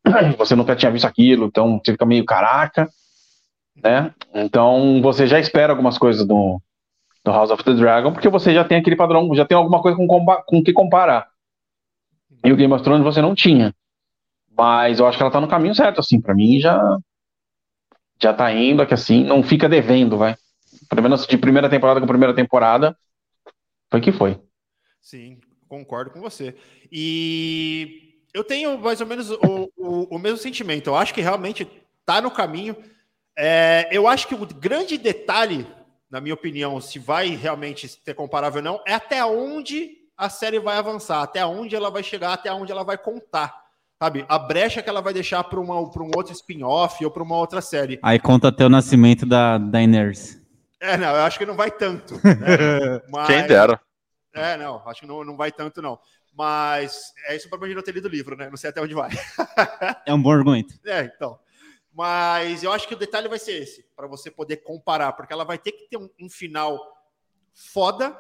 [0.38, 2.88] Você nunca tinha visto aquilo, então você fica meio caraca,
[3.82, 4.14] né?
[4.34, 6.60] Então você já espera algumas coisas do,
[7.24, 9.96] do House of the Dragon, porque você já tem aquele padrão, já tem alguma coisa
[9.96, 11.28] com, com que comparar.
[12.44, 13.74] E o Game of Thrones você não tinha.
[14.56, 16.98] Mas eu acho que ela tá no caminho certo, assim, para mim já
[18.22, 20.36] já tá indo, aqui assim, não fica devendo, vai.
[20.88, 22.96] Pelo menos de primeira temporada com primeira temporada,
[23.90, 24.38] foi que foi.
[25.00, 26.54] Sim, concordo com você.
[26.92, 30.88] E eu tenho mais ou menos o, o, o mesmo sentimento.
[30.88, 31.66] Eu acho que realmente
[32.04, 32.76] tá no caminho.
[33.42, 35.66] É, eu acho que o grande detalhe,
[36.10, 40.58] na minha opinião, se vai realmente ser comparável ou não, é até onde a série
[40.58, 43.58] vai avançar, até onde ela vai chegar, até onde ela vai contar
[44.02, 44.24] sabe?
[44.30, 45.70] A brecha que ela vai deixar para um
[46.16, 47.98] outro spin-off ou para uma outra série.
[48.02, 50.40] Aí conta até o nascimento da Daenerys.
[50.80, 52.14] É, não, eu acho que não vai tanto.
[52.14, 53.02] Né?
[53.12, 53.26] Mas...
[53.26, 53.78] Quem dera.
[54.32, 55.98] É, não, acho que não, não vai tanto, não.
[56.34, 58.48] Mas é isso para mim não ter lido o livro, né?
[58.48, 59.10] Não sei até onde vai.
[60.06, 60.74] é um bom argumento.
[60.86, 61.38] É, então.
[61.92, 65.44] Mas eu acho que o detalhe vai ser esse, para você poder comparar, porque ela
[65.44, 66.78] vai ter que ter um, um final
[67.52, 68.16] foda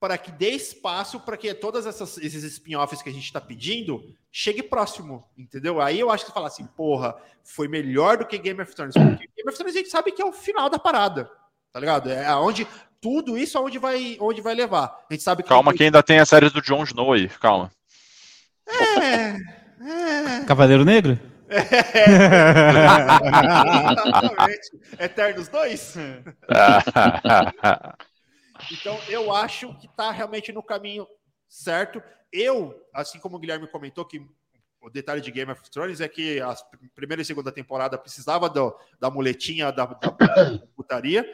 [0.00, 4.02] para que dê espaço para que todas essas, esses spin-offs que a gente está pedindo
[4.30, 5.80] chegue próximo, entendeu?
[5.80, 8.94] Aí eu acho que fala assim, porra, foi melhor do que Game of Thrones.
[8.94, 11.30] Porque Game of Thrones a gente sabe que é o final da parada,
[11.72, 12.10] tá ligado?
[12.10, 12.66] É aonde
[13.00, 15.04] tudo isso aonde vai, onde vai levar.
[15.08, 17.70] A gente sabe que calma, que ainda tem a série do Jon Snow aí, calma.
[18.68, 20.44] É, é...
[20.46, 21.18] Cavaleiro Negro?
[24.98, 25.04] É.
[25.04, 25.94] Eternos 2?
[28.72, 31.06] Então, eu acho que está realmente no caminho
[31.48, 32.02] certo.
[32.32, 34.20] Eu, assim como o Guilherme comentou, que
[34.80, 36.54] o detalhe de Game of Thrones é que a
[36.94, 40.10] primeira e segunda temporada precisava do, da muletinha da, da,
[40.76, 41.26] putaria.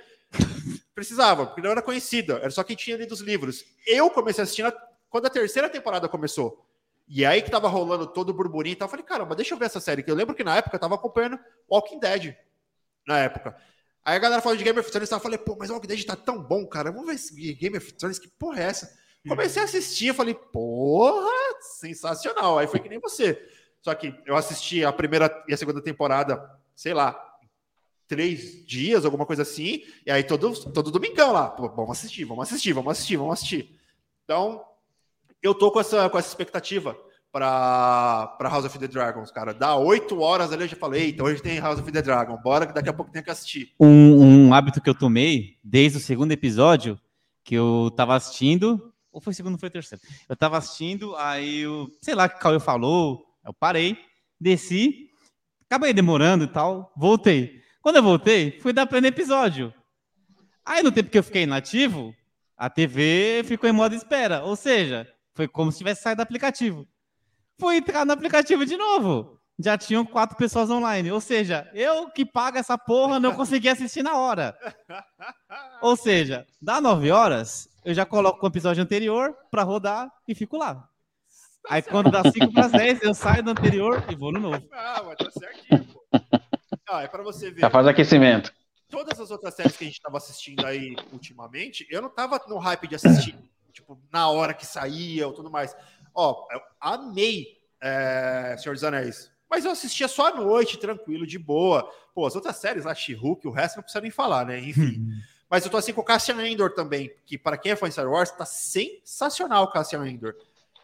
[0.95, 3.65] Precisava, porque não era conhecida, era só quem tinha lido os livros.
[3.87, 4.65] Eu comecei a assistir
[5.11, 6.64] quando a terceira temporada começou.
[7.07, 8.87] E aí que tava rolando todo o burburinho e tal.
[8.87, 10.03] Eu falei, caramba, deixa eu ver essa série.
[10.03, 11.39] Que eu lembro que na época eu tava acompanhando
[11.71, 12.37] Walking Dead.
[13.07, 13.57] Na época.
[14.05, 16.17] Aí a galera falou de Game of Thrones, eu falei, pô, mas Walking Dead tá
[16.17, 16.91] tão bom, cara.
[16.91, 18.99] Vamos ver esse Game of Thrones, que porra é essa?
[19.27, 21.31] Comecei a assistir, eu falei, porra,
[21.79, 22.59] sensacional.
[22.59, 23.43] Aí foi que nem você.
[23.81, 26.43] Só que eu assisti a primeira e a segunda temporada,
[26.75, 27.19] sei lá,
[28.07, 32.49] três dias, alguma coisa assim, e aí todo, todo domingão lá, pô, vamos assistir, vamos
[32.49, 33.81] assistir, vamos assistir, vamos assistir.
[34.25, 34.65] Então,
[35.45, 36.97] eu tô com essa, com essa expectativa
[37.31, 39.53] para House of the Dragons, cara.
[39.53, 42.67] Dá oito horas ali, eu já falei, então hoje tem House of the Dragon, bora
[42.67, 43.73] que daqui a pouco tem que assistir.
[43.79, 46.99] Um, um hábito que eu tomei desde o segundo episódio,
[47.45, 50.03] que eu tava assistindo, ou foi o segundo, foi o terceiro.
[50.27, 53.99] Eu tava assistindo, aí eu, sei lá o que o Cauê falou, eu parei,
[54.41, 55.11] desci,
[55.69, 57.61] acabei demorando e tal, voltei.
[57.83, 59.75] Quando eu voltei, fui dar pleno episódio.
[60.65, 62.15] Aí no tempo que eu fiquei inativo,
[62.57, 66.87] a TV ficou em modo espera, ou seja, foi como se tivesse saído do aplicativo.
[67.59, 69.41] Fui entrar no aplicativo de novo.
[69.59, 71.13] Já tinham quatro pessoas online.
[71.13, 74.57] Ou seja, eu que pago essa porra não consegui assistir na hora.
[75.83, 80.57] Ou seja, dá nove horas, eu já coloco o episódio anterior para rodar e fico
[80.57, 80.89] lá.
[81.69, 84.69] Aí quando dá 5 para 10, eu saio do anterior e vou no novo.
[84.73, 86.05] Ah, mas tá certinho, pô.
[86.89, 87.61] Ah, é para você ver.
[87.61, 88.53] Já faz aquecimento.
[88.91, 92.59] Todas as outras séries que a gente estava assistindo aí ultimamente, eu não tava no
[92.59, 93.37] hype de assistir,
[93.75, 95.77] tipo, na hora que saía ou tudo mais.
[96.15, 99.31] Ó, eu amei é, Senhor dos Anéis.
[99.51, 101.91] Mas eu assistia só à noite, tranquilo, de boa.
[102.15, 104.59] Pô, as outras séries, a She-Hulk, o resto não precisa nem falar, né?
[104.61, 105.07] Enfim.
[105.51, 107.93] Mas eu tô assim com o Cassian Endor também, que para quem é fã de
[107.93, 110.35] Star Wars, tá sensacional o Cassian Endor.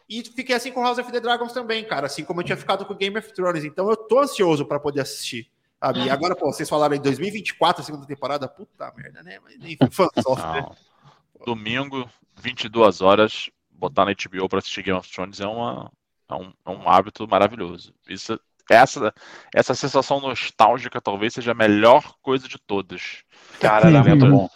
[0.08, 2.84] E fiquei assim com House of the Dragons também, cara, assim como eu tinha ficado
[2.84, 3.64] com Game of Thrones.
[3.64, 5.50] Então eu tô ansioso para poder assistir.
[5.80, 6.04] Sabe?
[6.04, 9.38] E agora, pô, vocês falaram em 2024, a segunda temporada, puta merda, né?
[9.42, 10.66] Mas enfim, fã né?
[11.44, 15.90] Domingo, 22 horas, botar na HBO para assistir Game of Thrones é, uma,
[16.28, 17.94] é, um, é um hábito maravilhoso.
[18.08, 18.38] Isso,
[18.68, 19.12] essa,
[19.54, 23.24] essa sensação nostálgica talvez seja a melhor coisa de todas.
[23.58, 24.48] Cara, era muito bom.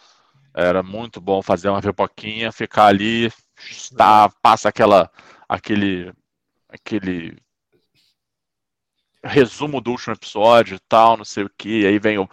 [0.55, 3.33] Era muito bom fazer uma pipoquinha, ficar ali,
[3.69, 5.11] está, passa aquela,
[5.49, 6.13] aquele,
[6.69, 7.37] aquele
[9.25, 12.29] resumo do último episódio, tal, não sei o que, aí vem o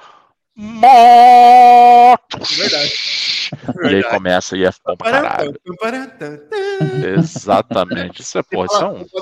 [0.56, 2.40] Morto!
[2.40, 2.92] Verdade.
[3.84, 5.54] E aí começa e é bom pra caralho.
[7.18, 8.22] Exatamente.
[8.22, 9.02] Isso é, porra, isso é um.
[9.02, 9.18] Isso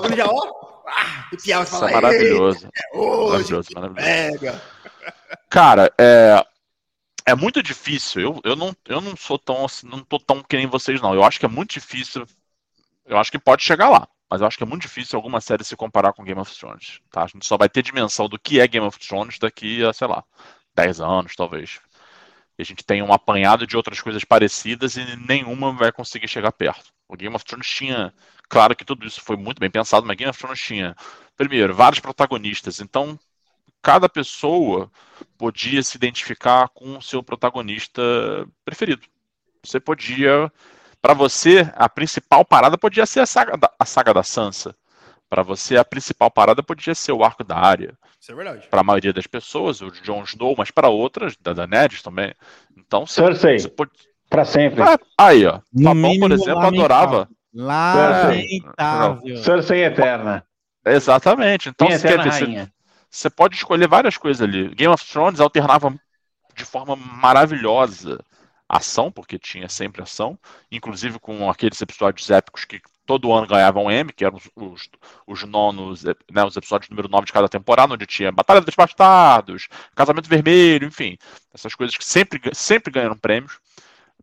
[1.84, 2.68] é maravilhoso.
[2.94, 4.60] Maravilhoso, maravilhoso.
[5.48, 6.46] Cara, é,
[7.26, 8.22] é muito difícil.
[8.22, 11.12] Eu, eu, não, eu não sou tão assim, não tô tão que nem vocês, não.
[11.12, 12.24] Eu acho que é muito difícil.
[13.04, 14.06] Eu acho que pode chegar lá.
[14.30, 17.00] Mas eu acho que é muito difícil alguma série se comparar com Game of Thrones.
[17.10, 17.24] Tá?
[17.24, 20.06] A gente só vai ter dimensão do que é Game of Thrones daqui a, sei
[20.06, 20.22] lá,
[20.80, 21.80] 10 anos, talvez.
[22.58, 26.52] E a gente tem um apanhado de outras coisas parecidas e nenhuma vai conseguir chegar
[26.52, 26.90] perto.
[27.08, 28.12] O Game of Thrones tinha.
[28.48, 30.96] Claro que tudo isso foi muito bem pensado, mas Game of Thrones tinha,
[31.36, 32.80] primeiro, vários protagonistas.
[32.80, 33.18] Então,
[33.82, 34.90] cada pessoa
[35.38, 38.02] podia se identificar com o seu protagonista
[38.64, 39.02] preferido.
[39.64, 40.52] Você podia.
[41.02, 44.76] Para você, a principal parada podia ser a saga da, a saga da Sansa.
[45.30, 47.96] Para você, a principal parada podia ser o arco da área.
[48.20, 48.66] Isso é verdade.
[48.68, 52.34] Para a maioria das pessoas, o Jon Snow, mas para outras, da Daenerys também.
[52.76, 53.60] Então, você, Cersei.
[53.60, 53.92] Você pode...
[54.28, 54.82] Para sempre.
[54.82, 55.60] Ah, aí, ó.
[55.84, 57.28] Papão, por exemplo, adorava.
[57.54, 59.36] Lamentável.
[59.36, 60.44] Cersei eterna.
[60.84, 61.68] Exatamente.
[61.68, 62.68] Então, você, quer você,
[63.08, 64.74] você pode escolher várias coisas ali.
[64.74, 65.94] Game of Thrones alternava
[66.56, 68.18] de forma maravilhosa
[68.68, 70.38] ação, porque tinha sempre ação,
[70.70, 74.88] inclusive com aqueles episódios épicos que todo ano ganhavam um M, que eram os, os,
[75.26, 79.66] os nonos, né, os episódios número 9 de cada temporada, onde tinha Batalha dos Bastardos,
[79.96, 81.18] Casamento Vermelho, enfim,
[81.52, 83.58] essas coisas que sempre, sempre ganharam prêmios,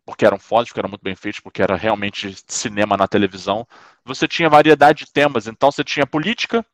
[0.06, 3.68] porque eram fodas, porque eram muito bem feitos, porque era realmente cinema na televisão.
[4.06, 6.64] Você tinha variedade de temas, então você tinha política,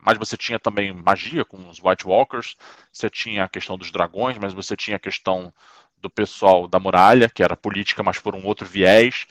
[0.00, 2.54] mas você tinha também magia com os White Walkers,
[2.92, 5.52] você tinha a questão dos dragões, mas você tinha a questão
[6.00, 9.26] do pessoal da muralha, que era política, mas por um outro viés.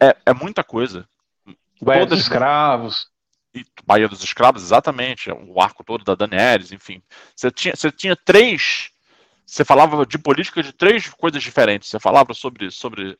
[0.00, 1.08] É, é, muita coisa.
[1.80, 2.18] Baía Todas...
[2.18, 3.08] dos Escravos.
[3.54, 5.30] E Baía dos Escravos, exatamente.
[5.30, 7.02] O arco todo da Daenerys, enfim.
[7.34, 8.90] Você tinha, você tinha três.
[9.44, 11.88] Você falava de política de três coisas diferentes.
[11.88, 13.18] Você falava sobre, sobre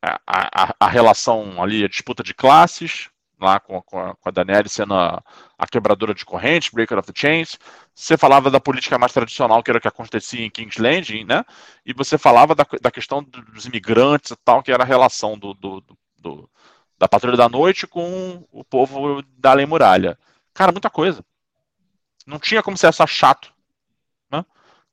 [0.00, 3.10] a, a, a relação ali, a disputa de classes,
[3.42, 5.22] lá com, com, a, com a Daenerys sendo a,
[5.58, 7.58] a, quebradora de correntes, Breaker of the Chains.
[7.94, 11.44] Você falava da política mais tradicional, que era o que acontecia em King's Landing, né?
[11.84, 15.52] E você falava da, da questão dos imigrantes e tal, que era a relação do,
[15.54, 15.84] do,
[16.18, 16.50] do,
[16.98, 20.18] da Patrulha da Noite com o povo da Lei Muralha.
[20.54, 21.24] Cara, muita coisa.
[22.26, 23.52] Não tinha como ser essa chato.
[24.30, 24.44] Né?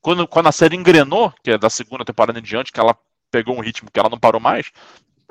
[0.02, 2.98] Quando, quando a série engrenou, que é da segunda temporada em diante, que ela
[3.30, 4.72] pegou um ritmo que ela não parou mais,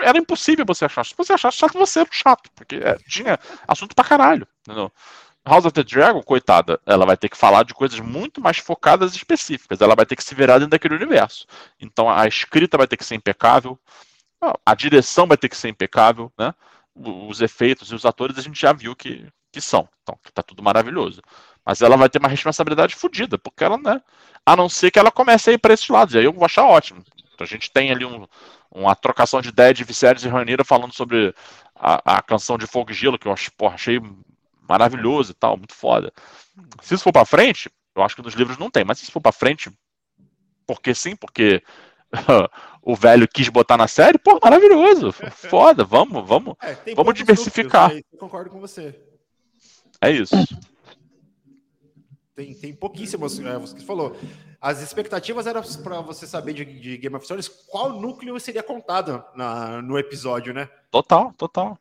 [0.01, 1.05] era impossível você achar.
[1.05, 4.47] Se você achasse chato, você era chato, porque é, tinha assunto pra caralho.
[4.67, 4.93] Entendeu?
[5.45, 9.15] House of the Dragon, coitada, ela vai ter que falar de coisas muito mais focadas
[9.15, 9.81] e específicas.
[9.81, 11.47] Ela vai ter que se virar dentro daquele universo.
[11.81, 13.79] Então a escrita vai ter que ser impecável,
[14.65, 16.55] a direção vai ter que ser impecável, né?
[16.95, 19.89] Os efeitos e os atores a gente já viu que Que são.
[20.03, 21.23] Então, que tá tudo maravilhoso.
[21.65, 24.03] Mas ela vai ter uma responsabilidade fodida, porque ela, né?
[24.45, 26.15] A não ser que ela comece a ir para esses lados.
[26.15, 27.03] E aí eu vou achar ótimo.
[27.35, 28.27] Então, a gente tem ali um,
[28.71, 31.35] uma trocação de ideia de Viserys e Rhaenyra falando sobre
[31.75, 34.01] a, a, canção de Fogo e Gelo, que eu acho, porra, achei
[34.69, 36.13] maravilhoso e tal, muito foda.
[36.83, 39.13] Se isso for para frente, eu acho que nos livros não tem, mas se isso
[39.13, 39.71] for para frente,
[40.67, 41.63] porque sim, porque
[42.83, 45.13] o velho quis botar na série, pô, maravilhoso.
[45.33, 47.85] Foda, vamos, vamos, é, vamos diversificar.
[47.85, 48.95] Núcleos, eu concordo com você.
[50.01, 50.35] É isso.
[52.35, 54.17] Tem, tem pouquíssimas, é, você falou.
[54.61, 59.25] As expectativas eram para você saber de, de, Game of Thrones qual núcleo seria contado
[59.35, 60.69] na, no episódio, né?
[60.91, 61.79] Total, total.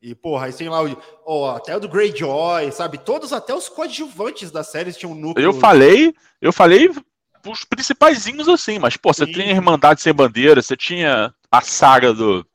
[0.00, 2.98] E, porra, aí tem lá o, oh, até o do Greyjoy, sabe?
[2.98, 5.44] Todos, até os coadjuvantes da série tinham um núcleo.
[5.44, 6.90] Eu falei, eu falei
[7.46, 9.32] os principaizinhos assim, mas, pô, você Sim.
[9.32, 12.46] tinha Irmandade Sem Bandeira, você tinha a saga do.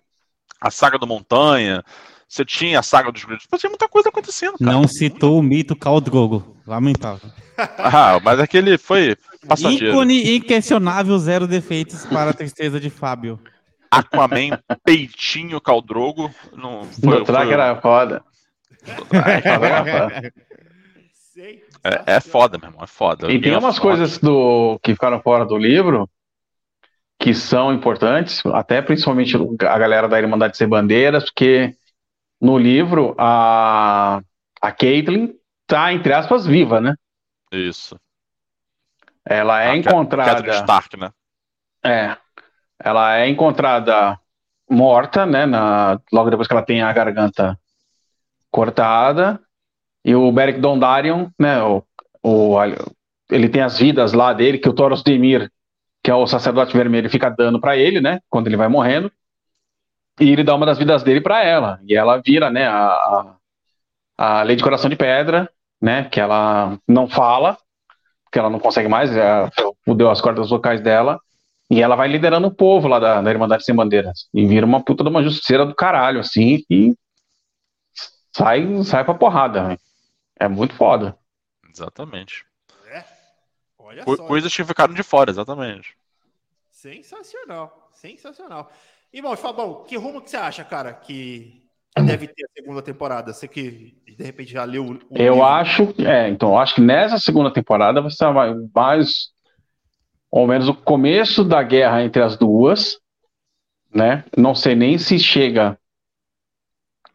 [0.59, 1.83] A saga do Montanha,
[2.27, 3.47] você tinha a saga dos grandes.
[3.57, 4.71] Tinha muita coisa acontecendo, cara.
[4.71, 6.57] Não citou o mito Khal Drogo.
[6.67, 7.29] Lamentável.
[7.77, 9.15] ah, mas aquele foi
[9.47, 9.93] passageiro.
[9.93, 13.39] Ícone inquestionável, zero defeitos para a tristeza de Fábio.
[13.89, 16.29] Aquaman, peitinho Caldrogo.
[16.55, 17.53] Não foi, foi...
[17.53, 18.23] era foda.
[21.83, 23.31] É, é foda, meu irmão, é foda.
[23.31, 26.09] E tem umas coisas do que ficaram fora do livro
[27.19, 31.75] que são importantes, até principalmente a galera da Irmandade Ser Bandeiras, porque
[32.39, 34.21] no livro a,
[34.61, 35.33] a Caitlyn
[35.65, 36.95] tá, entre aspas, viva, né?
[37.51, 37.99] Isso.
[39.25, 40.35] Ela é a encontrada.
[40.35, 41.11] Catherine Stark, né?
[41.83, 42.17] É.
[42.79, 44.17] Ela é encontrada
[44.69, 45.45] morta, né?
[45.45, 47.59] Na, logo depois que ela tem a garganta
[48.49, 49.39] cortada.
[50.03, 51.83] E o Beric Dondarrion, né, o,
[52.23, 52.55] o,
[53.29, 55.51] ele tem as vidas lá dele, que o Thoros Demir,
[56.01, 59.11] que é o sacerdote vermelho, fica dando para ele, né, quando ele vai morrendo.
[60.19, 61.79] E ele dá uma das vidas dele para ela.
[61.83, 63.35] E ela vira, né, a,
[64.17, 65.49] a, Lei de Coração de Pedra,
[65.81, 67.57] né, que ela não fala,
[68.31, 69.49] que ela não consegue mais, é,
[69.85, 71.19] mudou as cordas vocais dela.
[71.69, 74.29] E ela vai liderando o povo lá da, da Irmandade Sem Bandeiras.
[74.33, 76.95] E vira uma puta de uma justiceira do caralho, assim, e
[78.35, 79.79] sai, sai pra porrada, véio.
[80.39, 81.17] É muito foda.
[81.69, 82.45] Exatamente.
[82.85, 83.03] É.
[83.77, 84.25] Olha Co só.
[84.25, 85.95] Coisas que ficaram de fora, exatamente.
[86.71, 87.89] Sensacional.
[87.91, 88.71] Sensacional.
[89.17, 91.63] E bom, Fabão, que rumo que você acha, cara, que
[92.05, 93.33] deve ter a segunda temporada?
[93.33, 94.99] Você que de repente já leu o.
[95.09, 95.43] Eu livro.
[95.43, 98.27] acho, é, então, eu acho que nessa segunda temporada vai ser
[98.75, 99.29] mais
[100.29, 102.99] ou menos o começo da guerra entre as duas,
[103.91, 104.23] né?
[104.37, 105.79] Não sei nem se chega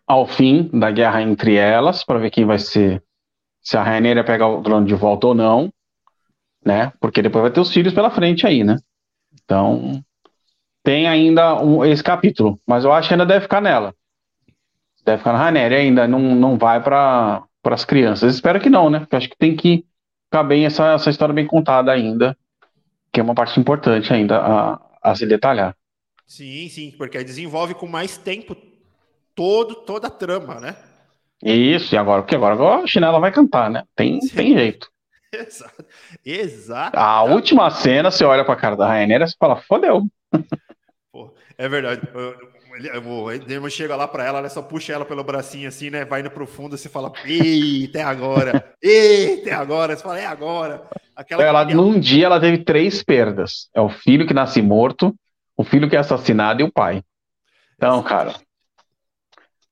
[0.04, 3.00] ao fim da guerra entre elas, para ver quem vai ser
[3.60, 5.72] se a Rainha pegar o trono de volta ou não,
[6.66, 6.92] né?
[6.98, 8.76] Porque depois vai ter os filhos pela frente aí, né?
[9.44, 10.02] Então,
[10.82, 13.94] tem ainda um, esse capítulo, mas eu acho que ainda deve ficar nela.
[15.04, 18.34] Deve ficar na Rainha ainda, não, não vai para as crianças.
[18.34, 19.00] Espero que não, né?
[19.00, 19.84] Porque acho que tem que
[20.26, 22.36] ficar bem essa, essa história bem contada ainda,
[23.12, 25.76] que é uma parte importante ainda a, a se detalhar.
[26.26, 28.56] Sim, sim, porque desenvolve com mais tempo
[29.34, 30.76] todo, toda a trama, né?
[31.42, 33.82] Isso, e agora, porque agora a chinela vai cantar, né?
[33.96, 34.88] Tem, tem jeito.
[35.34, 35.84] Exato.
[36.24, 36.98] Exato.
[36.98, 40.06] A última cena, você olha pra cara da Rainera e fala, fodeu.
[41.58, 42.02] É verdade.
[43.04, 46.04] O Edema chega lá pra ela, ela só puxa ela pelo bracinho assim, né?
[46.04, 48.74] Vai no profundo, você fala, eita, é agora.
[48.82, 49.94] Eita, é agora.
[49.94, 50.82] Você fala, é agora.
[51.14, 53.68] Aquela ela, num dia, ela teve três perdas.
[53.74, 55.14] É o filho que nasce morto,
[55.56, 57.02] o filho que é assassinado e o pai.
[57.76, 58.34] Então, cara,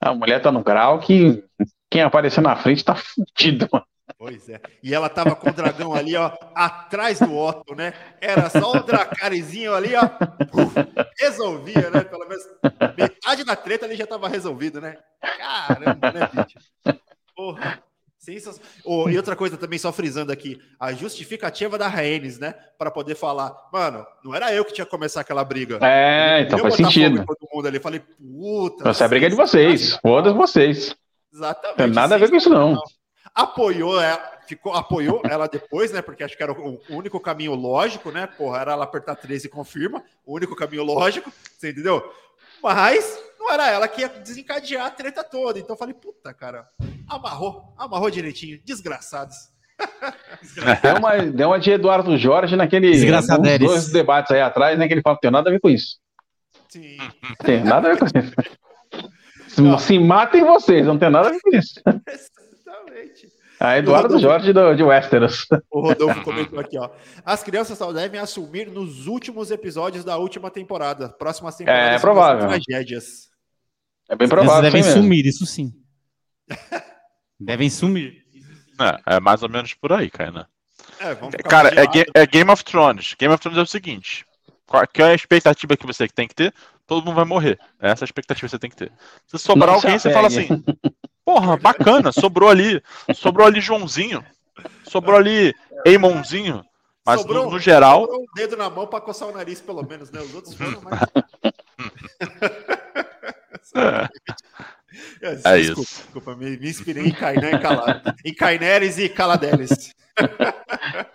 [0.01, 1.43] a mulher tá no grau que
[1.89, 3.87] quem aparecer na frente tá fudido, mano.
[4.21, 4.61] Pois é.
[4.83, 7.95] E ela tava com o dragão ali, ó, atrás do Otto, né?
[8.21, 10.03] Era só o Dracarezinho ali, ó.
[10.53, 10.75] Uf,
[11.19, 12.05] resolvia, né?
[12.05, 12.45] Pelo menos
[12.99, 14.99] metade da treta ali já tava resolvido, né?
[15.39, 17.01] Caramba, né, bicho?
[17.35, 17.83] Porra.
[18.85, 22.55] Oh, e outra coisa também, só frisando aqui, a justificativa da Rhaenys, né?
[22.79, 25.79] Para poder falar, mano, não era eu que tinha que começar aquela briga.
[25.81, 27.25] É, então faz sentido.
[27.25, 27.81] Todo mundo ali.
[27.81, 28.91] Falei, puta.
[28.91, 30.95] Essa é a briga de vocês, foda vocês.
[31.33, 31.79] Exatamente.
[31.79, 32.79] Não tem nada a ver com isso, não.
[33.35, 36.03] Apoiou ela, ficou, apoiou ela depois, né?
[36.03, 38.27] Porque acho que era o, único caminho lógico, né?
[38.27, 42.03] Porra, era ela apertar 13 e confirma, o único caminho lógico, você entendeu?
[42.63, 45.59] Mas não era ela que ia desencadear a treta toda.
[45.59, 46.69] Então eu falei, puta, cara,
[47.09, 49.37] amarrou, amarrou direitinho, desgraçados.
[50.83, 52.91] deu, uma, deu uma de Eduardo Jorge naquele
[53.59, 54.87] dois debates aí atrás, né?
[54.87, 55.99] Que ele fala, não tem nada a ver com isso.
[56.69, 56.99] Sim.
[57.45, 58.33] Tem nada a ver com isso.
[59.59, 59.77] Não.
[59.79, 61.75] Se matem vocês, não tem nada a ver com isso.
[63.01, 63.41] Exatamente.
[63.59, 65.47] A Eduardo Rodolfo, Jorge do, de Westeros.
[65.71, 66.89] O Rodolfo comentou aqui, ó.
[67.25, 71.11] As crianças só devem assumir nos últimos episódios da última temporada.
[71.11, 71.97] Próximas temporadas.
[71.97, 72.49] É provável.
[72.49, 73.29] Tragédias.
[74.09, 74.63] É bem provável.
[74.63, 75.75] Eles devem sumir, isso sim.
[77.39, 78.23] Devem sumir.
[79.07, 80.47] É, é mais ou menos por aí, Kainan.
[80.99, 83.15] É, vamos ficar Cara, é, é Game of Thrones.
[83.19, 84.27] Game of Thrones é o seguinte:
[84.67, 86.53] qual que é a expectativa que você tem que ter?
[86.87, 87.59] Todo mundo vai morrer.
[87.79, 88.93] Essa é a expectativa que você tem que ter.
[89.27, 90.49] Se sobrar Não alguém, você fala assim:
[91.31, 92.83] porra, bacana, sobrou ali.
[93.15, 94.25] Sobrou ali Joãozinho.
[94.85, 95.55] Sobrou ali
[95.85, 96.65] Eimonzinho.
[97.07, 99.83] Mas Sobrou- no, no geral, Sobrou um dedo na mão pra coçar o nariz, pelo
[99.83, 100.21] menos, né?
[100.21, 101.01] Os outros foram mais.
[105.23, 106.03] É desculpa, isso.
[106.03, 108.13] Desculpa, me, me inspirei em Kainé e Calado.
[108.25, 109.95] Em Kaineres e Caladeles.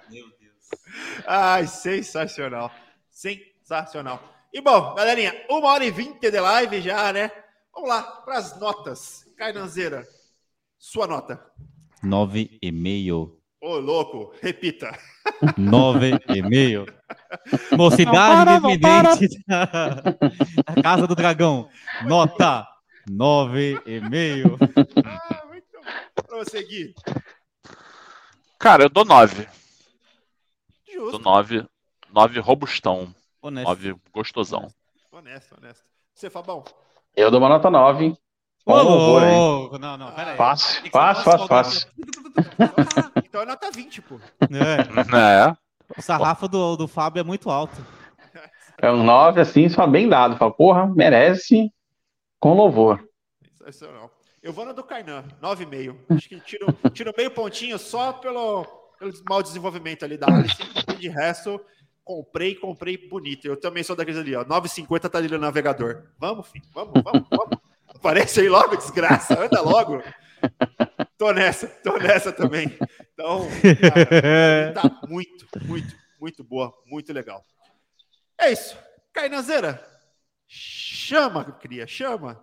[0.09, 1.23] Meu Deus.
[1.27, 2.71] Ai, sensacional.
[3.11, 4.23] Sensacional.
[4.53, 7.29] E bom, galerinha, uma hora e vinte de live já, né?
[7.73, 9.24] Vamos lá para as notas.
[9.37, 10.07] Cainanzeira,
[10.77, 11.43] sua nota.
[12.01, 13.37] Nove e meio.
[13.59, 14.97] Ô, louco, repita.
[15.57, 16.85] Nove e meio.
[17.75, 20.13] Mocidade Não para, não Independente da, da
[20.83, 21.69] Casa do Dragão.
[22.05, 22.65] Nota
[23.09, 24.57] nove e meio.
[25.03, 26.23] Ah, muito bom.
[26.27, 26.93] Pra você, Gui.
[28.59, 29.47] cara, eu dou 9.
[30.95, 31.19] Dou Justo.
[31.19, 31.67] 9.
[32.11, 33.13] 9 robustão.
[33.41, 33.67] Honesto.
[33.67, 34.67] 9 gostosão.
[35.11, 35.83] Honesto, honesto.
[36.13, 36.63] Você, Fabão.
[37.15, 38.15] Eu dou uma nota 9.
[38.65, 39.35] Ô, Com louvor, hein?
[39.37, 39.77] louco.
[39.77, 40.37] Não, não, pera aí.
[40.37, 41.87] Fácil, fácil, fácil, fácil.
[43.23, 44.19] Então é nota 20, pô.
[44.41, 45.55] É, É.
[45.97, 47.75] o sarrafo do, do Fábio é muito alto.
[48.81, 50.35] É um 9, assim, só bem dado.
[50.37, 51.71] Fala, porra, merece
[52.39, 53.07] com louvor.
[53.57, 54.11] Sensacional.
[54.41, 55.95] Eu vou na do Kainan, 9,5.
[56.09, 58.65] Acho que tiro, tiro meio pontinho só pelo,
[58.99, 60.57] pelo mau desenvolvimento ali da Alice.
[60.89, 61.59] E de resto,
[62.03, 63.45] comprei, comprei bonito.
[63.45, 64.43] Eu também sou daqueles ali, ó.
[64.43, 66.03] 9,50 tá ali no navegador.
[66.19, 66.65] Vamos, filho.
[66.73, 67.57] Vamos, vamos, vamos.
[68.05, 69.33] Aparece aí logo, desgraça.
[69.33, 69.99] Anda logo.
[71.17, 72.77] Tô nessa, tô nessa também.
[73.11, 73.47] Então,
[73.81, 77.43] cara, tá muito, muito, muito boa, muito legal.
[78.39, 78.77] É isso.
[79.11, 79.83] Cainanzeira,
[80.47, 82.39] chama, cria, chama.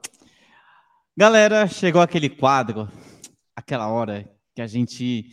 [1.17, 2.91] Galera, chegou aquele quadro,
[3.55, 5.29] aquela hora que a gente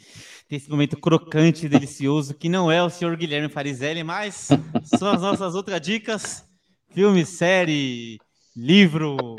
[0.47, 4.49] tem esse momento crocante e delicioso, que não é o senhor Guilherme Farizelli, mas
[4.95, 6.45] são as nossas outras dicas:
[6.93, 8.19] filme, série,
[8.55, 9.37] livro,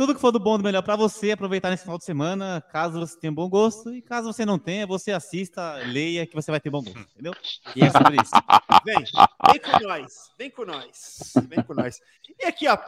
[0.00, 2.98] tudo que for do bom do melhor para você aproveitar nesse final de semana, caso
[2.98, 6.58] você tenha bom gosto, e caso você não tenha, você assista, leia, que você vai
[6.58, 7.34] ter bom gosto, entendeu?
[7.76, 8.30] E é sobre isso.
[8.82, 12.00] Vem, vem com nós, vem com nós, vem com nós.
[12.42, 12.78] E aqui, ó,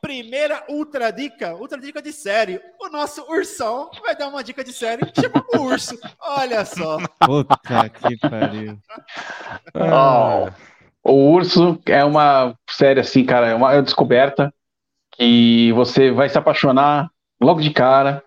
[0.00, 2.58] primeira ultra dica, ultra dica de série.
[2.80, 5.98] O nosso ursão vai dar uma dica de série, chama o urso.
[6.18, 6.96] Olha só.
[7.26, 8.78] Puta que pariu.
[9.74, 10.48] Ó,
[11.04, 14.54] o Urso é uma série assim, cara, é uma descoberta
[15.12, 17.10] que você vai se apaixonar
[17.40, 18.22] logo de cara,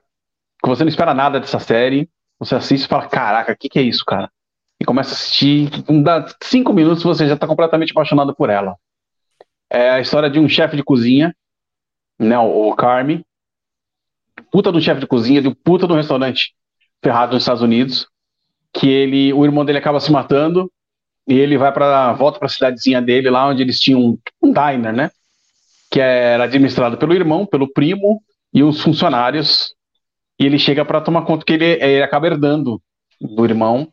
[0.62, 2.10] que você não espera nada dessa série,
[2.40, 4.30] você assiste e fala, caraca, o que que é isso, cara?
[4.80, 8.76] E começa a assistir, não dá cinco minutos você já tá completamente apaixonado por ela.
[9.70, 11.36] É a história de um chefe de cozinha,
[12.20, 13.26] né, o o Carme,
[14.52, 16.54] puta do chefe de cozinha, de um puta do restaurante
[17.04, 18.08] ferrado nos Estados Unidos,
[18.74, 20.72] que ele, o irmão dele acaba se matando,
[21.28, 24.52] e ele vai para volta para a cidadezinha dele lá onde eles tinham um, um
[24.52, 25.10] diner, né?
[25.96, 28.22] Que era administrado pelo irmão, pelo primo
[28.54, 29.74] e os funcionários.
[30.38, 32.82] E ele chega para tomar conta que ele, ele acaba herdando
[33.22, 33.88] do irmão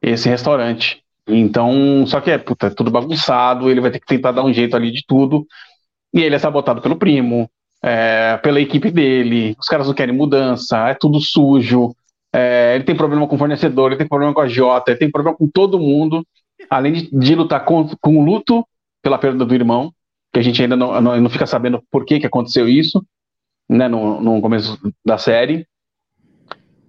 [0.00, 1.02] esse restaurante.
[1.26, 4.54] Então, só que é, puta, é tudo bagunçado, ele vai ter que tentar dar um
[4.54, 5.46] jeito ali de tudo.
[6.14, 7.50] E ele é sabotado pelo primo,
[7.82, 11.94] é, pela equipe dele, os caras não querem mudança, é tudo sujo.
[12.32, 15.10] é, ele tem problema com o fornecedor, ele tem problema com a Jota, ele tem
[15.10, 16.26] problema com todo mundo
[16.70, 18.66] além de, de lutar com, com o luto
[19.02, 19.92] pela perda do irmão,
[20.32, 23.04] que a gente ainda não, não, não fica sabendo por que, que aconteceu isso,
[23.68, 25.66] né, no, no começo da série,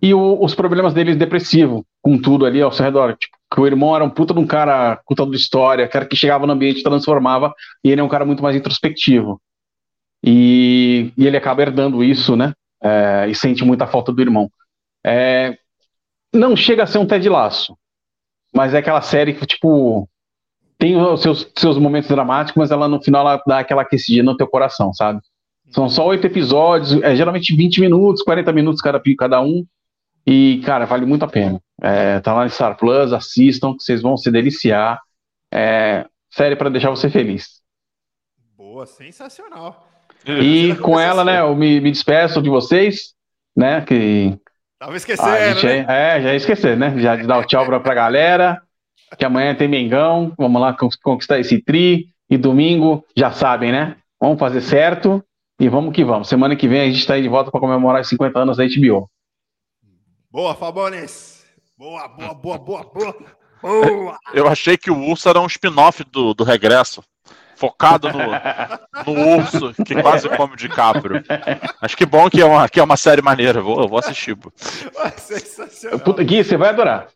[0.01, 3.67] e o- os problemas dele depressivo, com tudo ali ao seu redor, tipo, que o
[3.67, 6.83] irmão era um puta de um cara contador de história, cara que chegava no ambiente
[6.83, 7.53] transformava,
[7.83, 9.41] e ele é um cara muito mais introspectivo,
[10.23, 14.49] e, e ele acaba herdando isso, né, é, e sente muita falta do irmão.
[15.05, 15.57] É,
[16.33, 17.77] não chega a ser um Ted Laço,
[18.53, 20.09] mas é aquela série que, tipo,
[20.79, 24.37] tem os seus, seus momentos dramáticos, mas ela no final ela dá aquela aquecidinha no
[24.37, 25.19] teu coração, sabe?
[25.69, 29.65] São só oito episódios, é geralmente 20 minutos, 40 minutos cada, cada um,
[30.25, 31.61] e, cara, vale muito a pena.
[31.81, 34.99] É, tá lá no Star Plus, assistam, que vocês vão se deliciar.
[35.53, 37.61] É, série para deixar você feliz.
[38.57, 39.87] Boa, sensacional.
[40.25, 43.13] E com ela, né, eu me, me despeço de vocês,
[43.55, 44.37] né, que
[44.79, 45.85] Tava a esquecendo, gente né?
[45.89, 46.97] é, é, já ia esquecer, né?
[46.99, 48.61] Já de dar o tchau pra, pra galera.
[49.17, 50.33] Que amanhã tem Mengão.
[50.37, 52.07] Vamos lá con- conquistar esse tri.
[52.29, 53.95] E domingo, já sabem, né?
[54.21, 55.23] Vamos fazer certo
[55.59, 56.29] e vamos que vamos.
[56.29, 58.65] Semana que vem a gente tá aí de volta para comemorar os 50 anos da
[58.65, 59.09] HBO.
[60.31, 61.43] Boa, Fabones.
[61.77, 63.15] Boa, boa, boa, boa, boa.
[63.61, 64.17] Boa.
[64.33, 67.03] Eu achei que o Urso era um spin-off do, do Regresso.
[67.55, 68.19] focado no,
[69.13, 71.21] no urso que quase come o DiCaprio.
[71.81, 73.59] Acho que bom que é uma, que é uma série maneira.
[73.61, 74.35] Vou, vou assistir.
[74.35, 74.51] Pô.
[75.17, 75.99] Sensacional.
[75.99, 77.07] Puta, Gui, você vai adorar.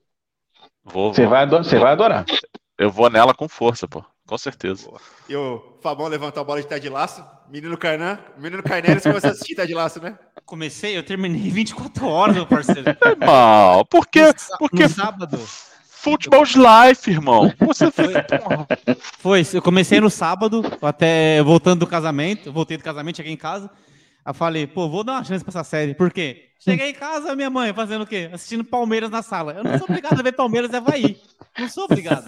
[0.84, 1.30] Vou, Você vou.
[1.32, 2.26] vai, adorar, você vai adorar.
[2.78, 4.04] Eu vou nela com força, pô.
[4.26, 4.90] Com certeza.
[5.28, 7.24] E o Fabão levantou a bola de Ted Laço.
[7.50, 8.18] Menino Carnan.
[8.38, 10.18] Menino Carneiro, você começou a assistir Ted Laço, né?
[10.46, 12.84] Comecei, eu terminei 24 horas, meu parceiro.
[13.26, 14.22] Mal, por quê?
[14.58, 15.38] Porque No sábado.
[16.04, 17.54] Football's life, irmão.
[17.60, 18.68] Você porra,
[19.20, 23.38] Foi, eu comecei no sábado, até voltando do casamento, eu voltei do casamento, cheguei em
[23.38, 23.70] casa,
[24.26, 26.50] aí falei, pô, vou dar uma chance pra essa série, por quê?
[26.64, 28.30] Cheguei em casa, minha mãe fazendo o quê?
[28.32, 29.54] Assistindo Palmeiras na sala.
[29.54, 31.22] Eu não sou obrigado a ver Palmeiras e Havaí.
[31.60, 32.24] Não sou obrigado.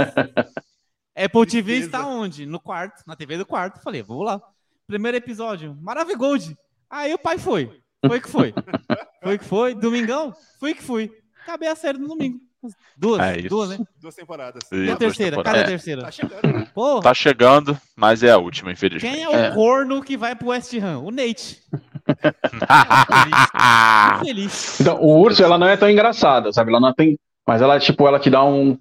[1.15, 1.85] Apple TV Tristeza.
[1.85, 2.45] está onde?
[2.45, 3.81] No quarto, na TV do quarto.
[3.81, 4.41] Falei, vou lá.
[4.85, 6.57] Primeiro episódio, Maravigold.
[6.89, 7.81] Aí o pai foi.
[8.05, 8.53] Foi que foi.
[9.23, 9.73] Foi que foi.
[9.73, 11.11] Domingão, fui que fui.
[11.41, 12.39] Acabei a série no domingo.
[12.97, 13.77] Duas, É duas, né?
[14.01, 14.63] Duas temporadas.
[14.71, 15.37] E a terceira?
[15.37, 15.43] temporadas.
[15.43, 15.65] Cadê a É.
[15.67, 16.01] terceira?
[16.03, 16.65] Tá chegando.
[16.73, 17.01] Porra.
[17.01, 19.13] tá chegando, mas é a última, infelizmente.
[19.13, 19.51] Quem é o É.
[19.51, 20.99] corno que vai pro West Ham?
[20.99, 21.61] O Nate.
[24.23, 24.79] Feliz.
[24.79, 26.71] Então, o urso, ela não é tão engraçada, sabe?
[26.71, 27.17] Ela não tem.
[27.47, 28.77] Mas ela, tipo, ela te dá um.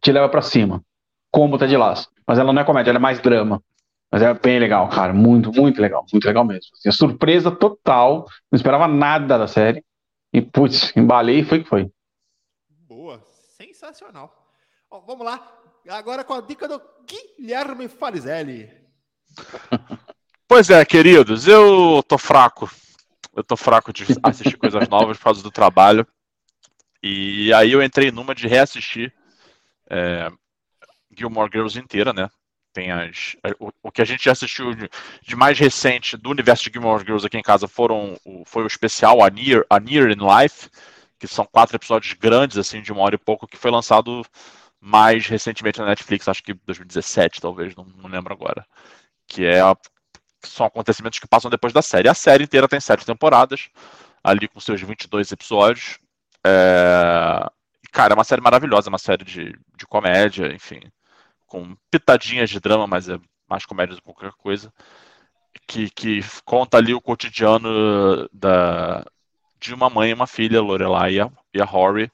[0.00, 0.82] Te leva pra cima.
[1.30, 2.08] Como tá de laço.
[2.26, 3.62] Mas ela não é comédia, ela é mais drama.
[4.10, 5.12] Mas é bem legal, cara.
[5.12, 6.04] Muito, muito legal.
[6.12, 6.70] Muito legal mesmo.
[6.74, 8.26] Assim, surpresa total.
[8.50, 9.82] Não esperava nada da série.
[10.32, 11.88] E, putz, embalei e foi que foi.
[13.84, 14.32] Sensacional.
[14.90, 15.46] Vamos lá.
[15.90, 18.70] Agora com a dica do Guilherme Farizelli.
[20.46, 22.70] Pois é, queridos, eu tô fraco.
[23.34, 26.06] Eu tô fraco de assistir coisas novas por causa do trabalho.
[27.02, 29.12] E aí eu entrei numa de reassistir
[29.88, 30.30] é,
[31.16, 32.28] Gilmore Girls inteira, né?
[32.74, 34.88] Tem as, o, o que a gente já assistiu de,
[35.22, 38.68] de mais recente do universo de Gilmore Girls aqui em casa foram o, foi o
[38.68, 40.68] especial A Near, A Near in Life,
[41.28, 44.22] que são quatro episódios grandes, assim, de uma hora e pouco, que foi lançado
[44.80, 48.66] mais recentemente na Netflix, acho que 2017, talvez, não, não lembro agora.
[49.28, 49.76] Que é a-
[50.44, 52.08] são acontecimentos que passam depois da série.
[52.08, 53.70] A série inteira tem sete temporadas,
[54.22, 55.98] ali com seus 22 episódios.
[56.46, 57.46] É...
[57.92, 60.80] Cara, é uma série maravilhosa, é uma série de, de comédia, enfim,
[61.46, 63.18] com pitadinhas de drama, mas é
[63.48, 64.72] mais comédia do que qualquer coisa.
[65.66, 69.04] Que, que conta ali o cotidiano da,
[69.60, 72.10] de uma mãe e uma filha, Lorelai e a, e a Rory.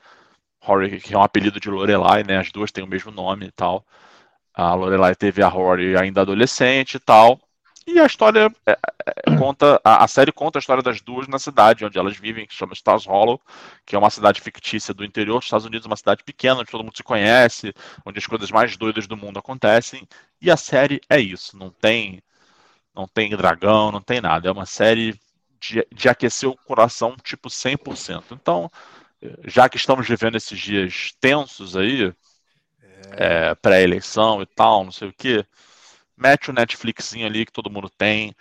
[0.61, 2.39] Rory, que é um apelido de Lorelai, né?
[2.39, 3.85] As duas têm o mesmo nome e tal.
[4.55, 7.41] A Lorelai teve a Rory ainda adolescente e tal.
[7.87, 11.39] E a história é, é, conta, a, a série conta a história das duas na
[11.39, 13.41] cidade onde elas vivem, que se chama Stars Hollow,
[13.87, 16.85] que é uma cidade fictícia do interior dos Estados Unidos, uma cidade pequena, onde todo
[16.85, 20.07] mundo se conhece, onde as coisas mais doidas do mundo acontecem.
[20.41, 22.23] E a série é isso, não tem,
[22.95, 24.49] não tem dragão, não tem nada.
[24.49, 25.19] É uma série
[25.61, 28.33] de, de aquecer o coração tipo 100%.
[28.33, 28.71] Então,
[29.45, 32.13] já que estamos vivendo esses dias tensos aí,
[33.13, 35.45] é, pré-eleição e tal, não sei o que,
[36.17, 38.35] mete o Netflixinho ali que todo mundo tem,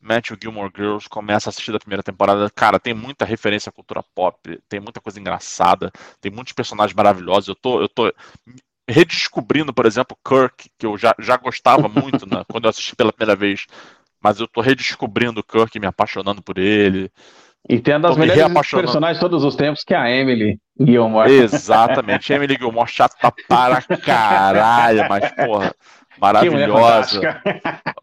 [0.00, 2.50] mete o Gilmore Girls, começa a assistir da primeira temporada.
[2.50, 5.90] Cara, tem muita referência à cultura pop, tem muita coisa engraçada,
[6.20, 7.48] tem muitos personagens maravilhosos.
[7.48, 8.12] Eu tô, eu tô
[8.88, 13.12] redescobrindo, por exemplo, Kirk, que eu já, já gostava muito né, quando eu assisti pela
[13.12, 13.66] primeira vez.
[14.24, 17.12] Mas eu tô redescobrindo o Kirk, me apaixonando por ele.
[17.68, 21.30] E tem uma das melhores personagens de todos os tempos, que é a Emily Gilmore.
[21.30, 22.32] Exatamente.
[22.32, 25.74] Emily Gilmore chata para caralho, mas, porra,
[26.18, 27.20] maravilhosa.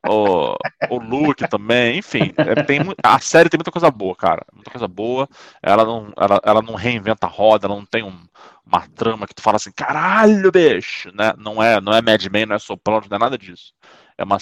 [0.08, 0.56] o,
[0.90, 4.88] o Luke também, enfim, é, tem, a série tem muita coisa boa, cara, muita coisa
[4.88, 5.28] boa.
[5.62, 8.26] Ela não, ela, ela não reinventa a roda, ela não tem um-
[8.66, 11.34] uma trama que tu fala assim, caralho, bicho, né?
[11.38, 13.74] Não é, não é Mad Men, não é Sopranos, não é nada disso.
[14.22, 14.38] É uma,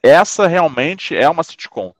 [0.00, 1.92] essa realmente é uma sitcom.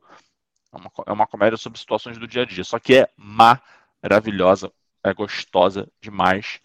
[0.72, 4.70] É uma, é uma comédia sobre situações do dia a dia, só que é maravilhosa,
[5.02, 6.60] é gostosa demais.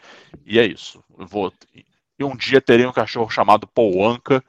[0.45, 1.03] E é isso.
[1.17, 4.43] Eu vou, e um dia terei um cachorro chamado Paul Anka,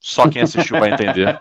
[0.00, 1.38] só quem assistiu vai entender.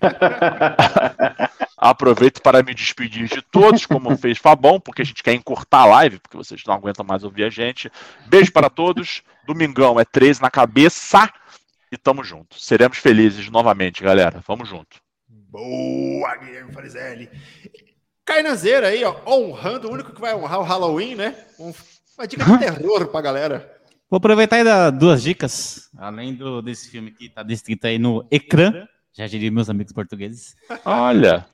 [1.76, 5.86] Aproveito para me despedir de todos, como fez Fabão, porque a gente quer encurtar a
[5.86, 7.92] live, porque vocês não aguentam mais ouvir a gente.
[8.28, 9.22] Beijo para todos.
[9.46, 11.28] Domingão é 13 na cabeça
[11.94, 12.58] e tamo junto.
[12.60, 14.42] Seremos felizes novamente, galera.
[14.46, 14.98] Vamos junto.
[15.28, 17.30] Boa, Guilherme Farizelli.
[18.24, 21.36] Carnazeira aí, ó, honrando o único que vai honrar o Halloween, né?
[21.58, 21.72] Um-
[22.16, 23.70] uma dica de terror pra galera.
[24.08, 28.26] Vou aproveitar e dar duas dicas, além do, desse filme que está descrito aí no
[28.30, 30.54] ecrã, já diria meus amigos portugueses.
[30.84, 31.46] Olha,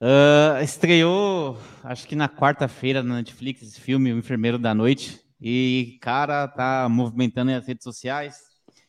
[0.00, 5.20] Ah, estreou, acho que na quarta-feira na Netflix, esse filme, O Enfermeiro da Noite.
[5.40, 8.36] E, cara, tá movimentando as redes sociais.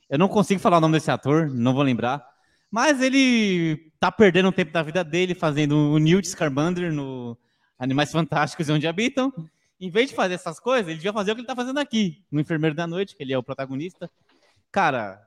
[0.10, 2.24] Eu não consigo falar o nome desse ator, não vou lembrar.
[2.70, 7.38] Mas ele tá perdendo o tempo da vida dele fazendo o Newt Scamander no
[7.78, 9.32] Animais Fantásticos e Onde Habitam.
[9.80, 12.24] Em vez de fazer essas coisas, ele devia fazer o que ele tá fazendo aqui,
[12.32, 14.10] no Enfermeiro da Noite, que ele é o protagonista.
[14.72, 15.22] Cara,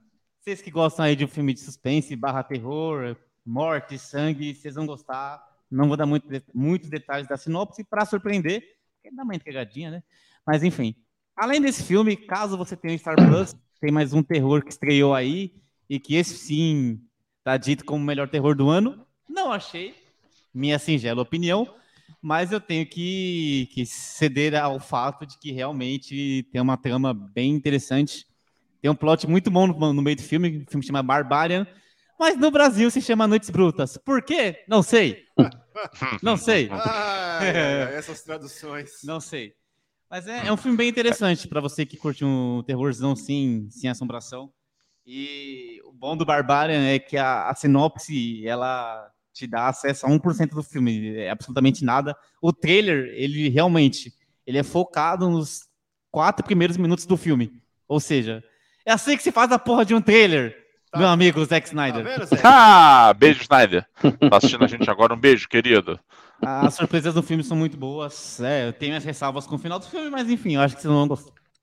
[0.46, 4.86] Vocês que gostam aí de um filme de suspense, barra terror, morte, sangue, vocês vão
[4.86, 5.42] gostar.
[5.68, 8.62] Não vou dar muito, muitos detalhes da sinopse para surpreender,
[8.94, 10.02] porque dá uma entregadinha, né?
[10.46, 10.94] Mas enfim.
[11.36, 15.52] Além desse filme, caso você tenha Star Plus, tem mais um terror que estreou aí
[15.88, 17.00] e que esse sim
[17.44, 19.06] tá dito como o melhor terror do ano.
[19.28, 19.94] Não achei,
[20.52, 21.68] minha singela opinião,
[22.20, 27.52] mas eu tenho que, que ceder ao fato de que realmente tem uma trama bem
[27.52, 28.26] interessante.
[28.80, 31.66] Tem um plot muito bom no, no meio do filme, o filme chama Barbarian,
[32.18, 33.96] mas no Brasil se chama Noites Brutas.
[33.98, 34.64] Por quê?
[34.66, 35.24] Não sei.
[36.22, 36.68] Não sei.
[36.72, 37.40] Ah,
[37.92, 39.02] essas traduções.
[39.04, 39.54] Não sei.
[40.10, 43.90] Mas é, é um filme bem interessante para você que curte um terrorzão sim, sem
[43.90, 44.52] assombração.
[45.04, 50.08] E o bom do Barbarian é que a, a sinopse, ela te dá acesso a
[50.08, 52.16] 1% do filme, é absolutamente nada.
[52.40, 54.12] O trailer, ele realmente,
[54.46, 55.68] ele é focado nos
[56.10, 57.52] quatro primeiros minutos do filme.
[57.86, 58.42] Ou seja,
[58.84, 60.56] é assim que se faz a porra de um trailer,
[60.96, 61.00] tá.
[61.00, 62.04] meu amigo Zack Snyder.
[62.04, 63.86] Tá vendo, ah, beijo, Snyder.
[64.30, 65.98] Tá assistindo a gente agora, um beijo, querido.
[66.42, 68.40] As surpresas do filme são muito boas.
[68.40, 70.82] É, eu tenho as ressalvas com o final do filme, mas enfim, eu acho que
[70.82, 71.06] vocês vão,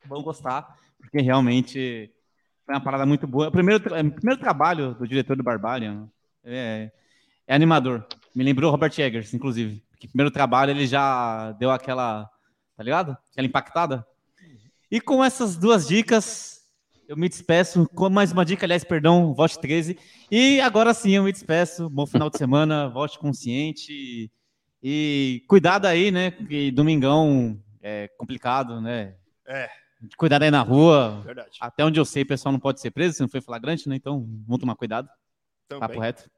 [0.05, 2.11] vão gostar, porque realmente
[2.65, 3.49] foi uma parada muito boa.
[3.49, 6.07] O primeiro, o primeiro trabalho do diretor do Barbarian
[6.43, 6.91] é,
[7.47, 8.05] é animador.
[8.35, 9.83] Me lembrou Robert Eggers, inclusive.
[9.99, 12.29] Que primeiro trabalho ele já deu aquela,
[12.75, 13.17] tá ligado?
[13.31, 14.05] Aquela impactada.
[14.91, 16.52] E com essas duas dicas,
[17.07, 17.87] eu me despeço.
[17.89, 19.97] Com mais uma dica, aliás, perdão, vote 13.
[20.31, 21.89] E agora sim eu me despeço.
[21.89, 24.31] Bom final de semana, vote consciente.
[24.81, 26.31] E cuidado aí, né?
[26.31, 29.15] Que domingão é complicado, né?
[29.45, 29.69] É.
[30.17, 31.21] Cuidado aí na rua.
[31.25, 31.57] Verdade.
[31.61, 33.95] Até onde eu sei, o pessoal não pode ser preso se não foi flagrante, né?
[33.95, 35.07] Então, vamos tomar cuidado.
[35.67, 35.87] Também.
[35.87, 36.29] Papo reto.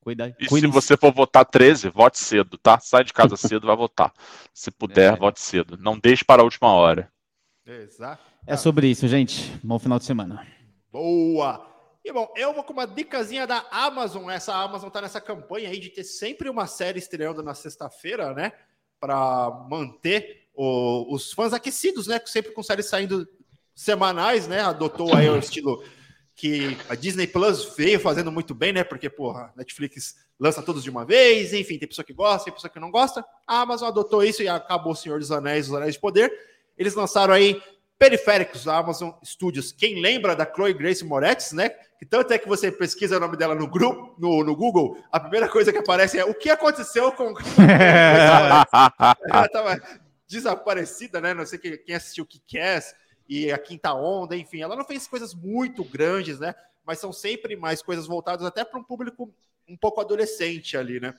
[0.00, 2.78] Cuida, e se você for votar 13, vote cedo, tá?
[2.78, 4.12] Sai de casa cedo, vai votar.
[4.54, 5.16] Se puder, é.
[5.16, 5.76] vote cedo.
[5.76, 7.12] Não deixe para a última hora.
[7.66, 8.22] Exato.
[8.46, 9.52] É sobre isso, gente.
[9.62, 10.46] Bom final de semana.
[10.90, 11.66] Boa!
[12.04, 14.30] E bom, eu vou com uma dicasinha da Amazon.
[14.30, 18.52] Essa Amazon tá nessa campanha aí de ter sempre uma série estreando na sexta-feira, né?
[18.98, 22.18] Para manter o, os fãs aquecidos, né?
[22.24, 23.28] Sempre com séries saindo
[23.74, 24.60] semanais, né?
[24.60, 25.84] Adotou aí o estilo
[26.34, 28.84] que a Disney Plus veio fazendo muito bem, né?
[28.84, 32.70] Porque, porra, Netflix lança todos de uma vez, enfim, tem pessoa que gosta, tem pessoa
[32.70, 33.24] que não gosta.
[33.46, 36.32] A Amazon adotou isso e acabou o Senhor dos Anéis, os Anéis de Poder.
[36.78, 37.60] Eles lançaram aí
[37.98, 39.72] Periféricos da Amazon Studios.
[39.72, 41.70] Quem lembra da Chloe Grace Moretz, né?
[41.98, 45.18] Que tanto é que você pesquisa o nome dela no grupo, no, no Google, a
[45.18, 47.34] primeira coisa que aparece é o que aconteceu com.
[49.28, 49.82] Ela estava
[50.28, 51.34] desaparecida, né?
[51.34, 52.82] Não sei quem assistiu o que quer
[53.28, 56.54] e a Quinta Onda, enfim, ela não fez coisas muito grandes, né?
[56.84, 59.30] Mas são sempre mais coisas voltadas até para um público
[59.68, 61.14] um pouco adolescente ali, né?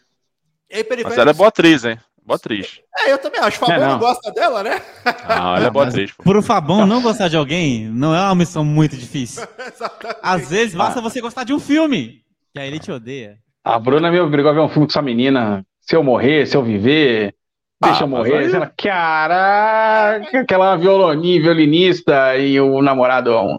[0.72, 1.99] Aí, Mas ela é boa atriz, hein?
[2.26, 2.82] Boa atriz.
[3.00, 3.58] É, eu também acho.
[3.58, 3.91] O Fabão é, não.
[3.94, 4.00] não.
[4.00, 4.82] gosta dela, né?
[5.06, 6.12] Ah, ela é boa atriz.
[6.12, 9.44] Por o Fabão não gostar de alguém não é uma missão muito difícil.
[9.60, 10.20] Exatamente.
[10.22, 11.02] Às vezes basta ah.
[11.02, 12.22] você gostar de um filme,
[12.54, 13.38] que aí ele te odeia.
[13.64, 15.66] A Bruna me obrigou a ver um filme com essa menina.
[15.82, 17.34] Se eu morrer, se eu viver,
[17.82, 18.38] Deixa ah, eu morrer.
[18.38, 18.52] Aí...
[18.52, 23.58] Ela, caraca, aquela violoninha, violinista e o namorado é um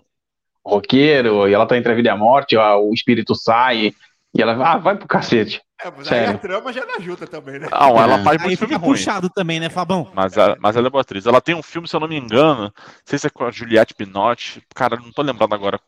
[0.64, 3.94] roqueiro, e ela tá entre a vida e a morte, ó, o espírito sai,
[4.34, 5.62] e ela ah, vai pro cacete.
[5.82, 6.28] É, mas Sério.
[6.28, 7.68] aí a trama já não ajuda também, né?
[7.70, 8.22] Não, ela é.
[8.24, 8.90] faz muito aí filme ruim.
[8.92, 10.10] puxado também, né, Fabão?
[10.14, 11.26] Mas, a, mas ela é boa atriz.
[11.26, 12.72] Ela tem um filme, se eu não me engano, não
[13.04, 15.80] sei se é com a Juliette Binotti, cara, não tô lembrando agora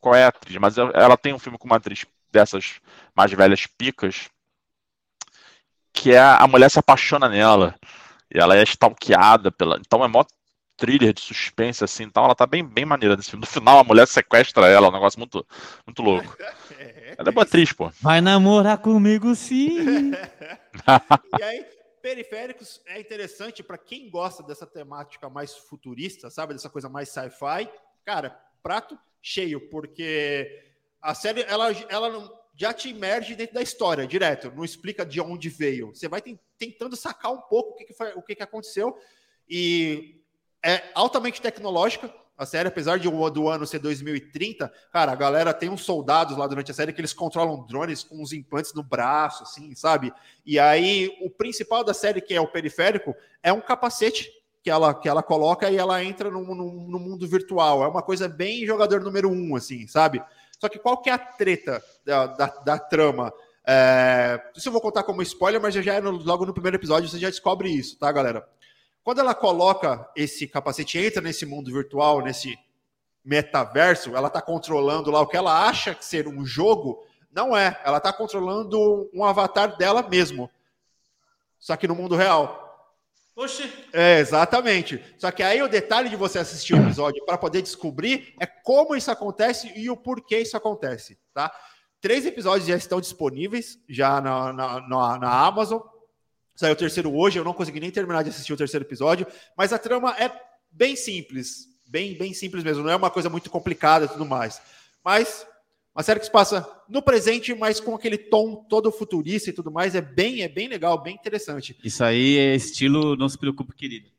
[0.00, 2.80] qual é a atriz, mas ela tem um filme com uma atriz dessas
[3.16, 4.28] mais velhas picas,
[5.92, 7.74] que é a mulher se apaixona nela.
[8.32, 9.78] E ela é stalkeada pela.
[9.80, 10.22] Então é mó
[10.78, 12.04] thriller de suspense, assim.
[12.04, 13.44] Então ela tá bem, bem maneira nesse filme.
[13.44, 15.44] No final, a mulher sequestra ela, um negócio muito,
[15.84, 16.36] muito louco.
[17.18, 17.90] Ela é boa atriz, pô.
[18.00, 20.12] Vai namorar comigo sim.
[21.40, 21.66] e aí,
[22.00, 26.54] Periféricos é interessante para quem gosta dessa temática mais futurista, sabe?
[26.54, 27.68] Dessa coisa mais sci-fi.
[28.04, 30.62] Cara, prato cheio, porque
[31.02, 35.20] a série, ela, ela não já te emerge dentro da história, direto, não explica de
[35.20, 35.94] onde veio.
[35.94, 36.20] Você vai
[36.56, 38.96] tentando sacar um pouco o que, que, foi, o que, que aconteceu.
[39.48, 40.20] E
[40.64, 44.72] é altamente tecnológica a série, apesar de do ano ser 2030.
[44.92, 48.22] Cara, a galera tem uns soldados lá durante a série que eles controlam drones com
[48.22, 50.12] uns implantes no braço, assim, sabe?
[50.46, 53.12] E aí o principal da série, que é o periférico,
[53.42, 54.30] é um capacete
[54.62, 57.82] que ela, que ela coloca e ela entra no, no, no mundo virtual.
[57.82, 60.22] É uma coisa bem jogador número um, assim, sabe?
[60.60, 63.32] Só que qual que é a treta da, da, da trama?
[63.66, 67.08] É, isso eu vou contar como spoiler, mas já é no, logo no primeiro episódio
[67.08, 68.48] você já descobre isso, tá, galera?
[69.08, 72.58] Quando ela coloca esse capacete, entra nesse mundo virtual, nesse
[73.24, 77.02] metaverso, ela está controlando lá o que ela acha que ser um jogo,
[77.32, 77.80] não é.
[77.86, 80.50] Ela está controlando um avatar dela mesmo.
[81.58, 82.94] Só que no mundo real.
[83.34, 83.72] Oxi.
[83.94, 85.02] É, exatamente.
[85.16, 88.94] Só que aí o detalhe de você assistir o episódio para poder descobrir é como
[88.94, 91.50] isso acontece e o porquê isso acontece, tá?
[91.98, 95.80] Três episódios já estão disponíveis já na, na, na, na Amazon.
[96.58, 99.24] Saiu o terceiro hoje, eu não consegui nem terminar de assistir o terceiro episódio,
[99.56, 100.28] mas a trama é
[100.68, 104.60] bem simples, bem, bem simples mesmo, não é uma coisa muito complicada e tudo mais.
[105.04, 105.46] Mas
[105.94, 109.70] uma série que se passa no presente, mas com aquele tom todo futurista e tudo
[109.70, 111.78] mais, é bem, é bem legal, bem interessante.
[111.84, 114.10] Isso aí é estilo Não se preocupe, querido.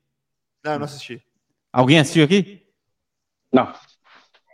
[0.63, 1.21] Não, eu não assisti.
[1.73, 2.65] Alguém assistiu aqui?
[3.51, 3.73] Não.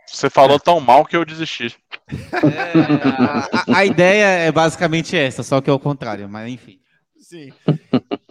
[0.08, 1.72] Você falou tão mal que eu desisti.
[2.08, 6.80] É, a, a, ideia é basicamente essa, só que é o contrário, mas enfim.
[7.18, 7.52] Sim.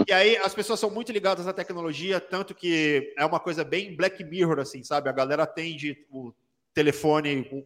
[0.08, 3.96] E aí as pessoas são muito ligadas à tecnologia, tanto que é uma coisa bem
[3.96, 5.10] Black Mirror, assim, sabe?
[5.10, 6.34] A galera atende o
[6.74, 7.66] telefone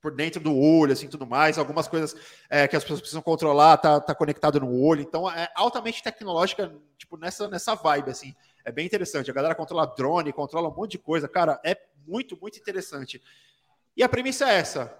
[0.00, 1.56] por dentro do olho, assim, tudo mais.
[1.56, 2.14] Algumas coisas
[2.50, 5.00] é, que as pessoas precisam controlar tá, tá conectado no olho.
[5.00, 8.34] Então é altamente tecnológica, tipo, nessa, nessa vibe, assim.
[8.64, 9.30] É bem interessante.
[9.30, 11.28] A galera controla drone, controla um monte de coisa.
[11.28, 11.76] Cara, é
[12.06, 13.22] muito, muito interessante.
[13.96, 14.94] E a premissa é essa.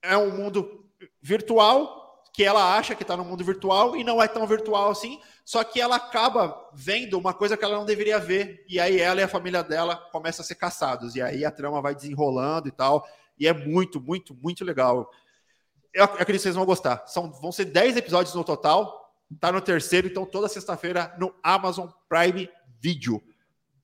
[0.00, 0.88] É um mundo
[1.20, 2.03] virtual
[2.34, 5.62] que ela acha que está no mundo virtual e não é tão virtual assim, só
[5.62, 9.22] que ela acaba vendo uma coisa que ela não deveria ver, e aí ela e
[9.22, 13.06] a família dela começam a ser caçados, e aí a trama vai desenrolando e tal,
[13.38, 15.08] e é muito, muito, muito legal.
[15.92, 17.04] Eu acredito que vocês vão gostar.
[17.06, 21.88] São, vão ser 10 episódios no total, tá no terceiro, então toda sexta-feira no Amazon
[22.08, 22.50] Prime
[22.80, 23.22] Video.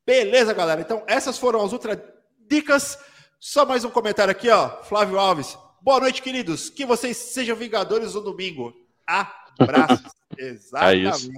[0.04, 0.80] Beleza, galera?
[0.80, 2.00] Então essas foram as outras
[2.48, 2.98] dicas.
[3.38, 4.82] Só mais um comentário aqui, ó.
[4.82, 5.56] Flávio Alves.
[5.82, 6.68] Boa noite, queridos.
[6.68, 8.74] Que vocês sejam vingadores no domingo.
[9.06, 10.12] Abraços.
[10.36, 11.30] Exatamente.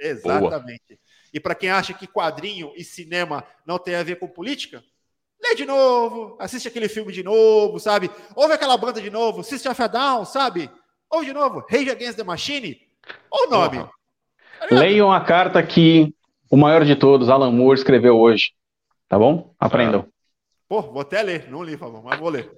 [0.00, 0.82] É exatamente.
[0.88, 0.98] Boa.
[1.32, 4.82] E para quem acha que quadrinho e cinema não tem a ver com política,
[5.40, 8.10] lê de novo, assiste aquele filme de novo, sabe?
[8.34, 10.70] Ouve aquela banda de novo, of a Down, sabe?
[11.10, 12.80] Ou de novo, Rage Against the Machine.
[13.30, 13.78] Ou o nome.
[13.78, 13.88] Uhum.
[14.70, 16.12] Leiam a carta que
[16.50, 18.52] o maior de todos, Alan Moore, escreveu hoje.
[19.08, 19.54] Tá bom?
[19.60, 20.06] Aprendam.
[20.68, 21.50] Pô, vou até ler.
[21.50, 22.50] Não li, por favor, mas vou ler.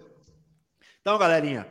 [1.01, 1.67] Então, galerinha,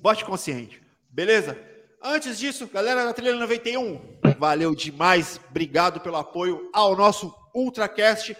[0.00, 1.58] bote consciente, beleza?
[2.02, 8.34] Antes disso, galera da Trilha 91, valeu demais, obrigado pelo apoio ao nosso Ultracast.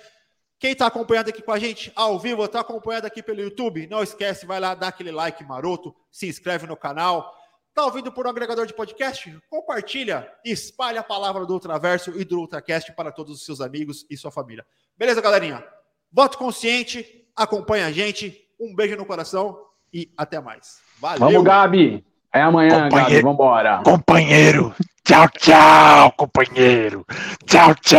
[0.59, 4.03] Quem está acompanhando aqui com a gente ao vivo, está acompanhando aqui pelo YouTube, não
[4.03, 7.31] esquece, vai lá, dá aquele like maroto, se inscreve no canal.
[7.69, 9.39] Está ouvindo por um agregador de podcast?
[9.51, 14.17] Compartilha, espalha a palavra do Ultraverso e do Ultracast para todos os seus amigos e
[14.17, 14.67] sua família.
[14.97, 15.63] Beleza, galerinha?
[16.11, 20.79] Voto consciente, acompanha a gente, um beijo no coração e até mais.
[21.01, 21.19] Valeu.
[21.19, 22.05] Vamos, Gabi.
[22.33, 23.23] É amanhã, Gabi.
[23.23, 23.81] Vambora.
[23.85, 24.75] Companheiro.
[25.05, 27.07] Tchau, tchau, companheiro.
[27.47, 27.97] Tchau, tchau.